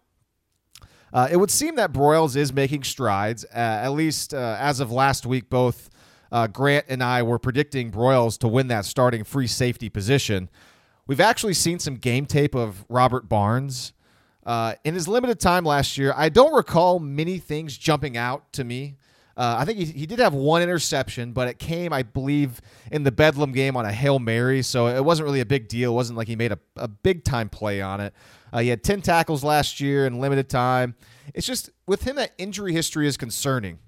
uh, 1.14 1.28
it 1.32 1.38
would 1.38 1.51
seem 1.51 1.76
that 1.76 1.91
Broyles 1.91 2.36
is 2.36 2.53
making 2.53 2.84
strides. 2.84 3.45
Uh, 3.45 3.57
at 3.57 3.89
least 3.89 4.34
uh, 4.34 4.57
as 4.60 4.80
of 4.80 4.91
last 4.91 5.26
week, 5.26 5.49
both 5.49 5.89
uh, 6.32 6.47
Grant 6.47 6.86
and 6.89 7.03
I 7.03 7.24
were 7.24 7.39
predicting 7.39 7.91
Broyles 7.91 8.38
to 8.39 8.47
win 8.47 8.68
that 8.68 8.86
starting 8.86 9.24
free 9.24 9.47
safety 9.47 9.89
position. 9.89 10.49
We've 11.07 11.20
actually 11.20 11.55
seen 11.55 11.80
some 11.80 11.95
game 11.95 12.26
tape 12.26 12.55
of 12.55 12.86
Robert 12.88 13.28
Barnes. 13.28 13.93
Uh, 14.45 14.76
in 14.84 14.93
his 14.93 15.07
limited 15.07 15.39
time 15.39 15.64
last 15.64 15.97
year, 15.97 16.14
I 16.16 16.30
don't 16.30 16.53
recall 16.53 16.99
many 16.99 17.39
things 17.39 17.78
jumping 17.78 18.16
out 18.16 18.51
to 18.53 18.64
me. 18.64 18.97
Uh, 19.40 19.56
I 19.58 19.64
think 19.64 19.78
he, 19.78 19.86
he 19.86 20.06
did 20.06 20.20
have 20.20 20.34
one 20.34 20.62
interception, 20.62 21.32
but 21.32 21.48
it 21.48 21.60
came, 21.60 21.94
I 21.94 22.04
believe, 22.04 22.60
in 22.92 23.04
the 23.04 23.12
Bedlam 23.12 23.54
game 23.54 23.78
on 23.78 23.86
a 23.86 23.92
Hail 23.92 24.20
Mary, 24.20 24.62
so 24.62 24.88
it 24.88 25.06
wasn't 25.06 25.28
really 25.28 25.40
a 25.40 25.46
big 25.46 25.70
deal. 25.70 25.94
It 25.94 25.96
wasn't 25.96 26.18
like 26.18 26.28
he 26.28 26.36
made 26.36 26.52
a, 26.52 26.60
a 26.76 26.90
big 26.90 27.24
time 27.24 27.48
play 27.48 27.82
on 27.82 28.02
it. 28.02 28.14
Uh, 28.52 28.60
he 28.60 28.68
had 28.68 28.84
10 28.84 29.02
tackles 29.02 29.42
last 29.42 29.80
year 29.80 30.06
in 30.06 30.20
limited 30.20 30.50
time. 30.50 30.94
It's 31.34 31.48
just 31.48 31.70
with 31.88 32.04
him, 32.04 32.18
that 32.18 32.34
injury 32.38 32.74
history 32.74 33.08
is 33.08 33.16
concerning. 33.16 33.80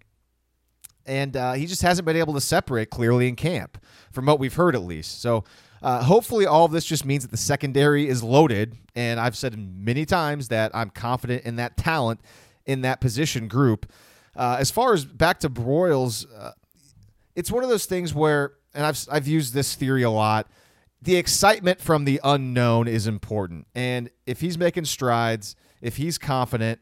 And 1.05 1.35
uh, 1.35 1.53
he 1.53 1.65
just 1.65 1.81
hasn't 1.81 2.05
been 2.05 2.15
able 2.15 2.33
to 2.35 2.41
separate 2.41 2.89
clearly 2.89 3.27
in 3.27 3.35
camp, 3.35 3.77
from 4.13 4.27
what 4.27 4.39
we've 4.39 4.53
heard 4.53 4.73
at 4.73 4.83
least. 4.83 5.21
So 5.21 5.43
uh, 5.81 6.01
hopefully, 6.01 6.45
all 6.45 6.63
of 6.63 6.71
this 6.71 6.85
just 6.85 7.03
means 7.03 7.23
that 7.23 7.31
the 7.31 7.35
secondary 7.35 8.07
is 8.07 8.23
loaded. 8.23 8.77
And 8.95 9.19
I've 9.19 9.35
said 9.35 9.57
many 9.57 10.05
times 10.05 10.47
that 10.47 10.71
I'm 10.73 10.91
confident 10.91 11.43
in 11.43 11.57
that 11.57 11.75
talent 11.75 12.21
in 12.65 12.83
that 12.83 13.01
position 13.01 13.49
group. 13.49 13.91
Uh, 14.35 14.57
as 14.59 14.71
far 14.71 14.93
as 14.93 15.05
back 15.05 15.39
to 15.41 15.49
Broyles, 15.49 16.25
uh, 16.37 16.51
it's 17.35 17.51
one 17.51 17.63
of 17.63 17.69
those 17.69 17.85
things 17.85 18.13
where, 18.13 18.53
and 18.73 18.85
I've, 18.85 19.05
I've 19.11 19.27
used 19.27 19.53
this 19.53 19.75
theory 19.75 20.03
a 20.03 20.09
lot 20.09 20.47
the 21.01 21.15
excitement 21.15 21.81
from 21.81 22.05
the 22.05 22.21
unknown 22.23 22.87
is 22.87 23.07
important. 23.07 23.65
And 23.73 24.11
if 24.27 24.39
he's 24.39 24.57
making 24.57 24.85
strides, 24.85 25.55
if 25.81 25.97
he's 25.97 26.19
confident, 26.19 26.79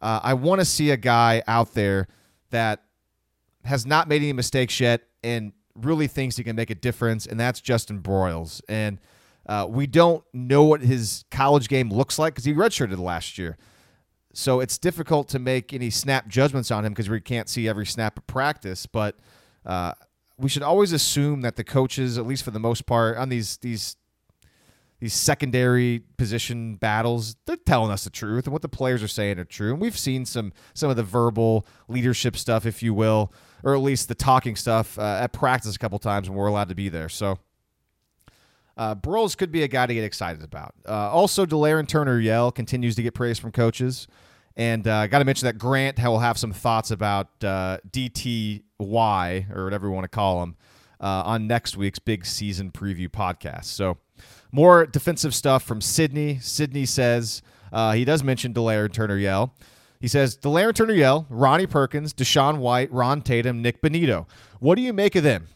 uh, 0.00 0.20
I 0.22 0.34
want 0.34 0.62
to 0.62 0.64
see 0.64 0.90
a 0.90 0.96
guy 0.96 1.42
out 1.46 1.74
there 1.74 2.08
that 2.50 2.82
has 3.64 3.84
not 3.84 4.08
made 4.08 4.22
any 4.22 4.32
mistakes 4.32 4.80
yet 4.80 5.02
and 5.22 5.52
really 5.74 6.06
thinks 6.06 6.38
he 6.38 6.44
can 6.44 6.56
make 6.56 6.70
a 6.70 6.74
difference, 6.74 7.26
and 7.26 7.38
that's 7.38 7.60
Justin 7.60 8.00
Broyles. 8.00 8.62
And 8.68 8.98
Uh, 9.48 9.66
we 9.66 9.86
don't 9.86 10.22
know 10.34 10.64
what 10.64 10.82
his 10.82 11.24
college 11.30 11.68
game 11.68 11.88
looks 11.90 12.18
like 12.18 12.34
because 12.34 12.44
he 12.44 12.52
redshirted 12.52 12.98
last 12.98 13.38
year. 13.38 13.56
So 14.34 14.60
it's 14.60 14.78
difficult 14.78 15.28
to 15.30 15.38
make 15.38 15.72
any 15.72 15.90
snap 15.90 16.28
judgments 16.28 16.70
on 16.70 16.84
him 16.84 16.92
because 16.92 17.08
we 17.08 17.20
can't 17.20 17.48
see 17.48 17.68
every 17.68 17.86
snap 17.86 18.18
of 18.18 18.26
practice. 18.26 18.86
But 18.86 19.16
uh, 19.64 19.92
we 20.36 20.48
should 20.48 20.62
always 20.62 20.92
assume 20.92 21.40
that 21.42 21.56
the 21.56 21.64
coaches, 21.64 22.18
at 22.18 22.26
least 22.26 22.44
for 22.44 22.50
the 22.50 22.60
most 22.60 22.86
part, 22.86 23.16
on 23.16 23.28
these 23.28 23.56
these 23.58 23.96
these 25.00 25.14
secondary 25.14 26.02
position 26.16 26.74
battles, 26.74 27.36
they're 27.46 27.56
telling 27.56 27.90
us 27.92 28.04
the 28.04 28.10
truth 28.10 28.46
and 28.46 28.52
what 28.52 28.62
the 28.62 28.68
players 28.68 29.00
are 29.02 29.08
saying 29.08 29.38
are 29.38 29.44
true. 29.44 29.72
And 29.72 29.80
we've 29.80 29.98
seen 29.98 30.24
some 30.24 30.52
some 30.74 30.90
of 30.90 30.96
the 30.96 31.02
verbal 31.02 31.66
leadership 31.88 32.36
stuff, 32.36 32.66
if 32.66 32.82
you 32.82 32.94
will, 32.94 33.32
or 33.62 33.74
at 33.74 33.80
least 33.80 34.08
the 34.08 34.14
talking 34.14 34.56
stuff 34.56 34.98
uh, 34.98 35.20
at 35.22 35.32
practice 35.32 35.74
a 35.74 35.78
couple 35.78 35.98
times 35.98 36.28
when 36.28 36.36
we're 36.36 36.46
allowed 36.46 36.68
to 36.68 36.74
be 36.74 36.88
there. 36.88 37.08
So 37.08 37.38
uh, 38.78 38.94
Broyles 38.94 39.36
could 39.36 39.50
be 39.50 39.64
a 39.64 39.68
guy 39.68 39.86
to 39.86 39.92
get 39.92 40.04
excited 40.04 40.42
about. 40.42 40.72
Uh, 40.88 41.10
also, 41.10 41.44
Delarrin 41.44 41.88
Turner 41.88 42.20
Yell 42.20 42.52
continues 42.52 42.94
to 42.94 43.02
get 43.02 43.12
praise 43.12 43.38
from 43.38 43.50
coaches. 43.50 44.06
And 44.56 44.86
I 44.86 45.04
uh, 45.04 45.06
got 45.08 45.18
to 45.18 45.24
mention 45.24 45.46
that 45.46 45.58
Grant 45.58 45.98
will 46.02 46.20
have 46.20 46.38
some 46.38 46.52
thoughts 46.52 46.90
about 46.90 47.28
uh, 47.44 47.78
DTY, 47.90 49.56
or 49.56 49.64
whatever 49.64 49.88
you 49.88 49.92
want 49.92 50.04
to 50.04 50.08
call 50.08 50.42
him, 50.42 50.56
uh, 51.00 51.22
on 51.26 51.46
next 51.46 51.76
week's 51.76 51.98
big 51.98 52.24
season 52.24 52.70
preview 52.70 53.08
podcast. 53.08 53.66
So, 53.66 53.98
more 54.50 54.86
defensive 54.86 55.34
stuff 55.34 55.62
from 55.62 55.80
Sydney. 55.80 56.38
Sydney 56.40 56.86
says 56.86 57.42
uh, 57.72 57.92
he 57.92 58.04
does 58.04 58.24
mention 58.24 58.54
Delarrin 58.54 58.92
Turner 58.92 59.16
Yell. 59.16 59.54
He 60.00 60.08
says 60.08 60.36
Delarrin 60.36 60.74
Turner 60.74 60.94
Yell, 60.94 61.26
Ronnie 61.28 61.66
Perkins, 61.66 62.14
DaShaun 62.14 62.58
White, 62.58 62.90
Ron 62.92 63.22
Tatum, 63.22 63.62
Nik 63.62 63.82
Bonitto. 63.82 64.26
What 64.60 64.76
do 64.76 64.82
you 64.82 64.92
make 64.92 65.16
of 65.16 65.24
them? 65.24 65.48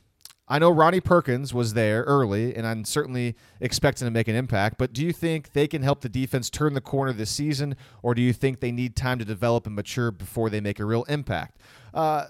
I 0.53 0.59
know 0.59 0.71
Ronnie 0.71 1.01
Perkins 1.01 1.55
was 1.55 1.73
there 1.73 2.03
early, 2.03 2.55
and 2.55 2.67
I'm 2.67 2.85
certainly 2.85 3.37
expecting 3.59 4.07
to 4.07 4.11
make 4.11 4.29
an 4.29 4.35
impact. 4.35 4.77
But 4.77 4.93
do 4.93 5.03
you 5.03 5.11
think 5.11 5.55
they 5.55 5.67
can 5.67 5.81
help 5.81 6.03
the 6.03 6.11
defense 6.11 6.51
turn 6.51 6.75
the 6.75 6.83
corner 6.83 7.15
this 7.15 7.31
season, 7.31 7.75
or 8.03 8.15
do 8.15 8.21
you 8.21 8.35
think 8.35 8.61
they 8.61 8.71
need 8.71 8.95
time 8.95 9.19
to 9.19 9.25
develop 9.25 9.65
and 9.67 9.75
mature 9.75 10.11
before 10.11 10.51
they 10.51 10.61
make 10.61 10.79
a 10.79 10.85
real 10.85 11.05
impact? 11.05 11.57
Uh, 11.95 12.27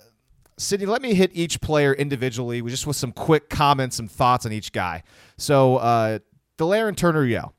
Sydney, 0.57 0.87
let 0.87 1.03
me 1.03 1.15
hit 1.15 1.33
each 1.35 1.61
player 1.61 1.93
individually, 1.95 2.63
just 2.63 2.87
with 2.87 2.95
some 2.95 3.11
quick 3.11 3.49
comments 3.51 3.99
and 3.99 4.09
thoughts 4.09 4.47
on 4.47 4.53
each 4.53 4.71
guy. 4.71 5.03
So, 5.37 5.79
uh, 5.79 6.21
Delarrin 6.59 6.97
Turner 6.97 7.25
Yell. 7.25 7.55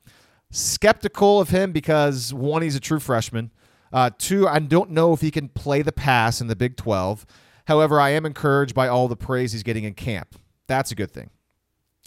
Skeptical 0.50 1.42
of 1.42 1.50
him 1.50 1.72
because, 1.72 2.32
one, 2.32 2.62
he's 2.62 2.74
a 2.74 2.80
true 2.80 3.00
freshman. 3.00 3.50
Uh, 3.92 4.08
two, 4.16 4.48
I 4.48 4.60
don't 4.60 4.92
know 4.92 5.12
if 5.12 5.20
he 5.20 5.30
can 5.30 5.50
play 5.50 5.82
the 5.82 5.92
pass 5.92 6.40
in 6.40 6.46
the 6.46 6.56
Big 6.56 6.78
12. 6.78 7.26
However, 7.66 8.00
I 8.00 8.10
am 8.10 8.24
encouraged 8.24 8.74
by 8.74 8.88
all 8.88 9.08
the 9.08 9.16
praise 9.16 9.52
he's 9.52 9.62
getting 9.62 9.84
in 9.84 9.92
camp. 9.92 10.38
That's 10.66 10.90
a 10.90 10.94
good 10.94 11.10
thing. 11.10 11.30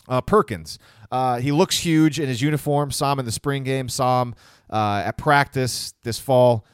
Uh, 0.08 0.22
Perkins, 0.22 0.80
uh, 1.12 1.40
he 1.40 1.52
looks 1.52 1.80
huge 1.80 2.20
in 2.20 2.28
his 2.28 2.42
uniform. 2.42 2.92
Saw 2.92 3.12
him 3.12 3.20
in 3.20 3.26
the 3.26 3.32
spring 3.32 3.64
game. 3.64 3.90
Saw 3.90 4.22
him 4.22 4.36
uh, 4.70 5.04
at 5.06 5.18
practice 5.18 5.94
this 6.04 6.20
fall. 6.20 6.66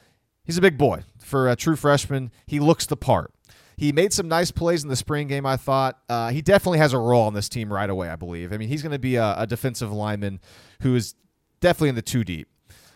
He's 0.44 0.58
a 0.58 0.60
big 0.60 0.78
boy 0.78 1.02
for 1.18 1.48
a 1.48 1.56
true 1.56 1.76
freshman. 1.76 2.30
He 2.46 2.60
looks 2.60 2.86
the 2.86 2.96
part. 2.96 3.32
He 3.76 3.92
made 3.92 4.12
some 4.12 4.28
nice 4.28 4.50
plays 4.50 4.84
in 4.84 4.88
the 4.88 4.96
spring 4.96 5.26
game. 5.26 5.46
I 5.46 5.56
thought 5.56 5.98
uh, 6.08 6.30
he 6.30 6.42
definitely 6.42 6.78
has 6.78 6.92
a 6.92 6.98
role 6.98 7.22
on 7.22 7.34
this 7.34 7.48
team 7.48 7.72
right 7.72 7.90
away. 7.90 8.08
I 8.08 8.16
believe. 8.16 8.52
I 8.52 8.56
mean, 8.56 8.68
he's 8.68 8.82
going 8.82 8.92
to 8.92 8.98
be 8.98 9.16
a, 9.16 9.34
a, 9.38 9.46
defensive 9.46 9.92
lineman 9.92 10.40
who 10.82 10.94
is 10.94 11.14
definitely 11.60 11.88
in 11.88 11.94
the 11.96 12.02
two 12.02 12.22
deep. 12.22 12.48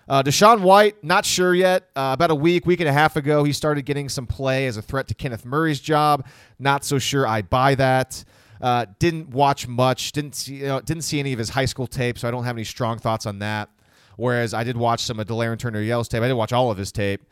Uh, 0.09 0.23
DaShaun 0.23 0.61
White, 0.61 1.03
not 1.03 1.25
sure 1.25 1.55
yet. 1.55 1.89
Uh, 1.95 2.13
about 2.15 2.31
a 2.31 2.35
week, 2.35 2.65
week 2.65 2.81
and 2.81 2.89
a 2.89 2.93
half 2.93 3.17
ago, 3.17 3.45
he 3.45 3.53
started 3.53 3.83
getting 3.83 4.09
some 4.09 4.27
play 4.27 4.67
as 4.67 4.77
a 4.77 4.83
threat 4.83 5.09
to 5.09 5.15
Kenneth 5.15 5.45
Murray's 5.45 5.81
job. 5.81 6.27
Not 6.59 6.85
so 6.85 6.99
sure 6.99 7.27
I 7.27 7.43
buy 7.43 7.75
that. 7.75 8.25
Uh, 8.61 8.87
didn't 8.99 9.31
watch 9.31 9.69
much. 9.69 10.13
Didn't 10.13 10.35
see 10.35 10.57
you 10.57 10.67
know, 10.67 10.81
didn't 10.81 11.03
see 11.03 11.21
any 11.21 11.33
of 11.33 11.39
his 11.39 11.51
high 11.51 11.65
school 11.65 11.87
tape, 11.87 12.19
so 12.19 12.29
I 12.29 12.31
don't 12.31 12.45
have 12.45 12.57
any 12.57 12.65
strong 12.65 12.99
thoughts 12.99 13.27
on 13.27 13.39
that. 13.41 13.71
Whereas 14.17 14.53
I 14.53 14.65
did 14.65 14.77
watch 14.77 15.03
some 15.03 15.21
of 15.21 15.27
Delarrin 15.27 15.59
Turner 15.59 15.81
Yell's 15.81 16.09
tape. 16.09 16.23
I 16.23 16.29
did 16.29 16.35
watch 16.35 16.53
all 16.53 16.71
of 16.71 16.79
his 16.79 16.91
tape, 16.91 17.23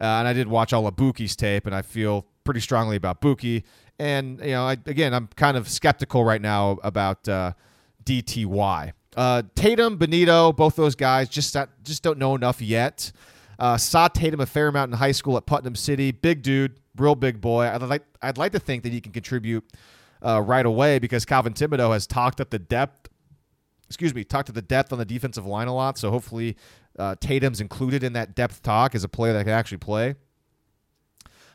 uh, 0.00 0.04
and 0.04 0.28
I 0.28 0.32
did 0.32 0.46
watch 0.46 0.72
all 0.72 0.86
of 0.86 0.94
Buki's 0.94 1.34
tape, 1.34 1.66
and 1.66 1.74
I 1.74 1.82
feel 1.82 2.24
pretty 2.44 2.60
strongly 2.60 2.96
about 2.96 3.20
Buki. 3.20 3.64
And 3.98 4.40
you 4.40 4.52
know, 4.52 4.64
I, 4.64 4.72
again, 4.86 5.12
I'm 5.12 5.28
kind 5.36 5.56
of 5.56 5.68
skeptical 5.68 6.24
right 6.24 6.40
now 6.40 6.78
about 6.82 7.28
uh, 7.28 7.52
DTY. 8.04 8.92
Uh, 9.16 9.42
Tatum, 9.54 9.98
Bonitto, 9.98 10.54
both 10.54 10.76
those 10.76 10.94
guys 10.94 11.28
just 11.28 11.54
not, 11.54 11.70
just 11.82 12.02
don't 12.02 12.18
know 12.18 12.34
enough 12.34 12.60
yet. 12.60 13.10
Uh, 13.58 13.76
saw 13.78 14.06
Tatum 14.08 14.40
a 14.40 14.46
fair 14.46 14.68
amount 14.68 14.92
in 14.92 14.98
high 14.98 15.12
school 15.12 15.36
at 15.38 15.46
Putnam 15.46 15.74
City. 15.74 16.12
Big 16.12 16.42
dude, 16.42 16.78
real 16.96 17.14
big 17.14 17.40
boy. 17.40 17.64
I'd 17.64 17.82
like 17.82 18.04
I'd 18.20 18.38
like 18.38 18.52
to 18.52 18.58
think 18.58 18.82
that 18.82 18.92
he 18.92 19.00
can 19.00 19.12
contribute 19.12 19.64
uh, 20.24 20.40
right 20.40 20.66
away 20.66 20.98
because 20.98 21.24
Calvin 21.24 21.52
Thibodeaux 21.52 21.92
has 21.92 22.06
talked 22.06 22.40
up 22.40 22.50
the 22.50 22.58
depth. 22.58 23.08
Excuse 23.86 24.14
me, 24.14 24.24
talked 24.24 24.46
to 24.46 24.52
the 24.52 24.62
depth 24.62 24.92
on 24.92 24.98
the 24.98 25.04
defensive 25.04 25.46
line 25.46 25.68
a 25.68 25.74
lot. 25.74 25.96
So 25.98 26.10
hopefully, 26.10 26.56
uh, 26.98 27.14
Tatum's 27.20 27.60
included 27.60 28.02
in 28.02 28.14
that 28.14 28.34
depth 28.34 28.62
talk 28.62 28.94
as 28.94 29.04
a 29.04 29.08
player 29.08 29.32
that 29.32 29.44
can 29.44 29.52
actually 29.52 29.78
play. 29.78 30.16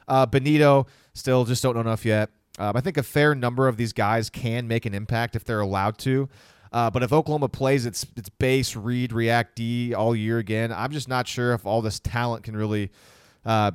Uh, 0.08 0.26
Bonitto 0.26 0.88
still 1.14 1.46
just 1.46 1.62
don't 1.64 1.76
know 1.76 1.82
enough 1.82 2.06
yet. 2.06 2.30
Um, 2.60 2.76
I 2.76 2.82
think 2.82 2.98
a 2.98 3.04
fair 3.04 3.34
number 3.34 3.68
of 3.68 3.78
these 3.78 3.94
guys 3.94 4.30
can 4.30 4.68
make 4.68 4.86
an 4.86 4.94
impact 4.94 5.36
if 5.36 5.44
they're 5.44 5.62
allowed 5.62 5.98
to. 6.00 6.30
Uh, 6.74 6.90
but 6.90 7.04
if 7.04 7.12
Oklahoma 7.12 7.50
plays 7.50 7.86
its 7.86 8.06
its 8.16 8.30
base, 8.30 8.76
read, 8.76 9.12
react, 9.12 9.56
D 9.56 9.94
all 9.94 10.16
year 10.16 10.38
again, 10.38 10.72
I'm 10.72 10.92
just 10.92 11.08
not 11.08 11.28
sure 11.28 11.54
if 11.54 11.66
all 11.66 11.82
this 11.82 12.00
talent 12.00 12.44
can 12.44 12.56
really 12.56 12.92
uh, 13.46 13.72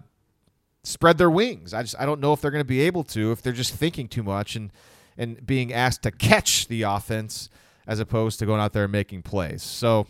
spread 0.87 1.19
their 1.19 1.31
wings. 1.31 1.75
I 1.75 1.83
just 1.83 1.97
I 1.99 2.07
don't 2.07 2.21
know 2.21 2.33
if 2.33 2.41
they're 2.41 2.51
going 2.51 2.61
to 2.61 2.65
be 2.65 2.81
able 2.83 3.05
to 3.05 3.33
if 3.33 3.43
they're 3.43 3.53
just 3.53 3.75
thinking 3.75 4.09
too 4.09 4.23
much 4.23 4.57
and 4.57 4.73
and 5.19 5.45
being 5.45 5.73
asked 5.73 6.03
to 6.03 6.11
catch 6.11 6.69
the 6.69 6.83
offense 6.83 7.49
as 7.87 8.01
opposed 8.01 8.39
to 8.39 8.47
going 8.47 8.61
out 8.61 8.73
there 8.73 8.85
and 8.85 8.93
making 8.93 9.23
plays. 9.23 9.63
So 9.63 10.07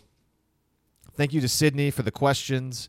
thank 1.14 1.32
you 1.32 1.40
to 1.40 1.48
Sydney 1.48 1.90
for 1.90 2.02
the 2.02 2.10
questions. 2.10 2.88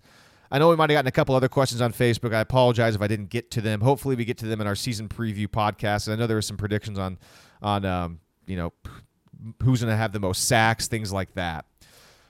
I 0.49 0.59
know 0.59 0.69
we 0.69 0.75
might 0.75 0.89
have 0.89 0.95
gotten 0.95 1.07
a 1.07 1.11
couple 1.11 1.35
other 1.35 1.49
questions 1.49 1.81
on 1.81 1.91
Facebook. 1.91 2.33
I 2.33 2.39
apologize 2.39 2.95
if 2.95 3.01
I 3.01 3.07
didn't 3.07 3.29
get 3.29 3.51
to 3.51 3.61
them. 3.61 3.81
Hopefully, 3.81 4.15
we 4.15 4.23
get 4.23 4.37
to 4.39 4.45
them 4.45 4.61
in 4.61 4.67
our 4.67 4.75
season 4.75 5.09
preview 5.09 5.47
podcast. 5.47 6.07
And 6.07 6.13
I 6.13 6.17
know 6.17 6.27
there 6.27 6.37
were 6.37 6.41
some 6.41 6.57
predictions 6.57 6.97
on 6.97 7.17
on 7.61 7.85
um, 7.85 8.19
you 8.45 8.55
know 8.55 8.73
who's 9.63 9.81
going 9.81 9.91
to 9.91 9.97
have 9.97 10.13
the 10.13 10.19
most 10.19 10.47
sacks, 10.47 10.87
things 10.87 11.11
like 11.11 11.33
that. 11.35 11.65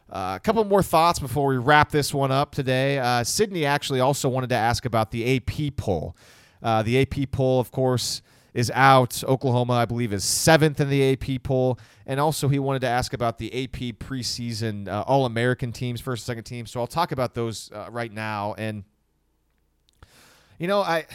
Uh, 0.10 0.34
a 0.38 0.40
couple 0.40 0.64
more 0.64 0.82
thoughts 0.82 1.20
before 1.20 1.48
we 1.48 1.58
wrap 1.58 1.92
this 1.92 2.14
one 2.14 2.32
up 2.32 2.54
today. 2.54 2.98
Uh, 2.98 3.24
Sydney 3.24 3.66
actually 3.66 4.00
also 4.00 4.30
wanted 4.30 4.50
to 4.50 4.56
ask 4.56 4.86
about 4.86 5.12
the 5.12 5.36
AP 5.36 5.76
poll. 5.76 6.16
Uh, 6.64 6.82
the 6.82 7.02
AP 7.02 7.30
poll, 7.32 7.60
of 7.60 7.72
course, 7.72 8.22
is 8.54 8.72
out. 8.74 9.22
Oklahoma, 9.26 9.74
I 9.74 9.86
believe, 9.86 10.14
is 10.14 10.24
seventh 10.24 10.80
in 10.80 10.90
the 10.90 11.12
AP 11.12 11.44
poll. 11.44 11.78
And 12.06 12.22
also, 12.22 12.48
he 12.48 12.58
wanted 12.58 12.80
to 12.80 12.88
ask 12.88 13.14
about 13.14 13.38
the 13.38 13.66
AP 13.66 13.98
preseason 14.00 14.88
uh, 14.88 15.04
All 15.06 15.26
American 15.26 15.74
teams, 15.74 16.00
first 16.00 16.22
and 16.22 16.26
second 16.28 16.46
teams. 16.46 16.72
So 16.72 16.80
I'll 16.80 16.88
talk 16.88 17.12
about 17.12 17.34
those 17.34 17.70
uh, 17.74 17.88
right 17.92 18.12
now. 18.12 18.56
And, 18.58 18.86
you 20.58 20.68
know, 20.68 20.82
I. 20.82 21.06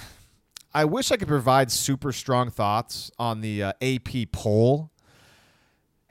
I 0.75 0.87
wish 0.87 1.13
I 1.13 1.19
could 1.19 1.29
provide 1.29 1.71
super 1.71 2.13
strong 2.13 2.49
thoughts 2.49 3.11
on 3.19 3.43
the 3.43 3.63
AP 3.83 4.33
poll 4.33 4.91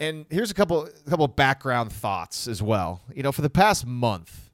and 0.02 0.26
here's 0.32 0.50
a 0.50 0.56
couple 0.56 0.86
a 0.86 1.10
couple 1.10 1.28
background 1.28 1.94
thoughts 1.94 2.48
as 2.48 2.62
well. 2.62 3.02
You 3.14 3.22
know, 3.22 3.32
for 3.32 3.44
the 3.44 3.50
past 3.50 3.86
month, 3.86 4.50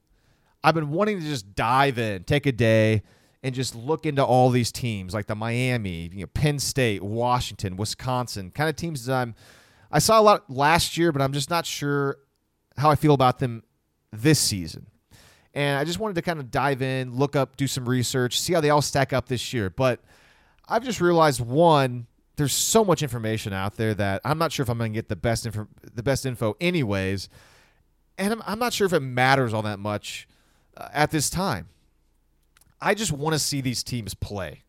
I've 0.64 0.76
been 0.76 0.92
wanting 0.92 1.20
to 1.22 1.26
just 1.26 1.56
dive 1.56 1.98
in, 1.98 2.26
take 2.26 2.46
a 2.46 2.52
day, 2.52 3.02
and 3.42 3.56
just 3.56 3.74
look 3.74 4.06
into 4.06 4.24
all 4.24 4.50
these 4.50 4.74
teams 4.74 5.14
like 5.14 5.26
the 5.28 5.36
Miami, 5.36 6.10
you 6.14 6.22
know, 6.22 6.28
Penn 6.28 6.60
State, 6.60 7.02
Washington, 7.02 7.78
Wisconsin, 7.78 8.52
kind 8.52 8.70
of 8.70 8.76
teams 8.76 9.06
that 9.06 9.16
I'm 9.16 9.36
I 9.90 10.00
saw 10.00 10.20
a 10.20 10.22
lot 10.22 10.50
last 10.50 10.98
year, 10.98 11.14
but 11.14 11.22
I'm 11.22 11.32
just 11.32 11.50
not 11.50 11.66
sure 11.66 12.18
how 12.76 12.92
I 12.92 12.96
feel 12.96 13.14
about 13.14 13.40
them 13.40 13.64
this 14.12 14.40
season. 14.40 14.88
And 15.54 15.80
I 15.80 15.86
just 15.86 15.98
wanted 15.98 16.16
to 16.16 16.22
kind 16.22 16.40
of 16.40 16.52
dive 16.52 16.82
in, 16.82 17.16
look 17.16 17.38
up, 17.38 17.56
do 17.56 17.68
some 17.68 17.88
research, 17.88 18.40
see 18.40 18.52
how 18.52 18.60
they 18.60 18.70
all 18.70 18.82
stack 18.82 19.14
up 19.14 19.30
this 19.30 19.54
year. 19.54 19.70
But 19.70 20.02
I've 20.68 20.84
just 20.84 21.00
realized 21.00 21.40
one, 21.40 22.06
there's 22.38 22.54
so 22.54 22.86
much 22.86 23.04
information 23.04 23.52
out 23.52 23.76
there 23.78 23.94
that 23.96 24.22
I'm 24.24 24.38
not 24.38 24.52
sure 24.52 24.64
if 24.64 24.70
I'm 24.70 24.78
going 24.78 24.94
to 24.94 24.98
get 24.98 25.10
the 25.10 25.16
best 25.16 25.46
info, 25.46 25.68
the 25.94 26.04
best 26.04 26.26
info 26.26 26.56
anyways, 26.62 27.30
and 28.18 28.34
I'm, 28.34 28.44
I'm 28.46 28.60
not 28.60 28.74
sure 28.74 28.86
if 28.86 28.94
it 28.94 29.02
matters 29.02 29.54
all 29.54 29.64
that 29.64 29.80
much 29.80 30.28
uh, 30.78 30.88
at 30.94 31.12
this 31.12 31.30
time. 31.30 31.68
I 32.80 32.94
just 32.94 33.12
want 33.12 33.34
to 33.34 33.40
see 33.40 33.60
these 33.60 33.84
teams 33.84 34.14
play, 34.14 34.64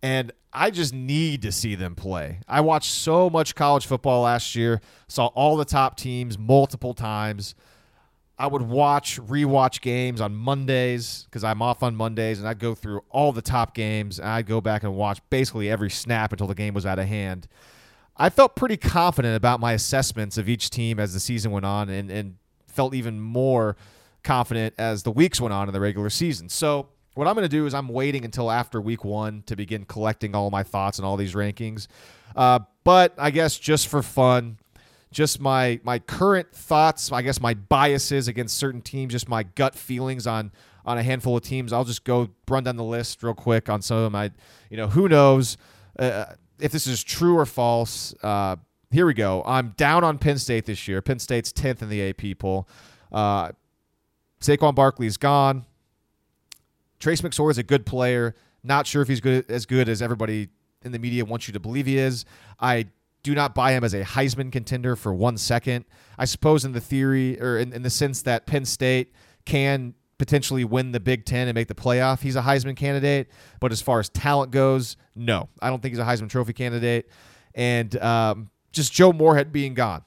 and 0.00 0.32
I 0.52 0.70
just 0.70 0.94
need 0.94 1.42
to 1.42 1.50
see 1.50 1.74
them 1.74 1.96
play. 1.96 2.40
I 2.48 2.60
watched 2.60 2.92
so 2.92 3.28
much 3.28 3.56
college 3.56 3.84
football 3.84 4.22
last 4.22 4.54
year, 4.54 4.80
saw 5.08 5.26
all 5.26 5.56
the 5.56 5.64
top 5.64 5.96
teams 5.96 6.38
multiple 6.38 6.94
times. 6.94 7.56
I 8.42 8.48
would 8.48 8.62
watch, 8.62 9.20
rewatch 9.20 9.80
games 9.82 10.20
on 10.20 10.34
Mondays 10.34 11.28
because 11.30 11.44
I'm 11.44 11.62
off 11.62 11.84
on 11.84 11.94
Mondays, 11.94 12.40
and 12.40 12.48
I'd 12.48 12.58
go 12.58 12.74
through 12.74 13.04
all 13.08 13.30
the 13.30 13.40
top 13.40 13.72
games, 13.72 14.18
and 14.18 14.28
I'd 14.28 14.46
go 14.46 14.60
back 14.60 14.82
and 14.82 14.96
watch 14.96 15.20
basically 15.30 15.70
every 15.70 15.90
snap 15.90 16.32
until 16.32 16.48
the 16.48 16.54
game 16.56 16.74
was 16.74 16.84
out 16.84 16.98
of 16.98 17.06
hand. 17.06 17.46
I 18.16 18.30
felt 18.30 18.56
pretty 18.56 18.76
confident 18.76 19.36
about 19.36 19.60
my 19.60 19.74
assessments 19.74 20.38
of 20.38 20.48
each 20.48 20.70
team 20.70 20.98
as 20.98 21.14
the 21.14 21.20
season 21.20 21.52
went 21.52 21.64
on, 21.64 21.88
and, 21.88 22.10
and 22.10 22.34
felt 22.66 22.94
even 22.94 23.20
more 23.20 23.76
confident 24.24 24.74
as 24.76 25.04
the 25.04 25.12
weeks 25.12 25.40
went 25.40 25.52
on 25.52 25.68
in 25.68 25.72
the 25.72 25.80
regular 25.80 26.10
season. 26.10 26.48
So, 26.48 26.88
what 27.14 27.28
I'm 27.28 27.36
going 27.36 27.44
to 27.44 27.48
do 27.48 27.66
is 27.66 27.74
I'm 27.74 27.90
waiting 27.90 28.24
until 28.24 28.50
after 28.50 28.80
week 28.80 29.04
one 29.04 29.44
to 29.46 29.54
begin 29.54 29.84
collecting 29.84 30.34
all 30.34 30.50
my 30.50 30.64
thoughts 30.64 30.98
and 30.98 31.06
all 31.06 31.16
these 31.16 31.34
rankings. 31.34 31.86
Uh, 32.34 32.58
but 32.82 33.14
I 33.18 33.30
guess 33.30 33.56
just 33.56 33.86
for 33.86 34.02
fun, 34.02 34.58
just 35.12 35.40
my 35.40 35.80
my 35.84 35.98
current 35.98 36.52
thoughts, 36.52 37.12
I 37.12 37.22
guess 37.22 37.40
my 37.40 37.54
biases 37.54 38.28
against 38.28 38.56
certain 38.56 38.80
teams, 38.80 39.12
just 39.12 39.28
my 39.28 39.42
gut 39.42 39.74
feelings 39.74 40.26
on 40.26 40.50
on 40.84 40.98
a 40.98 41.02
handful 41.02 41.36
of 41.36 41.42
teams. 41.42 41.72
I'll 41.72 41.84
just 41.84 42.04
go 42.04 42.30
run 42.48 42.64
down 42.64 42.76
the 42.76 42.84
list 42.84 43.22
real 43.22 43.34
quick 43.34 43.68
on 43.68 43.82
some 43.82 43.98
of 43.98 44.04
them. 44.04 44.14
I, 44.16 44.30
you 44.70 44.76
know, 44.76 44.88
who 44.88 45.08
knows 45.08 45.56
uh, 45.98 46.24
if 46.58 46.72
this 46.72 46.86
is 46.86 47.04
true 47.04 47.38
or 47.38 47.46
false. 47.46 48.14
Uh, 48.22 48.56
here 48.90 49.06
we 49.06 49.14
go. 49.14 49.42
I'm 49.46 49.70
down 49.76 50.04
on 50.04 50.18
Penn 50.18 50.38
State 50.38 50.66
this 50.66 50.86
year. 50.86 51.00
Penn 51.00 51.18
State's 51.18 51.52
10th 51.52 51.82
in 51.82 51.88
the 51.88 52.10
AP 52.10 52.38
poll. 52.38 52.68
Uh, 53.10 53.52
Saquon 54.40 54.74
Barkley's 54.74 55.16
gone. 55.16 55.64
Trace 56.98 57.20
McSorley 57.20 57.52
is 57.52 57.58
a 57.58 57.62
good 57.62 57.86
player. 57.86 58.34
Not 58.62 58.86
sure 58.86 59.02
if 59.02 59.08
he's 59.08 59.20
good 59.20 59.50
as 59.50 59.66
good 59.66 59.88
as 59.88 60.02
everybody 60.02 60.48
in 60.84 60.92
the 60.92 60.98
media 60.98 61.24
wants 61.24 61.48
you 61.48 61.52
to 61.52 61.60
believe 61.60 61.86
he 61.86 61.98
is. 61.98 62.24
I 62.60 62.86
do 63.22 63.34
not 63.34 63.54
buy 63.54 63.72
him 63.72 63.84
as 63.84 63.94
a 63.94 64.02
Heisman 64.02 64.50
contender 64.50 64.96
for 64.96 65.14
one 65.14 65.36
second. 65.36 65.84
I 66.18 66.24
suppose 66.24 66.64
in 66.64 66.72
the 66.72 66.80
theory 66.80 67.40
or 67.40 67.58
in, 67.58 67.72
in 67.72 67.82
the 67.82 67.90
sense 67.90 68.22
that 68.22 68.46
Penn 68.46 68.64
State 68.64 69.12
can 69.44 69.94
potentially 70.18 70.64
win 70.64 70.92
the 70.92 71.00
Big 71.00 71.24
Ten 71.24 71.48
and 71.48 71.54
make 71.54 71.68
the 71.68 71.74
playoff, 71.74 72.20
he's 72.20 72.36
a 72.36 72.42
Heisman 72.42 72.76
candidate. 72.76 73.28
But 73.60 73.72
as 73.72 73.82
far 73.82 73.98
as 74.00 74.08
talent 74.08 74.52
goes, 74.52 74.96
no, 75.16 75.48
I 75.60 75.68
don't 75.68 75.82
think 75.82 75.92
he's 75.92 76.00
a 76.00 76.04
Heisman 76.04 76.28
Trophy 76.28 76.52
candidate. 76.52 77.08
And 77.54 77.96
um, 78.00 78.50
just 78.72 78.92
Joe 78.92 79.12
Moorhead 79.12 79.52
being 79.52 79.74
gone, 79.74 80.02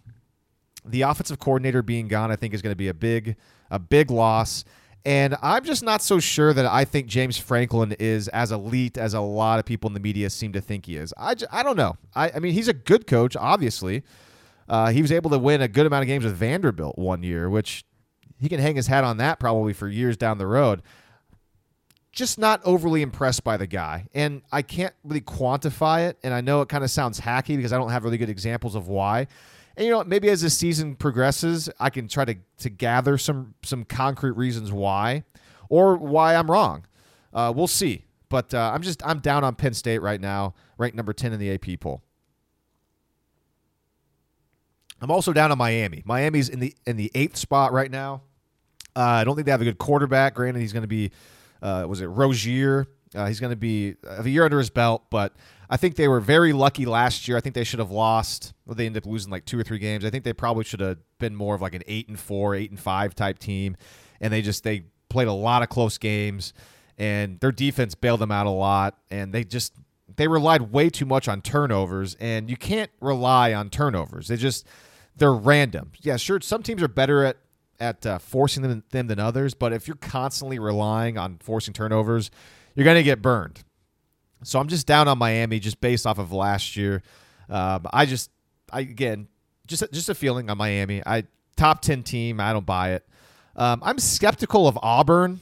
the 0.85 1.01
offensive 1.01 1.39
coordinator 1.39 1.81
being 1.81 2.07
gone, 2.07 2.31
I 2.31 2.35
think 2.35 2.53
is 2.53 2.61
going 2.61 2.71
to 2.71 2.77
be 2.77 2.87
a 2.87 2.93
big, 2.93 3.35
a 3.69 3.79
big 3.79 4.09
loss. 4.09 4.63
And 5.05 5.35
I'm 5.43 5.63
just 5.63 5.83
not 5.83 6.01
so 6.01 6.19
sure 6.19 6.51
that 6.51 6.65
I 6.65 6.83
think 6.83 7.05
James 7.05 7.37
Franklin 7.37 7.95
is 7.99 8.27
as 8.29 8.51
elite 8.51 8.97
as 8.97 9.13
a 9.13 9.21
lot 9.21 9.59
of 9.59 9.65
people 9.65 9.87
in 9.87 9.93
the 9.93 9.99
media 9.99 10.31
seem 10.31 10.51
to 10.53 10.61
think 10.61 10.87
he 10.87 10.97
is. 10.97 11.13
I, 11.15 11.35
I 11.51 11.61
don't 11.61 11.77
know. 11.77 11.97
I, 12.15 12.31
I 12.31 12.39
mean, 12.39 12.53
he's 12.53 12.67
a 12.67 12.73
good 12.73 13.05
coach, 13.05 13.35
obviously. 13.35 14.01
Uh, 14.67 14.89
he 14.89 15.03
was 15.03 15.11
able 15.11 15.29
to 15.29 15.37
win 15.37 15.61
a 15.61 15.67
good 15.67 15.85
amount 15.85 16.01
of 16.01 16.07
games 16.07 16.25
with 16.25 16.35
Vanderbilt 16.35 16.97
one 16.97 17.21
year, 17.21 17.51
which 17.51 17.85
he 18.39 18.49
can 18.49 18.59
hang 18.59 18.75
his 18.75 18.87
hat 18.87 19.03
on 19.03 19.17
that 19.17 19.39
probably 19.39 19.73
for 19.73 19.87
years 19.87 20.17
down 20.17 20.39
the 20.39 20.47
road. 20.47 20.81
Just 22.11 22.39
not 22.39 22.61
overly 22.63 23.03
impressed 23.03 23.43
by 23.43 23.57
the 23.57 23.67
guy. 23.67 24.07
And 24.15 24.41
I 24.51 24.63
can't 24.63 24.95
really 25.03 25.21
quantify 25.21 26.09
it. 26.09 26.17
And 26.23 26.33
I 26.33 26.41
know 26.41 26.61
it 26.61 26.69
kind 26.69 26.83
of 26.83 26.89
sounds 26.89 27.19
hacky 27.19 27.55
because 27.57 27.73
I 27.73 27.77
don't 27.77 27.91
have 27.91 28.03
really 28.03 28.17
good 28.17 28.29
examples 28.29 28.73
of 28.73 28.87
why. 28.87 29.27
And 29.77 29.85
you 29.85 29.91
know, 29.91 30.03
maybe 30.03 30.29
as 30.29 30.41
the 30.41 30.49
season 30.49 30.95
progresses, 30.95 31.69
I 31.79 31.89
can 31.89 32.07
try 32.07 32.25
to 32.25 32.35
to 32.59 32.69
gather 32.69 33.17
some 33.17 33.55
some 33.63 33.83
concrete 33.83 34.35
reasons 34.35 34.71
why, 34.71 35.23
or 35.69 35.97
why 35.97 36.35
I'm 36.35 36.49
wrong. 36.49 36.85
Uh, 37.33 37.51
we'll 37.55 37.67
see. 37.67 38.05
But 38.29 38.53
uh, 38.53 38.71
I'm 38.73 38.81
just 38.81 39.05
I'm 39.05 39.19
down 39.19 39.43
on 39.43 39.55
Penn 39.55 39.73
State 39.73 40.01
right 40.01 40.19
now, 40.19 40.53
ranked 40.77 40.95
number 40.95 41.13
ten 41.13 41.33
in 41.33 41.39
the 41.39 41.51
AP 41.51 41.79
poll. 41.79 42.01
I'm 45.01 45.11
also 45.11 45.33
down 45.33 45.51
on 45.51 45.57
Miami. 45.57 46.01
Miami's 46.05 46.49
in 46.49 46.59
the 46.59 46.73
in 46.87 46.97
the 46.97 47.11
eighth 47.13 47.35
spot 47.35 47.73
right 47.73 47.91
now. 47.91 48.21
Uh, 48.95 49.01
I 49.01 49.23
don't 49.25 49.35
think 49.35 49.45
they 49.45 49.51
have 49.51 49.61
a 49.61 49.65
good 49.65 49.77
quarterback. 49.77 50.35
Granted, 50.35 50.61
he's 50.61 50.73
going 50.73 50.83
to 50.83 50.87
be 50.87 51.11
uh, 51.61 51.85
was 51.87 52.01
it 52.01 52.07
Rosier? 52.07 52.87
Uh, 53.13 53.27
he's 53.27 53.39
going 53.39 53.51
to 53.51 53.57
be 53.57 53.95
a 54.07 54.27
year 54.27 54.43
under 54.43 54.57
his 54.57 54.69
belt, 54.69 55.05
but 55.09 55.33
I 55.69 55.77
think 55.77 55.95
they 55.95 56.07
were 56.07 56.19
very 56.19 56.53
lucky 56.53 56.85
last 56.85 57.27
year. 57.27 57.37
I 57.37 57.41
think 57.41 57.55
they 57.55 57.63
should 57.63 57.79
have 57.79 57.91
lost. 57.91 58.53
Well, 58.65 58.75
they 58.75 58.85
ended 58.85 59.03
up 59.03 59.09
losing 59.09 59.31
like 59.31 59.45
two 59.45 59.59
or 59.59 59.63
three 59.63 59.79
games. 59.79 60.05
I 60.05 60.09
think 60.09 60.23
they 60.23 60.33
probably 60.33 60.63
should 60.63 60.79
have 60.79 60.97
been 61.19 61.35
more 61.35 61.55
of 61.55 61.61
like 61.61 61.73
an 61.73 61.83
eight 61.87 62.07
and 62.07 62.19
four, 62.19 62.55
eight 62.55 62.69
and 62.69 62.79
five 62.79 63.15
type 63.15 63.39
team, 63.39 63.75
and 64.21 64.31
they 64.31 64.41
just 64.41 64.63
they 64.63 64.85
played 65.09 65.27
a 65.27 65.33
lot 65.33 65.61
of 65.63 65.69
close 65.69 65.97
games, 65.97 66.53
and 66.97 67.39
their 67.39 67.51
defense 67.51 67.95
bailed 67.95 68.19
them 68.21 68.31
out 68.31 68.45
a 68.45 68.51
lot, 68.51 68.97
and 69.09 69.33
they 69.33 69.43
just 69.43 69.73
they 70.15 70.27
relied 70.27 70.73
way 70.73 70.89
too 70.89 71.05
much 71.05 71.27
on 71.27 71.41
turnovers, 71.41 72.15
and 72.19 72.49
you 72.49 72.57
can't 72.57 72.91
rely 73.01 73.53
on 73.53 73.69
turnovers. 73.69 74.27
They 74.27 74.37
just 74.37 74.65
they're 75.15 75.33
random. 75.33 75.91
Yeah, 76.01 76.17
sure. 76.17 76.39
Some 76.41 76.63
teams 76.63 76.83
are 76.83 76.87
better 76.87 77.23
at 77.23 77.37
at 77.79 78.05
uh, 78.05 78.17
forcing 78.19 78.63
them, 78.63 78.83
them 78.91 79.07
than 79.07 79.19
others, 79.19 79.53
but 79.53 79.73
if 79.73 79.87
you're 79.87 79.97
constantly 79.97 80.59
relying 80.59 81.17
on 81.17 81.37
forcing 81.39 81.73
turnovers, 81.73 82.31
you're 82.73 82.85
going 82.85 82.95
to 82.95 83.03
get 83.03 83.21
burned. 83.21 83.63
So 84.45 84.59
I'm 84.59 84.67
just 84.67 84.85
down 84.87 85.07
on 85.07 85.17
Miami 85.17 85.59
just 85.59 85.81
based 85.81 86.05
off 86.05 86.19
of 86.19 86.31
last 86.31 86.75
year. 86.75 87.01
Um, 87.49 87.85
I 87.91 88.05
just, 88.05 88.29
I 88.71 88.81
again, 88.81 89.27
just 89.67 89.83
just 89.91 90.09
a 90.09 90.15
feeling 90.15 90.49
on 90.49 90.57
Miami. 90.57 91.01
I 91.05 91.23
top 91.55 91.81
ten 91.81 92.03
team. 92.03 92.39
I 92.39 92.53
don't 92.53 92.65
buy 92.65 92.93
it. 92.93 93.07
Um, 93.55 93.81
I'm 93.83 93.99
skeptical 93.99 94.67
of 94.67 94.77
Auburn. 94.81 95.39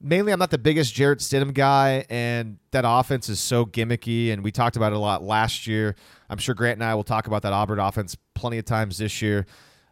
Mainly, 0.00 0.32
I'm 0.32 0.38
not 0.38 0.50
the 0.50 0.58
biggest 0.58 0.94
Jarrett 0.94 1.20
Stidham 1.20 1.54
guy, 1.54 2.04
and 2.10 2.58
that 2.72 2.84
offense 2.86 3.30
is 3.30 3.40
so 3.40 3.64
gimmicky. 3.64 4.32
And 4.32 4.44
we 4.44 4.52
talked 4.52 4.76
about 4.76 4.92
it 4.92 4.96
a 4.96 4.98
lot 4.98 5.22
last 5.22 5.66
year. 5.66 5.96
I'm 6.28 6.38
sure 6.38 6.54
Grant 6.54 6.76
and 6.76 6.84
I 6.84 6.94
will 6.94 7.04
talk 7.04 7.26
about 7.26 7.42
that 7.42 7.54
Auburn 7.54 7.78
offense 7.78 8.16
plenty 8.34 8.58
of 8.58 8.66
times 8.66 8.98
this 8.98 9.22
year. 9.22 9.46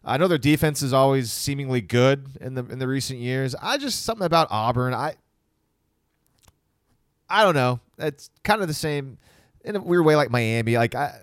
I 0.05 0.19
know 0.19 0.29
their 0.29 0.37
defense 0.37 0.83
is 0.83 0.93
always 0.93 1.33
seemingly 1.33 1.81
good 1.81 2.29
in 2.41 2.55
the 2.55 2.67
in 2.67 2.79
the 2.79 2.87
recent 2.87 3.19
years. 3.19 3.55
I 3.63 3.79
just 3.79 4.05
something 4.05 4.27
about 4.27 4.49
Auburn. 4.51 4.93
I 4.93 5.15
I 7.31 7.43
don't 7.43 7.55
know. 7.55 7.81
It's 7.99 8.31
kind 8.43 8.63
of 8.63 8.69
the 8.69 8.75
same 8.75 9.19
in 9.65 9.77
a 9.77 9.81
weird 9.81 10.05
way 10.05 10.17
like 10.17 10.31
Miami. 10.31 10.77
Like 10.77 10.95
I 10.95 11.19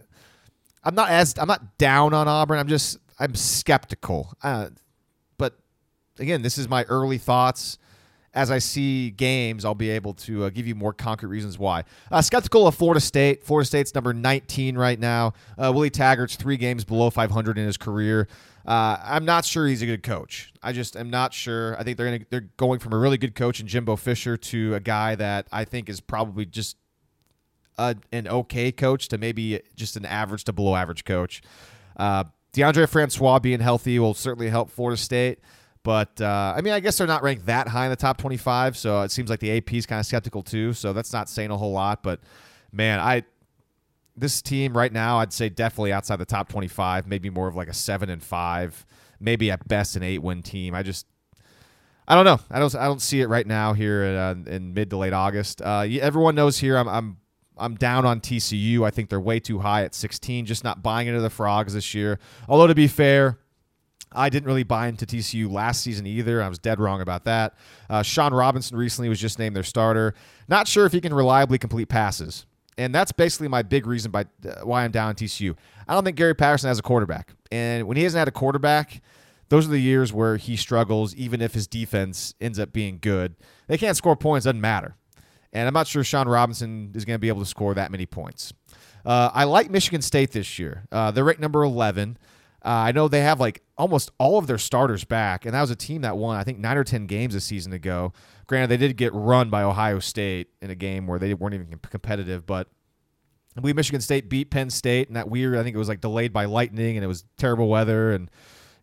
I'm 0.84 0.96
not 0.96 1.10
as 1.10 1.38
I'm 1.38 1.48
not 1.48 1.78
down 1.78 2.14
on 2.14 2.28
Auburn. 2.28 2.58
I'm 2.60 2.68
just 2.68 2.98
I'm 3.20 3.36
skeptical. 3.36 4.34
Uh, 4.42 4.70
but 5.38 5.58
again, 6.20 6.42
this 6.42 6.58
is 6.58 6.68
my 6.68 6.84
early 6.86 7.18
thoughts. 7.18 7.78
As 8.34 8.50
I 8.50 8.60
see 8.60 9.10
games, 9.10 9.66
I'll 9.66 9.76
be 9.76 9.90
able 9.90 10.14
to 10.14 10.46
uh, 10.46 10.50
give 10.50 10.66
you 10.66 10.74
more 10.74 10.94
concrete 10.94 11.28
reasons 11.28 11.60
why. 11.60 11.84
Uh, 12.10 12.22
skeptical 12.22 12.66
of 12.66 12.74
Florida 12.74 13.02
State. 13.02 13.44
Florida 13.44 13.68
State's 13.68 13.94
number 13.94 14.14
19 14.14 14.78
right 14.78 14.98
now. 14.98 15.34
Uh, 15.58 15.70
Willie 15.76 15.90
Taggart's 15.90 16.38
three 16.38 16.56
games 16.56 16.86
below 16.86 17.10
500 17.10 17.58
in 17.58 17.66
his 17.66 17.76
career. 17.76 18.30
Uh, 18.66 18.98
I'm 19.04 19.26
not 19.26 19.46
sure 19.46 19.68
he's 19.68 19.82
a 19.82 19.86
good 19.86 20.04
coach. 20.04 20.54
I 20.62 20.72
just 20.72 20.96
am 20.96 21.10
not 21.10 21.34
sure. 21.34 21.78
I 21.80 21.84
think 21.84 21.98
they're 21.98 22.06
gonna, 22.06 22.26
they're 22.30 22.50
going 22.58 22.80
from 22.80 22.94
a 22.94 22.98
really 22.98 23.18
good 23.18 23.36
coach 23.36 23.60
in 23.60 23.68
Jimbo 23.68 23.96
Fisher 23.96 24.38
to 24.38 24.76
a 24.76 24.80
guy 24.80 25.16
that 25.16 25.48
I 25.52 25.66
think 25.66 25.90
is 25.90 26.00
probably 26.00 26.46
just 26.46 26.78
a, 27.78 27.96
an 28.12 28.28
okay 28.28 28.72
coach 28.72 29.08
to 29.10 29.18
maybe 29.18 29.62
just 29.76 29.98
an 29.98 30.06
average 30.06 30.44
to 30.46 30.54
below 30.54 30.76
average 30.76 31.06
coach. 31.06 31.42
Uh, 31.98 32.26
Deondre 32.54 32.88
Francois 32.88 33.40
being 33.40 33.60
healthy 33.60 33.98
will 33.98 34.14
certainly 34.14 34.50
help 34.50 34.70
Florida 34.70 34.98
State. 34.98 35.40
But 35.84 36.22
uh, 36.22 36.54
I 36.56 36.62
mean, 36.62 36.74
I 36.74 36.80
guess 36.80 36.98
they're 36.98 37.08
not 37.08 37.24
ranked 37.24 37.48
that 37.48 37.68
high 37.68 37.86
in 37.86 37.90
the 37.90 37.96
top 37.96 38.18
25, 38.18 38.78
so 38.78 39.02
it 39.02 39.12
seems 39.12 39.30
like 39.30 39.40
the 39.40 39.58
AP 39.58 39.74
is 39.74 39.86
kind 39.86 40.00
of 40.00 40.06
skeptical 40.06 40.44
too. 40.44 40.74
So 40.74 40.94
that's 40.94 41.12
not 41.12 41.28
saying 41.28 41.50
a 41.50 41.58
whole 41.58 41.72
lot. 41.72 42.04
But 42.04 42.20
man, 42.72 43.00
I 43.00 43.24
this 44.22 44.42
team 44.42 44.78
right 44.78 44.94
now, 44.94 45.20
I'd 45.20 45.34
say 45.34 45.50
definitely 45.50 45.92
outside 45.92 46.18
the 46.18 46.26
top 46.26 46.48
25, 46.48 47.08
maybe 47.08 47.30
more 47.30 47.48
of 47.48 47.56
like 47.56 47.68
a 47.68 47.74
seven 47.74 48.10
and 48.10 48.24
five, 48.24 48.86
maybe 49.20 49.52
at 49.52 49.68
best 49.68 49.96
an 49.98 50.04
eight 50.04 50.20
win 50.20 50.42
team. 50.44 50.74
I 50.74 50.84
just, 50.84 51.08
I 52.08 52.16
don't 52.16 52.26
know. 52.26 52.40
I 52.50 52.60
don't, 52.60 52.74
I 52.76 52.86
don't 52.86 53.02
see 53.02 53.22
it 53.22 53.28
right 53.28 53.46
now 53.46 53.74
here 53.74 54.04
in, 54.04 54.16
uh, 54.16 54.36
in 54.48 54.74
mid 54.74 54.90
to 54.92 54.98
late 54.98 55.14
August. 55.14 55.62
Uh, 55.62 55.88
everyone 56.00 56.36
knows 56.36 56.60
here 56.60 56.78
I'm, 56.78 56.88
I'm, 56.88 57.18
I'm 57.58 57.76
down 57.76 58.06
on 58.06 58.22
TCU. 58.22 58.86
I 58.86 58.92
think 58.92 59.10
they're 59.10 59.20
way 59.20 59.40
too 59.40 59.60
high 59.60 59.84
at 59.84 59.94
16. 59.94 60.46
Just 60.46 60.64
not 60.64 60.82
buying 60.82 61.08
into 61.08 61.22
the 61.22 61.30
frogs 61.30 61.74
this 61.74 61.94
year. 61.94 62.20
Although 62.48 62.68
to 62.68 62.76
be 62.76 62.88
fair, 62.88 63.38
I 64.14 64.30
didn't 64.30 64.46
really 64.46 64.64
buy 64.64 64.88
into 64.88 65.06
TCU 65.06 65.50
last 65.52 65.82
season 65.82 66.06
either. 66.06 66.42
I 66.42 66.50
was 66.50 66.60
dead 66.60 66.80
wrong 66.80 67.02
about 67.02 67.24
that. 67.26 67.56
Uh, 67.90 68.04
Shawn 68.04 68.34
Robinson 68.34 68.78
recently 68.78 69.10
was 69.10 69.20
just 69.20 69.40
named 69.40 69.56
their 69.56 69.64
starter. 69.64 70.14
Not 70.48 70.68
sure 70.68 70.86
if 70.86 70.92
he 70.92 71.02
can 71.02 71.14
reliably 71.14 71.58
complete 71.58 71.88
passes. 71.88 72.46
And 72.78 72.96
that's 72.96 73.12
basically 73.12 73.48
my 73.48 73.62
big 73.62 73.86
reason 73.86 74.12
by 74.12 74.26
uh, 74.46 74.62
why 74.64 74.84
I'm 74.84 74.92
down 74.92 75.16
TCU. 75.16 75.56
I 75.88 75.94
don't 75.94 76.04
think 76.04 76.18
Gary 76.18 76.34
Patterson 76.34 76.70
has 76.70 76.80
a 76.80 76.82
quarterback. 76.82 77.34
And 77.52 77.88
when 77.88 77.98
he 77.98 78.04
hasn't 78.04 78.20
had 78.20 78.28
a 78.28 78.32
quarterback, 78.32 79.02
those 79.50 79.68
are 79.68 79.72
the 79.72 79.80
years 79.80 80.14
where 80.14 80.38
he 80.38 80.56
struggles, 80.56 81.14
even 81.16 81.42
if 81.42 81.54
his 81.54 81.68
defense 81.68 82.34
ends 82.40 82.58
up 82.58 82.72
being 82.72 83.00
good. 83.02 83.36
They 83.68 83.78
can't 83.78 83.98
score 83.98 84.16
points, 84.16 84.46
doesn't 84.46 84.62
matter. 84.62 84.96
And 85.54 85.68
I'm 85.68 85.74
not 85.74 85.88
sure 85.88 86.04
Shawn 86.04 86.30
Robinson 86.30 86.92
is 86.96 87.04
going 87.04 87.16
to 87.16 87.20
be 87.20 87.28
able 87.28 87.42
to 87.42 87.46
score 87.46 87.74
that 87.74 87.92
many 87.92 88.06
points. 88.06 88.54
Uh, 89.06 89.30
I 89.34 89.44
like 89.44 89.70
Michigan 89.70 90.02
State 90.02 90.32
this 90.32 90.58
year. 90.58 90.86
Uh, 90.92 91.12
they're 91.12 91.24
ranked 91.24 91.42
number 91.42 91.64
11. 91.64 92.18
Uh, 92.64 92.70
I 92.70 92.92
know 92.92 93.08
they 93.08 93.22
have 93.22 93.40
like 93.40 93.64
almost 93.78 94.12
all 94.20 94.38
of 94.38 94.48
their 94.48 94.60
starters 94.60 95.04
back, 95.04 95.46
and 95.46 95.54
that 95.56 95.62
was 95.62 95.72
a 95.72 95.76
team 95.76 96.02
that 96.02 96.18
won, 96.18 96.38
I 96.38 96.44
think, 96.44 96.60
nine 96.60 96.78
or 96.78 96.84
10 96.84 97.08
games 97.08 97.34
a 97.34 97.42
season 97.42 97.74
ago. 97.74 98.14
Granted, 98.46 98.68
they 98.68 98.78
did 98.78 98.98
get 98.98 99.14
run 99.14 99.50
by 99.50 99.64
Ohio 99.64 100.00
State 100.00 100.50
in 100.62 100.70
a 100.70 100.76
game 100.76 101.08
where 101.08 101.18
they 101.18 101.34
weren't 101.34 101.56
even 101.56 101.80
competitive, 101.90 102.46
but 102.46 102.68
I 103.58 103.62
believe 103.62 103.76
Michigan 103.76 104.02
State 104.02 104.30
beat 104.30 104.52
Penn 104.52 104.70
State, 104.70 105.08
and 105.08 105.18
that 105.18 105.30
weird, 105.30 105.58
I 105.58 105.64
think 105.64 105.76
it 105.76 105.80
was 105.80 105.90
like 105.90 106.02
delayed 106.02 106.32
by 106.32 106.46
lightning, 106.46 106.98
and 106.98 107.04
it 107.04 107.08
was 107.08 107.26
terrible 107.38 107.68
weather, 107.68 108.12
and 108.12 108.30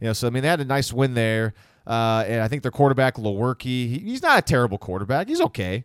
you 0.00 0.06
know, 0.08 0.12
so 0.12 0.26
I 0.26 0.30
mean, 0.30 0.42
they 0.42 0.48
had 0.48 0.60
a 0.60 0.64
nice 0.64 0.92
win 0.92 1.14
there. 1.14 1.54
Uh, 1.86 2.22
and 2.26 2.42
I 2.42 2.48
think 2.48 2.62
their 2.62 2.70
quarterback 2.70 3.16
Lewerke, 3.16 3.62
he, 3.62 3.98
he's 3.98 4.20
not 4.20 4.38
a 4.38 4.42
terrible 4.42 4.76
quarterback. 4.76 5.28
He's 5.28 5.40
okay. 5.40 5.84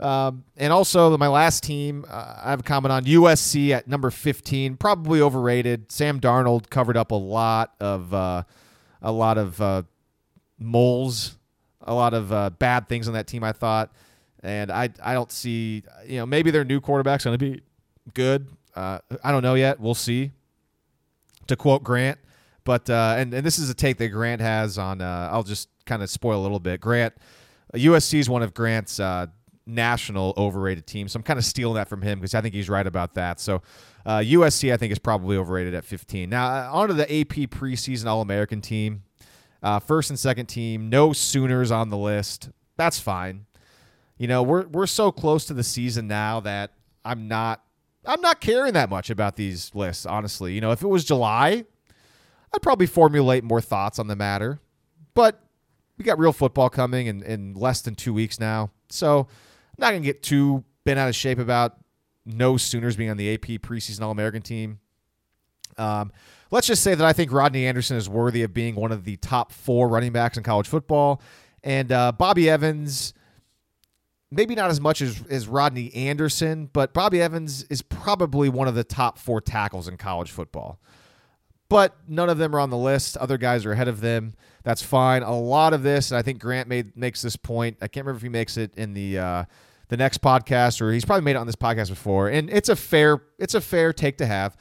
Um, 0.00 0.44
and 0.56 0.72
also, 0.72 1.16
my 1.16 1.28
last 1.28 1.62
team, 1.62 2.04
uh, 2.08 2.40
I 2.44 2.50
have 2.50 2.60
a 2.60 2.62
comment 2.64 2.92
on 2.92 3.04
USC 3.04 3.70
at 3.70 3.86
number 3.86 4.10
15, 4.10 4.76
probably 4.76 5.20
overrated. 5.20 5.90
Sam 5.92 6.20
Darnold 6.20 6.68
covered 6.68 6.96
up 6.96 7.10
a 7.12 7.16
lot 7.16 7.74
of 7.80 8.12
uh, 8.12 8.42
a 9.02 9.12
lot 9.12 9.38
of 9.38 9.60
uh, 9.60 9.82
moles, 10.58 11.36
a 11.82 11.94
lot 11.94 12.14
of 12.14 12.32
uh, 12.32 12.50
bad 12.50 12.88
things 12.88 13.06
on 13.06 13.14
that 13.14 13.26
team. 13.26 13.44
I 13.44 13.52
thought, 13.52 13.92
and 14.42 14.70
I 14.72 14.90
I 15.02 15.14
don't 15.14 15.30
see, 15.30 15.84
you 16.06 16.18
know, 16.18 16.26
maybe 16.26 16.50
their 16.50 16.64
new 16.64 16.80
quarterback's 16.80 17.24
going 17.24 17.38
to 17.38 17.44
be 17.44 17.62
good. 18.14 18.48
Uh, 18.74 18.98
I 19.22 19.30
don't 19.30 19.42
know 19.42 19.54
yet. 19.54 19.78
We'll 19.78 19.94
see. 19.94 20.32
To 21.48 21.56
quote 21.56 21.84
Grant, 21.84 22.18
But 22.64 22.88
uh, 22.88 23.16
and 23.18 23.32
and 23.34 23.46
this 23.46 23.58
is 23.58 23.68
a 23.70 23.74
take 23.74 23.98
that 23.98 24.08
Grant 24.08 24.40
has 24.40 24.78
on. 24.78 25.02
I'll 25.02 25.42
just 25.42 25.68
kind 25.84 26.02
of 26.02 26.10
spoil 26.10 26.40
a 26.40 26.42
little 26.42 26.58
bit. 26.58 26.80
Grant, 26.80 27.14
USC 27.74 28.18
is 28.18 28.28
one 28.30 28.42
of 28.42 28.54
Grant's 28.54 28.98
national 29.66 30.34
overrated 30.36 30.86
team. 30.86 31.08
So 31.08 31.16
I'm 31.16 31.22
kind 31.22 31.38
of 31.38 31.44
stealing 31.44 31.76
that 31.76 31.88
from 31.88 32.02
him 32.02 32.20
because 32.20 32.34
I 32.34 32.40
think 32.40 32.54
he's 32.54 32.68
right 32.68 32.86
about 32.86 33.14
that. 33.14 33.40
So 33.40 33.62
uh, 34.04 34.18
USC 34.18 34.72
I 34.72 34.76
think 34.76 34.92
is 34.92 34.98
probably 34.98 35.36
overrated 35.36 35.74
at 35.74 35.84
15. 35.84 36.28
Now 36.28 36.46
uh, 36.46 36.70
on 36.72 36.88
to 36.88 36.94
the 36.94 37.04
AP 37.04 37.50
preseason 37.50 38.06
All 38.06 38.20
American 38.20 38.60
team. 38.60 39.02
Uh, 39.62 39.78
first 39.78 40.10
and 40.10 40.18
second 40.18 40.46
team, 40.46 40.90
no 40.90 41.14
Sooners 41.14 41.70
on 41.70 41.88
the 41.88 41.96
list. 41.96 42.50
That's 42.76 42.98
fine. 42.98 43.46
You 44.18 44.28
know, 44.28 44.42
we're 44.42 44.66
we're 44.66 44.86
so 44.86 45.10
close 45.10 45.46
to 45.46 45.54
the 45.54 45.64
season 45.64 46.06
now 46.06 46.40
that 46.40 46.72
I'm 47.04 47.28
not 47.28 47.64
I'm 48.04 48.20
not 48.20 48.40
caring 48.40 48.74
that 48.74 48.90
much 48.90 49.10
about 49.10 49.36
these 49.36 49.74
lists, 49.74 50.04
honestly. 50.04 50.52
You 50.52 50.60
know, 50.60 50.72
if 50.72 50.82
it 50.82 50.86
was 50.86 51.04
July, 51.04 51.64
I'd 52.54 52.62
probably 52.62 52.86
formulate 52.86 53.42
more 53.42 53.60
thoughts 53.60 53.98
on 53.98 54.06
the 54.06 54.16
matter. 54.16 54.60
But 55.14 55.40
we 55.96 56.04
got 56.04 56.18
real 56.18 56.32
football 56.32 56.68
coming 56.68 57.06
in, 57.06 57.22
in 57.22 57.54
less 57.54 57.80
than 57.80 57.94
two 57.94 58.12
weeks 58.12 58.38
now. 58.38 58.70
So 58.88 59.28
not 59.78 59.90
going 59.90 60.02
to 60.02 60.06
get 60.06 60.22
too 60.22 60.64
bent 60.84 60.98
out 60.98 61.08
of 61.08 61.14
shape 61.14 61.38
about 61.38 61.78
no 62.26 62.56
Sooners 62.56 62.96
being 62.96 63.10
on 63.10 63.16
the 63.16 63.34
AP 63.34 63.60
preseason 63.62 64.02
All 64.02 64.10
American 64.10 64.42
team. 64.42 64.78
Um, 65.76 66.12
let's 66.50 66.66
just 66.66 66.82
say 66.82 66.94
that 66.94 67.04
I 67.04 67.12
think 67.12 67.32
Rodney 67.32 67.66
Anderson 67.66 67.96
is 67.96 68.08
worthy 68.08 68.42
of 68.42 68.54
being 68.54 68.74
one 68.74 68.92
of 68.92 69.04
the 69.04 69.16
top 69.16 69.52
four 69.52 69.88
running 69.88 70.12
backs 70.12 70.36
in 70.36 70.42
college 70.42 70.68
football. 70.68 71.20
And 71.62 71.90
uh, 71.90 72.12
Bobby 72.12 72.48
Evans 72.48 73.14
maybe 74.34 74.54
not 74.54 74.70
as 74.70 74.80
much 74.80 75.00
as, 75.00 75.22
as 75.30 75.48
Rodney 75.48 75.94
Anderson, 75.94 76.68
but 76.72 76.92
Bobby 76.92 77.20
Evans 77.20 77.64
is 77.64 77.82
probably 77.82 78.48
one 78.48 78.68
of 78.68 78.74
the 78.74 78.84
top 78.84 79.18
four 79.18 79.40
tackles 79.40 79.88
in 79.88 79.96
college 79.96 80.30
football. 80.30 80.80
But 81.68 81.96
none 82.08 82.28
of 82.28 82.38
them 82.38 82.54
are 82.54 82.60
on 82.60 82.70
the 82.70 82.76
list. 82.76 83.16
Other 83.16 83.38
guys 83.38 83.64
are 83.64 83.72
ahead 83.72 83.88
of 83.88 84.00
them. 84.00 84.34
That's 84.64 84.82
fine. 84.82 85.22
A 85.22 85.38
lot 85.38 85.72
of 85.74 85.82
this, 85.82 86.10
and 86.10 86.18
I 86.18 86.22
think 86.22 86.40
Grant 86.40 86.68
made 86.68 86.96
makes 86.96 87.22
this 87.22 87.36
point. 87.36 87.76
I 87.80 87.86
can't 87.86 88.04
remember 88.04 88.16
if 88.16 88.22
he 88.22 88.28
makes 88.28 88.56
it 88.56 88.74
in 88.76 88.94
the 88.94 89.18
uh, 89.18 89.44
the 89.88 89.96
next 89.96 90.20
podcast 90.20 90.80
or 90.80 90.90
he's 90.92 91.04
probably 91.04 91.22
made 91.24 91.32
it 91.32 91.38
on 91.38 91.46
this 91.46 91.56
podcast 91.56 91.90
before. 91.90 92.28
And 92.28 92.50
it's 92.50 92.68
a 92.68 92.76
fair 92.76 93.22
it's 93.38 93.54
a 93.54 93.60
fair 93.60 93.92
take 93.92 94.18
to 94.18 94.26
have. 94.26 94.56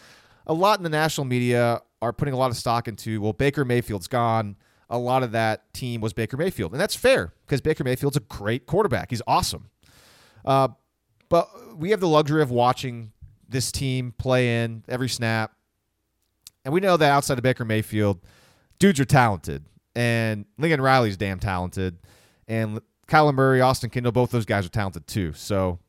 A 0.45 0.53
lot 0.53 0.77
in 0.77 0.83
the 0.83 0.89
national 0.89 1.25
media 1.25 1.81
are 2.01 2.11
putting 2.11 2.33
a 2.33 2.37
lot 2.37 2.51
of 2.51 2.57
stock 2.57 2.87
into 2.87 3.21
well 3.21 3.33
Baker 3.33 3.65
Mayfield's 3.65 4.07
gone 4.07 4.57
a 4.89 4.97
lot 4.97 5.23
of 5.23 5.31
that 5.31 5.73
team 5.73 6.01
was 6.01 6.13
Baker 6.13 6.37
Mayfield. 6.37 6.71
And 6.71 6.79
that's 6.79 6.95
fair 6.95 7.33
because 7.45 7.61
Baker 7.61 7.83
Mayfield's 7.83 8.15
a 8.15 8.21
great 8.21 8.67
quarterback. 8.67 9.09
He's 9.09 9.23
awesome. 9.25 9.71
Uh, 10.45 10.67
but 11.29 11.49
we 11.77 11.89
have 11.89 11.99
the 11.99 12.07
luxury 12.07 12.43
of 12.43 12.51
watching 12.51 13.11
this 13.49 13.71
team 13.71 14.13
play 14.17 14.63
in 14.63 14.83
every 14.87 15.09
snap. 15.09 15.51
And 16.63 16.73
we 16.73 16.79
know 16.79 16.95
that 16.95 17.09
outside 17.09 17.39
of 17.39 17.43
Baker 17.43 17.65
Mayfield, 17.65 18.21
dudes 18.77 18.99
are 18.99 19.05
talented. 19.05 19.65
And 19.95 20.45
Lincoln 20.57 20.81
Riley's 20.81 21.17
damn 21.17 21.39
talented. 21.39 21.97
And 22.47 22.81
Kyler 23.07 23.33
Murray, 23.33 23.61
Austin 23.61 23.89
Kendall, 23.89 24.11
both 24.11 24.31
those 24.31 24.45
guys 24.45 24.65
are 24.65 24.69
talented 24.69 25.07
too. 25.07 25.33
So 25.33 25.79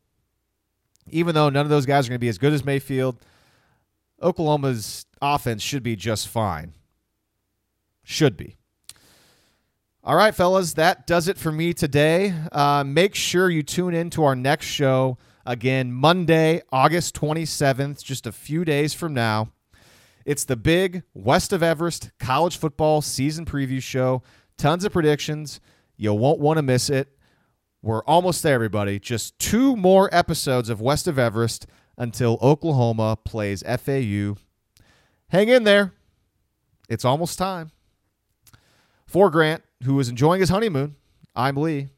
even 1.10 1.34
though 1.34 1.48
none 1.48 1.66
of 1.66 1.70
those 1.70 1.86
guys 1.86 2.06
are 2.06 2.10
going 2.10 2.18
to 2.18 2.24
be 2.24 2.28
as 2.28 2.38
good 2.38 2.52
as 2.52 2.64
Mayfield, 2.64 3.16
Oklahoma's 4.22 5.06
offense 5.20 5.62
should 5.62 5.82
be 5.82 5.96
just 5.96 6.28
fine. 6.28 6.74
Should 8.02 8.36
be. 8.36 8.56
All 10.02 10.16
right, 10.16 10.34
fellas, 10.34 10.74
that 10.74 11.06
does 11.06 11.28
it 11.28 11.38
for 11.38 11.50
me 11.50 11.72
today. 11.72 12.34
Uh, 12.52 12.84
make 12.84 13.14
sure 13.14 13.48
you 13.48 13.62
tune 13.62 13.94
in 13.94 14.10
to 14.10 14.24
our 14.24 14.36
next 14.36 14.66
show 14.66 15.16
again 15.46 15.92
Monday, 15.92 16.60
August 16.70 17.14
27th, 17.18 18.02
just 18.02 18.26
a 18.26 18.32
few 18.32 18.66
days 18.66 18.92
from 18.92 19.14
now. 19.14 19.50
It's 20.24 20.44
the 20.44 20.56
big 20.56 21.02
West 21.12 21.52
of 21.52 21.62
Everest 21.62 22.10
college 22.18 22.56
football 22.56 23.02
season 23.02 23.44
preview 23.44 23.82
show. 23.82 24.22
Tons 24.56 24.84
of 24.84 24.92
predictions. 24.92 25.60
You 25.96 26.14
won't 26.14 26.40
want 26.40 26.56
to 26.56 26.62
miss 26.62 26.88
it. 26.88 27.08
We're 27.82 28.02
almost 28.04 28.42
there, 28.42 28.54
everybody. 28.54 28.98
Just 28.98 29.38
two 29.38 29.76
more 29.76 30.08
episodes 30.10 30.70
of 30.70 30.80
West 30.80 31.06
of 31.06 31.18
Everest 31.18 31.66
until 31.98 32.38
Oklahoma 32.40 33.18
plays 33.22 33.62
FAU. 33.62 34.36
Hang 35.28 35.48
in 35.48 35.64
there. 35.64 35.92
It's 36.88 37.04
almost 37.04 37.38
time. 37.38 37.70
For 39.06 39.30
Grant, 39.30 39.62
who 39.84 40.00
is 40.00 40.08
enjoying 40.08 40.40
his 40.40 40.48
honeymoon. 40.48 40.96
I'm 41.36 41.56
Lee. 41.56 41.88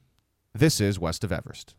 This 0.52 0.80
is 0.80 0.98
West 0.98 1.22
of 1.22 1.30
Everest. 1.30 1.75